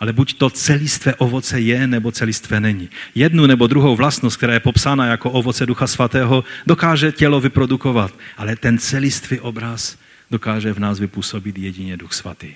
Ale 0.00 0.12
buď 0.12 0.34
to 0.34 0.50
celistvé 0.50 1.14
ovoce 1.14 1.60
je, 1.60 1.86
nebo 1.86 2.12
celistvé 2.12 2.60
není. 2.60 2.90
Jednu 3.14 3.46
nebo 3.46 3.66
druhou 3.66 3.96
vlastnost, 3.96 4.36
která 4.36 4.52
je 4.52 4.60
popsána 4.60 5.06
jako 5.06 5.30
ovoce 5.30 5.66
Ducha 5.66 5.86
Svatého, 5.86 6.44
dokáže 6.66 7.12
tělo 7.12 7.40
vyprodukovat. 7.40 8.14
Ale 8.36 8.56
ten 8.56 8.78
celistvý 8.78 9.40
obraz 9.40 9.98
dokáže 10.30 10.72
v 10.72 10.78
nás 10.78 10.98
vypůsobit 10.98 11.58
jedině 11.58 11.96
Duch 11.96 12.12
Svatý. 12.12 12.54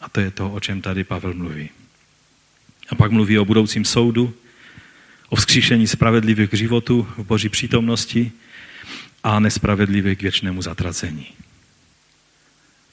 A 0.00 0.08
to 0.08 0.20
je 0.20 0.30
to, 0.30 0.50
o 0.50 0.60
čem 0.60 0.80
tady 0.80 1.04
Pavel 1.04 1.34
mluví. 1.34 1.70
A 2.88 2.94
pak 2.94 3.10
mluví 3.10 3.38
o 3.38 3.44
budoucím 3.44 3.84
soudu, 3.84 4.34
o 5.28 5.36
vzkříšení 5.36 5.86
spravedlivých 5.86 6.50
k 6.50 6.54
životu 6.54 7.08
v 7.16 7.24
boží 7.24 7.48
přítomnosti 7.48 8.32
a 9.24 9.40
nespravedlivých 9.40 10.18
k 10.18 10.22
věčnému 10.22 10.62
zatracení. 10.62 11.26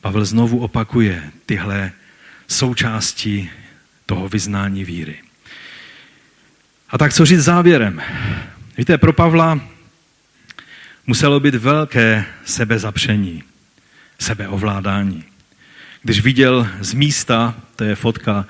Pavel 0.01 0.25
znovu 0.25 0.59
opakuje 0.59 1.31
tyhle 1.45 1.91
součásti 2.47 3.49
toho 4.05 4.29
vyznání 4.29 4.85
víry. 4.85 5.19
A 6.89 6.97
tak 6.97 7.13
co 7.13 7.25
říct 7.25 7.39
závěrem? 7.39 8.01
Víte, 8.77 8.97
pro 8.97 9.13
Pavla 9.13 9.59
muselo 11.07 11.39
být 11.39 11.55
velké 11.55 12.25
sebezapření, 12.45 13.43
sebeovládání. 14.19 15.23
Když 16.03 16.21
viděl 16.21 16.69
z 16.79 16.93
místa, 16.93 17.55
to 17.75 17.83
je 17.83 17.95
fotka 17.95 18.45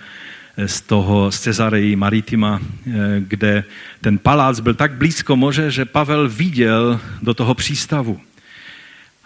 z 0.66 0.82
toho 0.82 1.32
z 1.32 1.40
Cezareji 1.40 1.96
Maritima, 1.96 2.62
eh, 2.62 2.92
kde 3.20 3.64
ten 4.02 4.18
palác 4.18 4.60
byl 4.60 4.74
tak 4.74 4.94
blízko 4.94 5.36
moře, 5.36 5.72
že 5.72 5.86
Pavel 5.86 6.30
viděl 6.30 7.00
do 7.22 7.34
toho 7.34 7.54
přístavu. 7.54 8.22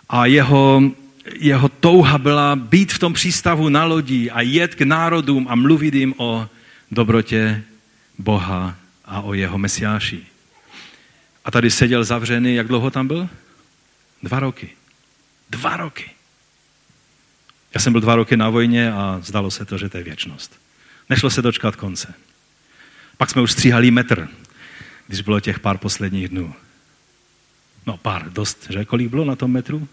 A 0.10 0.26
jeho, 0.26 0.84
jeho 1.40 1.70
touha 1.70 2.18
byla 2.18 2.56
být 2.56 2.94
v 2.94 3.00
tom 3.00 3.14
přístavu 3.14 3.70
na 3.70 3.86
lodi 3.86 4.32
a 4.32 4.42
jet 4.42 4.76
k 4.76 4.82
národům 4.82 5.48
a 5.50 5.56
mluvit 5.56 5.94
jim 5.94 6.14
o 6.18 6.50
dobrotě 6.92 7.64
Boha 8.18 8.76
a 9.06 9.22
o 9.22 9.34
jeho 9.34 9.58
mesiáši. 9.58 10.24
A 11.46 11.52
tady 11.52 11.72
seděl 11.72 12.04
zavřený, 12.04 12.56
jak 12.56 12.68
dlouho 12.68 12.92
tam 12.92 13.08
byl? 13.08 13.30
Dva 14.24 14.40
roky. 14.40 14.70
Dva 15.50 15.78
roky. 15.78 16.10
Já 17.74 17.82
jsem 17.82 17.94
byl 17.94 18.02
dva 18.02 18.16
roky 18.16 18.38
na 18.38 18.50
vojně 18.50 18.94
a 18.94 19.20
zdalo 19.24 19.52
se 19.52 19.66
to, 19.66 19.78
že 19.78 19.90
to 19.90 19.98
je 19.98 20.04
věčnost. 20.04 20.62
Nešlo 21.12 21.30
se 21.30 21.41
dočkat 21.41 21.76
konce. 21.76 22.14
Pak 23.18 23.30
jsme 23.30 23.41
už 23.41 23.51
stříhali 23.51 23.91
metr, 23.91 24.28
když 25.07 25.22
bylo 25.22 25.39
těch 25.39 25.59
pár 25.59 25.78
posledních 25.78 26.30
dnů. 26.30 26.53
No 27.86 27.97
pár, 27.97 28.32
dost, 28.32 28.68
že? 28.70 28.86
Kolik 28.86 29.09
bylo 29.09 29.26
na 29.26 29.36
tom 29.36 29.51
metru? 29.51 29.88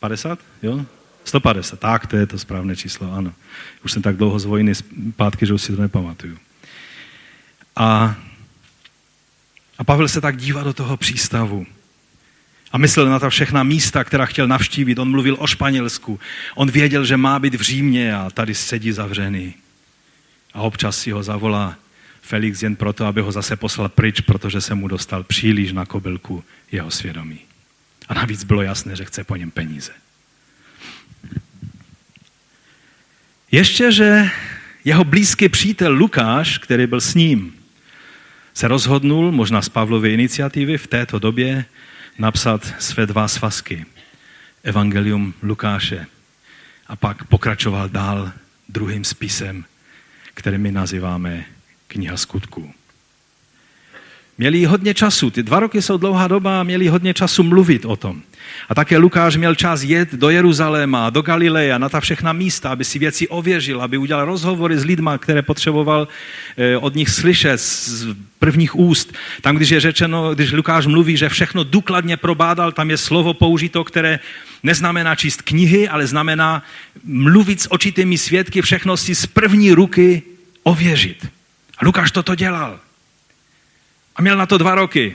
50? 0.00 0.38
Jo? 0.62 0.86
150, 1.24 1.80
tak 1.80 2.06
to 2.06 2.16
je 2.16 2.26
to 2.26 2.38
správné 2.38 2.76
číslo, 2.76 3.12
ano. 3.12 3.32
Už 3.84 3.92
jsem 3.92 4.02
tak 4.02 4.16
dlouho 4.16 4.38
z 4.38 4.44
vojny 4.44 4.74
zpátky, 4.74 5.46
že 5.46 5.54
už 5.54 5.62
si 5.62 5.76
to 5.76 5.82
nepamatuju. 5.82 6.38
A, 7.76 8.16
a 9.78 9.84
Pavel 9.84 10.08
se 10.08 10.20
tak 10.20 10.36
dívá 10.36 10.62
do 10.62 10.72
toho 10.72 10.96
přístavu 10.96 11.66
a 12.72 12.78
myslel 12.78 13.08
na 13.08 13.18
ta 13.18 13.30
všechna 13.30 13.62
místa, 13.62 14.04
která 14.04 14.26
chtěl 14.26 14.48
navštívit. 14.48 14.98
On 14.98 15.10
mluvil 15.10 15.36
o 15.38 15.46
Španělsku. 15.46 16.20
On 16.54 16.70
věděl, 16.70 17.04
že 17.04 17.16
má 17.16 17.38
být 17.38 17.54
v 17.54 17.60
Římě 17.60 18.14
a 18.14 18.30
tady 18.30 18.54
sedí 18.54 18.92
zavřený. 18.92 19.54
A 20.54 20.60
občas 20.60 20.98
si 20.98 21.10
ho 21.10 21.22
zavolá 21.22 21.76
Felix 22.22 22.62
jen 22.62 22.76
proto, 22.76 23.06
aby 23.06 23.20
ho 23.20 23.32
zase 23.32 23.56
poslal 23.56 23.88
pryč, 23.88 24.20
protože 24.20 24.60
se 24.60 24.74
mu 24.74 24.88
dostal 24.88 25.24
příliš 25.24 25.72
na 25.72 25.86
kobylku 25.86 26.44
jeho 26.72 26.90
svědomí. 26.90 27.38
A 28.08 28.14
navíc 28.14 28.44
bylo 28.44 28.62
jasné, 28.62 28.96
že 28.96 29.04
chce 29.04 29.24
po 29.24 29.36
něm 29.36 29.50
peníze. 29.50 29.92
Ještě, 33.50 33.92
že 33.92 34.30
jeho 34.84 35.04
blízký 35.04 35.48
přítel 35.48 35.92
Lukáš, 35.92 36.58
který 36.58 36.86
byl 36.86 37.00
s 37.00 37.14
ním, 37.14 37.54
se 38.54 38.68
rozhodnul, 38.68 39.32
možná 39.32 39.62
z 39.62 39.68
Pavlovy 39.68 40.14
iniciativy, 40.14 40.78
v 40.78 40.86
této 40.86 41.18
době 41.18 41.64
napsat 42.18 42.74
své 42.78 43.06
dva 43.06 43.28
svazky. 43.28 43.86
Evangelium 44.62 45.34
Lukáše. 45.42 46.06
A 46.86 46.96
pak 46.96 47.24
pokračoval 47.24 47.88
dál 47.88 48.32
druhým 48.68 49.04
spisem, 49.04 49.64
který 50.34 50.58
my 50.58 50.72
nazýváme 50.72 51.44
kniha 51.86 52.16
skutků. 52.16 52.74
Měli 54.38 54.64
hodně 54.64 54.94
času, 54.94 55.30
ty 55.30 55.42
dva 55.42 55.60
roky 55.60 55.82
jsou 55.82 55.96
dlouhá 55.96 56.28
doba 56.28 56.60
a 56.60 56.62
měli 56.62 56.88
hodně 56.88 57.14
času 57.14 57.42
mluvit 57.42 57.84
o 57.84 57.96
tom. 57.96 58.22
A 58.68 58.74
také 58.74 58.98
Lukáš 58.98 59.36
měl 59.36 59.54
čas 59.54 59.82
jet 59.82 60.14
do 60.14 60.30
Jeruzaléma, 60.30 61.10
do 61.10 61.22
Galileja, 61.22 61.78
na 61.78 61.88
ta 61.88 62.00
všechna 62.00 62.32
místa, 62.32 62.70
aby 62.70 62.84
si 62.84 62.98
věci 62.98 63.28
ověřil, 63.28 63.82
aby 63.82 63.98
udělal 63.98 64.24
rozhovory 64.24 64.78
s 64.78 64.84
lidma, 64.84 65.18
které 65.18 65.42
potřeboval 65.42 66.08
eh, 66.56 66.76
od 66.76 66.94
nich 66.94 67.10
slyšet 67.10 67.58
z 67.58 68.06
prvních 68.38 68.76
úst. 68.76 69.12
Tam, 69.40 69.56
když 69.56 69.70
je 69.70 69.80
řečeno, 69.80 70.34
když 70.34 70.52
Lukáš 70.52 70.86
mluví, 70.86 71.16
že 71.16 71.28
všechno 71.28 71.64
důkladně 71.64 72.16
probádal, 72.16 72.72
tam 72.72 72.90
je 72.90 72.96
slovo 72.96 73.34
použito, 73.34 73.84
které 73.84 74.18
neznamená 74.62 75.14
číst 75.14 75.42
knihy, 75.42 75.88
ale 75.88 76.06
znamená 76.06 76.62
mluvit 77.04 77.60
s 77.60 77.72
očitými 77.72 78.18
svědky, 78.18 78.62
všechno 78.62 78.96
si 78.96 79.14
z 79.14 79.26
první 79.26 79.72
ruky 79.72 80.22
ověřit. 80.62 81.26
A 81.78 81.84
Lukáš 81.84 82.10
toto 82.10 82.34
dělal. 82.34 82.80
A 84.16 84.22
měl 84.22 84.36
na 84.36 84.46
to 84.46 84.58
dva 84.58 84.74
roky. 84.74 85.14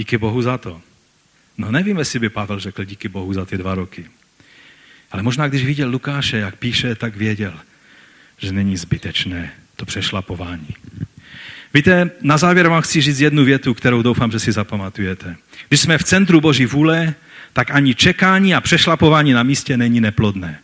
Díky 0.00 0.18
Bohu 0.18 0.42
za 0.42 0.58
to. 0.58 0.80
No 1.58 1.72
nevím, 1.72 1.98
jestli 1.98 2.18
by 2.18 2.28
Pavel 2.28 2.60
řekl 2.60 2.84
díky 2.84 3.08
Bohu 3.08 3.32
za 3.32 3.44
ty 3.44 3.58
dva 3.58 3.74
roky. 3.74 4.06
Ale 5.12 5.22
možná, 5.22 5.48
když 5.48 5.64
viděl 5.64 5.90
Lukáše, 5.90 6.36
jak 6.36 6.56
píše, 6.56 6.94
tak 6.94 7.16
věděl, 7.16 7.52
že 8.38 8.52
není 8.52 8.76
zbytečné 8.76 9.52
to 9.76 9.86
přešlapování. 9.86 10.68
Víte, 11.74 12.10
na 12.22 12.38
závěr 12.38 12.68
vám 12.68 12.82
chci 12.82 13.00
říct 13.00 13.20
jednu 13.20 13.44
větu, 13.44 13.74
kterou 13.74 14.02
doufám, 14.02 14.30
že 14.30 14.40
si 14.40 14.52
zapamatujete. 14.52 15.36
Když 15.68 15.80
jsme 15.80 15.98
v 15.98 16.04
centru 16.04 16.40
Boží 16.40 16.66
vůle, 16.66 17.14
tak 17.52 17.70
ani 17.70 17.94
čekání 17.94 18.54
a 18.54 18.60
přešlapování 18.60 19.32
na 19.32 19.42
místě 19.42 19.76
není 19.76 20.00
neplodné. 20.00 20.58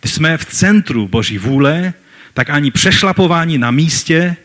Když 0.00 0.12
jsme 0.12 0.38
v 0.38 0.44
centru 0.44 1.08
Boží 1.08 1.38
vůle, 1.38 1.94
tak 2.34 2.50
ani 2.50 2.70
přešlapování 2.70 3.58
na 3.58 3.70
místě, 3.70 4.36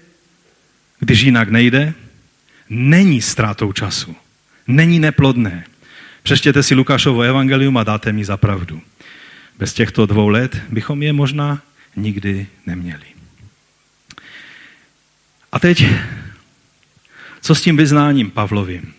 když 1.00 1.22
jinak 1.22 1.50
nejde, 1.50 1.94
není 2.70 3.22
ztrátou 3.22 3.72
času. 3.72 4.16
Není 4.68 5.00
neplodné. 5.00 5.66
Přečtěte 6.24 6.64
si 6.64 6.76
Lukášovo 6.76 7.22
evangelium 7.22 7.78
a 7.78 7.84
dáte 7.84 8.12
mi 8.12 8.26
za 8.26 8.38
pravdu. 8.38 8.82
Bez 9.58 9.74
těchto 9.74 10.06
dvou 10.06 10.28
let 10.28 10.62
bychom 10.70 11.04
je 11.04 11.14
možná 11.14 11.62
nikdy 11.96 12.48
neměli. 12.66 13.06
A 15.52 15.60
teď, 15.60 15.86
co 17.42 17.56
s 17.56 17.62
tím 17.62 17.78
vyznáním 17.78 18.32
Pavlovým? 18.32 18.94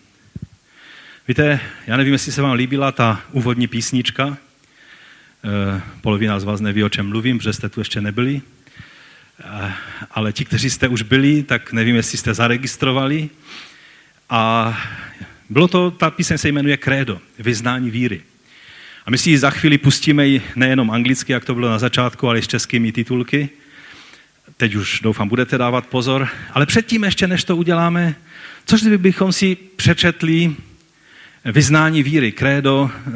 Víte, 1.28 1.60
já 1.86 1.96
nevím, 1.96 2.12
jestli 2.12 2.32
se 2.32 2.42
vám 2.42 2.52
líbila 2.52 2.92
ta 2.92 3.22
úvodní 3.32 3.66
písnička. 3.66 4.26
E, 4.26 5.80
polovina 6.00 6.40
z 6.40 6.44
vás 6.44 6.60
neví, 6.60 6.84
o 6.84 6.88
čem 6.88 7.08
mluvím, 7.08 7.38
protože 7.38 7.52
jste 7.52 7.68
tu 7.68 7.80
ještě 7.80 8.00
nebyli. 8.00 8.42
E, 9.44 9.72
ale 10.10 10.32
ti, 10.32 10.44
kteří 10.44 10.70
jste 10.70 10.88
už 10.88 11.02
byli, 11.02 11.42
tak 11.42 11.72
nevím, 11.72 11.96
jestli 11.96 12.18
jste 12.18 12.34
zaregistrovali. 12.34 13.30
A 14.30 14.74
bylo 15.50 15.68
to, 15.68 15.90
ta 15.90 16.10
píseň 16.10 16.38
se 16.38 16.48
jmenuje 16.48 16.76
Credo, 16.76 17.20
vyznání 17.38 17.90
víry. 17.90 18.20
A 19.06 19.10
my 19.10 19.18
si 19.18 19.30
ji 19.30 19.38
za 19.38 19.50
chvíli 19.50 19.78
pustíme 19.78 20.24
nejenom 20.56 20.90
anglicky, 20.90 21.32
jak 21.32 21.44
to 21.44 21.54
bylo 21.54 21.70
na 21.70 21.78
začátku, 21.78 22.28
ale 22.28 22.38
i 22.38 22.42
s 22.42 22.48
českými 22.48 22.92
titulky. 22.92 23.48
teď 24.56 24.74
už 24.74 25.00
doufám, 25.00 25.28
budete 25.28 25.58
dávat 25.58 25.86
pozor, 25.86 26.28
ale 26.52 26.66
předtím 26.66 27.04
ještě, 27.04 27.26
než 27.26 27.44
to 27.44 27.56
uděláme, 27.56 28.14
což 28.64 28.82
bychom 28.82 29.32
si 29.32 29.56
přečetli 29.76 30.56
vyznání 31.44 32.02
víry, 32.02 32.32
krédo 32.32 32.90
eh, 32.90 33.10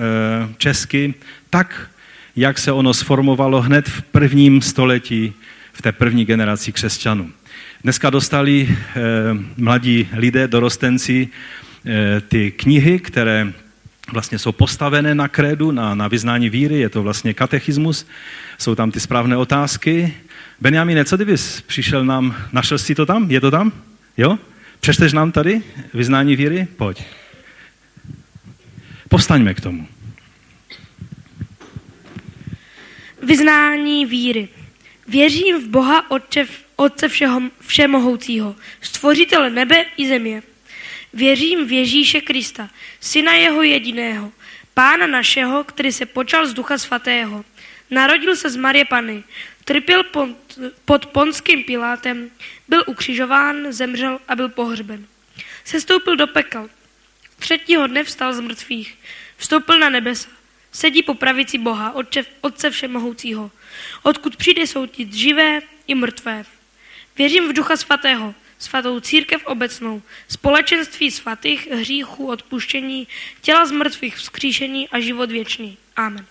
česky, 0.58 1.14
tak, 1.50 1.90
jak 2.36 2.58
se 2.58 2.72
ono 2.72 2.94
sformovalo 2.94 3.60
hned 3.60 3.88
v 3.88 4.02
prvním 4.02 4.62
století, 4.62 5.34
v 5.72 5.82
té 5.82 5.92
první 5.92 6.24
generaci 6.24 6.72
křesťanů. 6.72 7.30
Dneska 7.82 8.10
dostali 8.10 8.68
eh, 8.70 9.00
mladí 9.56 10.08
lidé, 10.12 10.48
dorostenci, 10.48 11.28
eh, 11.86 12.20
ty 12.20 12.50
knihy, 12.50 12.98
které 12.98 13.52
vlastně 14.12 14.38
jsou 14.38 14.52
postavené 14.52 15.14
na 15.14 15.28
krédu, 15.28 15.70
na, 15.70 15.94
na 15.94 16.08
vyznání 16.08 16.50
víry, 16.50 16.78
je 16.78 16.88
to 16.88 17.02
vlastně 17.02 17.34
katechismus, 17.34 18.06
jsou 18.58 18.74
tam 18.74 18.90
ty 18.90 19.00
správné 19.00 19.36
otázky. 19.36 20.14
Benjamine, 20.60 21.04
co 21.04 21.16
kdyby 21.16 21.36
přišel 21.66 22.04
nám, 22.04 22.36
našel 22.52 22.78
jsi 22.78 22.94
to 22.94 23.06
tam? 23.06 23.30
Je 23.30 23.40
to 23.40 23.50
tam? 23.50 23.72
Jo? 24.16 24.38
Přečteš 24.80 25.12
nám 25.12 25.32
tady 25.32 25.62
vyznání 25.94 26.36
víry? 26.36 26.66
Pojď. 26.76 27.04
Povstaňme 29.08 29.54
k 29.54 29.60
tomu. 29.60 29.86
Vyznání 33.22 34.06
víry. 34.06 34.48
Věřím 35.12 35.60
v 35.60 35.68
Boha 35.68 36.10
Otče, 36.10 36.46
Otce 36.76 37.08
všeho, 37.08 37.42
Všemohoucího, 37.66 38.56
stvořitele 38.80 39.50
nebe 39.50 39.84
i 39.96 40.08
země. 40.08 40.42
Věřím 41.12 41.66
v 41.66 41.72
Ježíše 41.72 42.20
Krista, 42.20 42.70
syna 43.00 43.32
jeho 43.32 43.62
jediného, 43.62 44.32
pána 44.74 45.06
našeho, 45.06 45.64
který 45.64 45.92
se 45.92 46.06
počal 46.06 46.46
z 46.46 46.54
ducha 46.54 46.78
svatého. 46.78 47.44
Narodil 47.90 48.36
se 48.36 48.50
z 48.50 48.56
Marie 48.56 48.84
Pany, 48.84 49.24
trpěl 49.64 50.04
pod, 50.04 50.28
pod 50.84 51.06
ponským 51.06 51.64
Pilátem, 51.64 52.30
byl 52.68 52.84
ukřižován, 52.86 53.72
zemřel 53.72 54.18
a 54.28 54.36
byl 54.36 54.48
pohřben. 54.48 55.06
Sestoupil 55.64 56.16
do 56.16 56.26
pekel. 56.26 56.70
Třetího 57.38 57.86
dne 57.86 58.04
vstal 58.04 58.32
z 58.32 58.40
mrtvých. 58.40 58.98
Vstoupil 59.36 59.78
na 59.78 59.88
nebesa. 59.88 60.28
Sedí 60.72 61.02
po 61.02 61.14
pravici 61.14 61.58
Boha, 61.58 61.92
Otče, 61.92 62.24
Otce 62.40 62.70
Všemohoucího. 62.70 63.50
Odkud 64.02 64.36
přijde 64.36 64.66
soudit 64.66 65.14
živé 65.14 65.60
i 65.86 65.94
mrtvé. 65.94 66.44
Věřím 67.18 67.48
v 67.48 67.52
Ducha 67.52 67.76
Svatého, 67.76 68.34
svatou 68.58 69.00
církev 69.00 69.46
obecnou, 69.46 70.02
společenství 70.28 71.10
svatých, 71.10 71.68
hříchů, 71.70 72.26
odpuštění, 72.26 73.08
těla 73.40 73.66
z 73.66 73.72
mrtvých 73.72 74.16
vzkříšení 74.16 74.88
a 74.88 75.00
život 75.00 75.30
věčný. 75.30 75.76
Amen. 75.96 76.26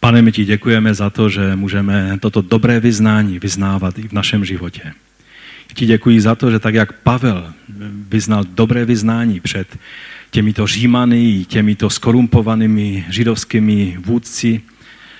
Pane, 0.00 0.22
my 0.22 0.32
ti 0.32 0.44
děkujeme 0.44 0.94
za 0.94 1.10
to, 1.10 1.28
že 1.28 1.56
můžeme 1.56 2.18
toto 2.20 2.42
dobré 2.42 2.80
vyznání 2.80 3.38
vyznávat 3.38 3.98
i 3.98 4.08
v 4.08 4.12
našem 4.12 4.44
životě. 4.44 4.92
Ti 5.74 5.86
děkuji 5.86 6.20
za 6.20 6.34
to, 6.34 6.50
že 6.50 6.58
tak 6.58 6.74
jak 6.74 6.92
Pavel 6.92 7.52
vyznal 8.08 8.44
dobré 8.44 8.84
vyznání 8.84 9.40
před 9.40 9.78
těmito 10.30 10.66
římany, 10.66 11.44
těmito 11.48 11.90
skorumpovanými 11.90 13.04
židovskými 13.08 13.96
vůdci, 14.00 14.60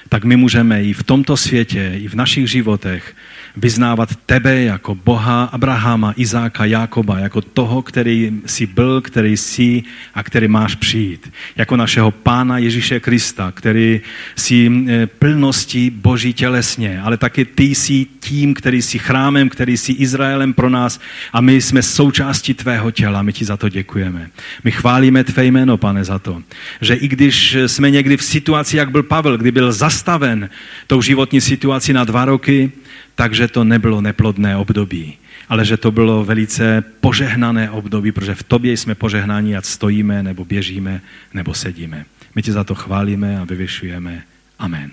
tak 0.08 0.24
my 0.24 0.36
můžeme 0.36 0.84
i 0.84 0.92
v 0.92 1.02
tomto 1.02 1.36
světě, 1.36 1.92
i 1.96 2.08
v 2.08 2.14
našich 2.14 2.50
životech 2.50 3.14
vyznávat 3.58 4.08
tebe 4.26 4.62
jako 4.62 4.94
Boha 4.94 5.44
Abrahama, 5.44 6.12
Izáka, 6.16 6.64
Jákoba, 6.64 7.18
jako 7.18 7.40
toho, 7.40 7.82
který 7.82 8.32
jsi 8.46 8.66
byl, 8.66 9.00
který 9.00 9.36
jsi 9.36 9.82
a 10.14 10.22
který 10.22 10.48
máš 10.48 10.74
přijít. 10.74 11.32
Jako 11.56 11.76
našeho 11.76 12.10
Pána 12.10 12.58
Ježíše 12.58 13.00
Krista, 13.00 13.52
který 13.52 14.00
jsi 14.36 14.70
eh, 14.88 15.06
plností 15.06 15.90
Boží 15.90 16.32
tělesně, 16.32 17.00
ale 17.00 17.16
taky 17.16 17.44
ty 17.44 17.64
jsi 17.64 18.06
tím, 18.20 18.54
který 18.54 18.82
jsi 18.82 18.98
chrámem, 18.98 19.48
který 19.48 19.76
jsi 19.76 19.92
Izraelem 19.92 20.52
pro 20.52 20.70
nás 20.70 21.00
a 21.32 21.40
my 21.40 21.60
jsme 21.60 21.82
součástí 21.82 22.54
tvého 22.54 22.90
těla. 22.90 23.22
My 23.22 23.32
ti 23.32 23.44
za 23.44 23.56
to 23.56 23.68
děkujeme. 23.68 24.30
My 24.64 24.70
chválíme 24.70 25.24
tvé 25.24 25.44
jméno, 25.44 25.76
pane, 25.76 26.04
za 26.04 26.18
to, 26.18 26.42
že 26.80 26.94
i 26.94 27.08
když 27.08 27.56
jsme 27.66 27.90
někdy 27.90 28.16
v 28.16 28.24
situaci, 28.24 28.76
jak 28.76 28.90
byl 28.90 29.02
Pavel, 29.02 29.38
kdy 29.38 29.50
byl 29.50 29.72
zastaven 29.72 30.50
tou 30.86 31.02
životní 31.02 31.40
situací 31.40 31.92
na 31.92 32.04
dva 32.04 32.24
roky, 32.24 32.72
takže 33.18 33.48
to 33.48 33.64
nebylo 33.64 34.00
neplodné 34.00 34.56
období, 34.56 35.18
ale 35.48 35.64
že 35.64 35.76
to 35.76 35.90
bylo 35.90 36.24
velice 36.24 36.84
požehnané 37.00 37.70
období, 37.70 38.12
protože 38.12 38.34
v 38.34 38.42
tobě 38.42 38.76
jsme 38.76 38.94
požehnáni, 38.94 39.56
ať 39.56 39.64
stojíme, 39.64 40.22
nebo 40.22 40.44
běžíme, 40.44 41.00
nebo 41.34 41.54
sedíme. 41.54 42.04
My 42.34 42.42
ti 42.42 42.52
za 42.52 42.64
to 42.64 42.74
chválíme 42.74 43.38
a 43.40 43.44
vyvyšujeme. 43.44 44.22
Amen. 44.58 44.90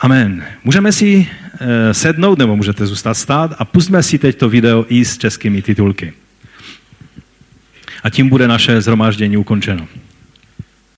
Amen. 0.00 0.44
Můžeme 0.64 0.92
si 0.92 1.28
e, 1.60 1.94
sednout, 1.94 2.38
nebo 2.38 2.56
můžete 2.56 2.86
zůstat 2.86 3.14
stát 3.14 3.54
a 3.58 3.64
pustme 3.64 4.02
si 4.02 4.18
teď 4.18 4.36
to 4.36 4.48
video 4.48 4.86
i 4.88 5.04
s 5.04 5.18
českými 5.18 5.62
titulky. 5.62 6.12
A 8.02 8.10
tím 8.10 8.28
bude 8.28 8.48
naše 8.48 8.80
zhromáždění 8.80 9.36
ukončeno. 9.36 9.88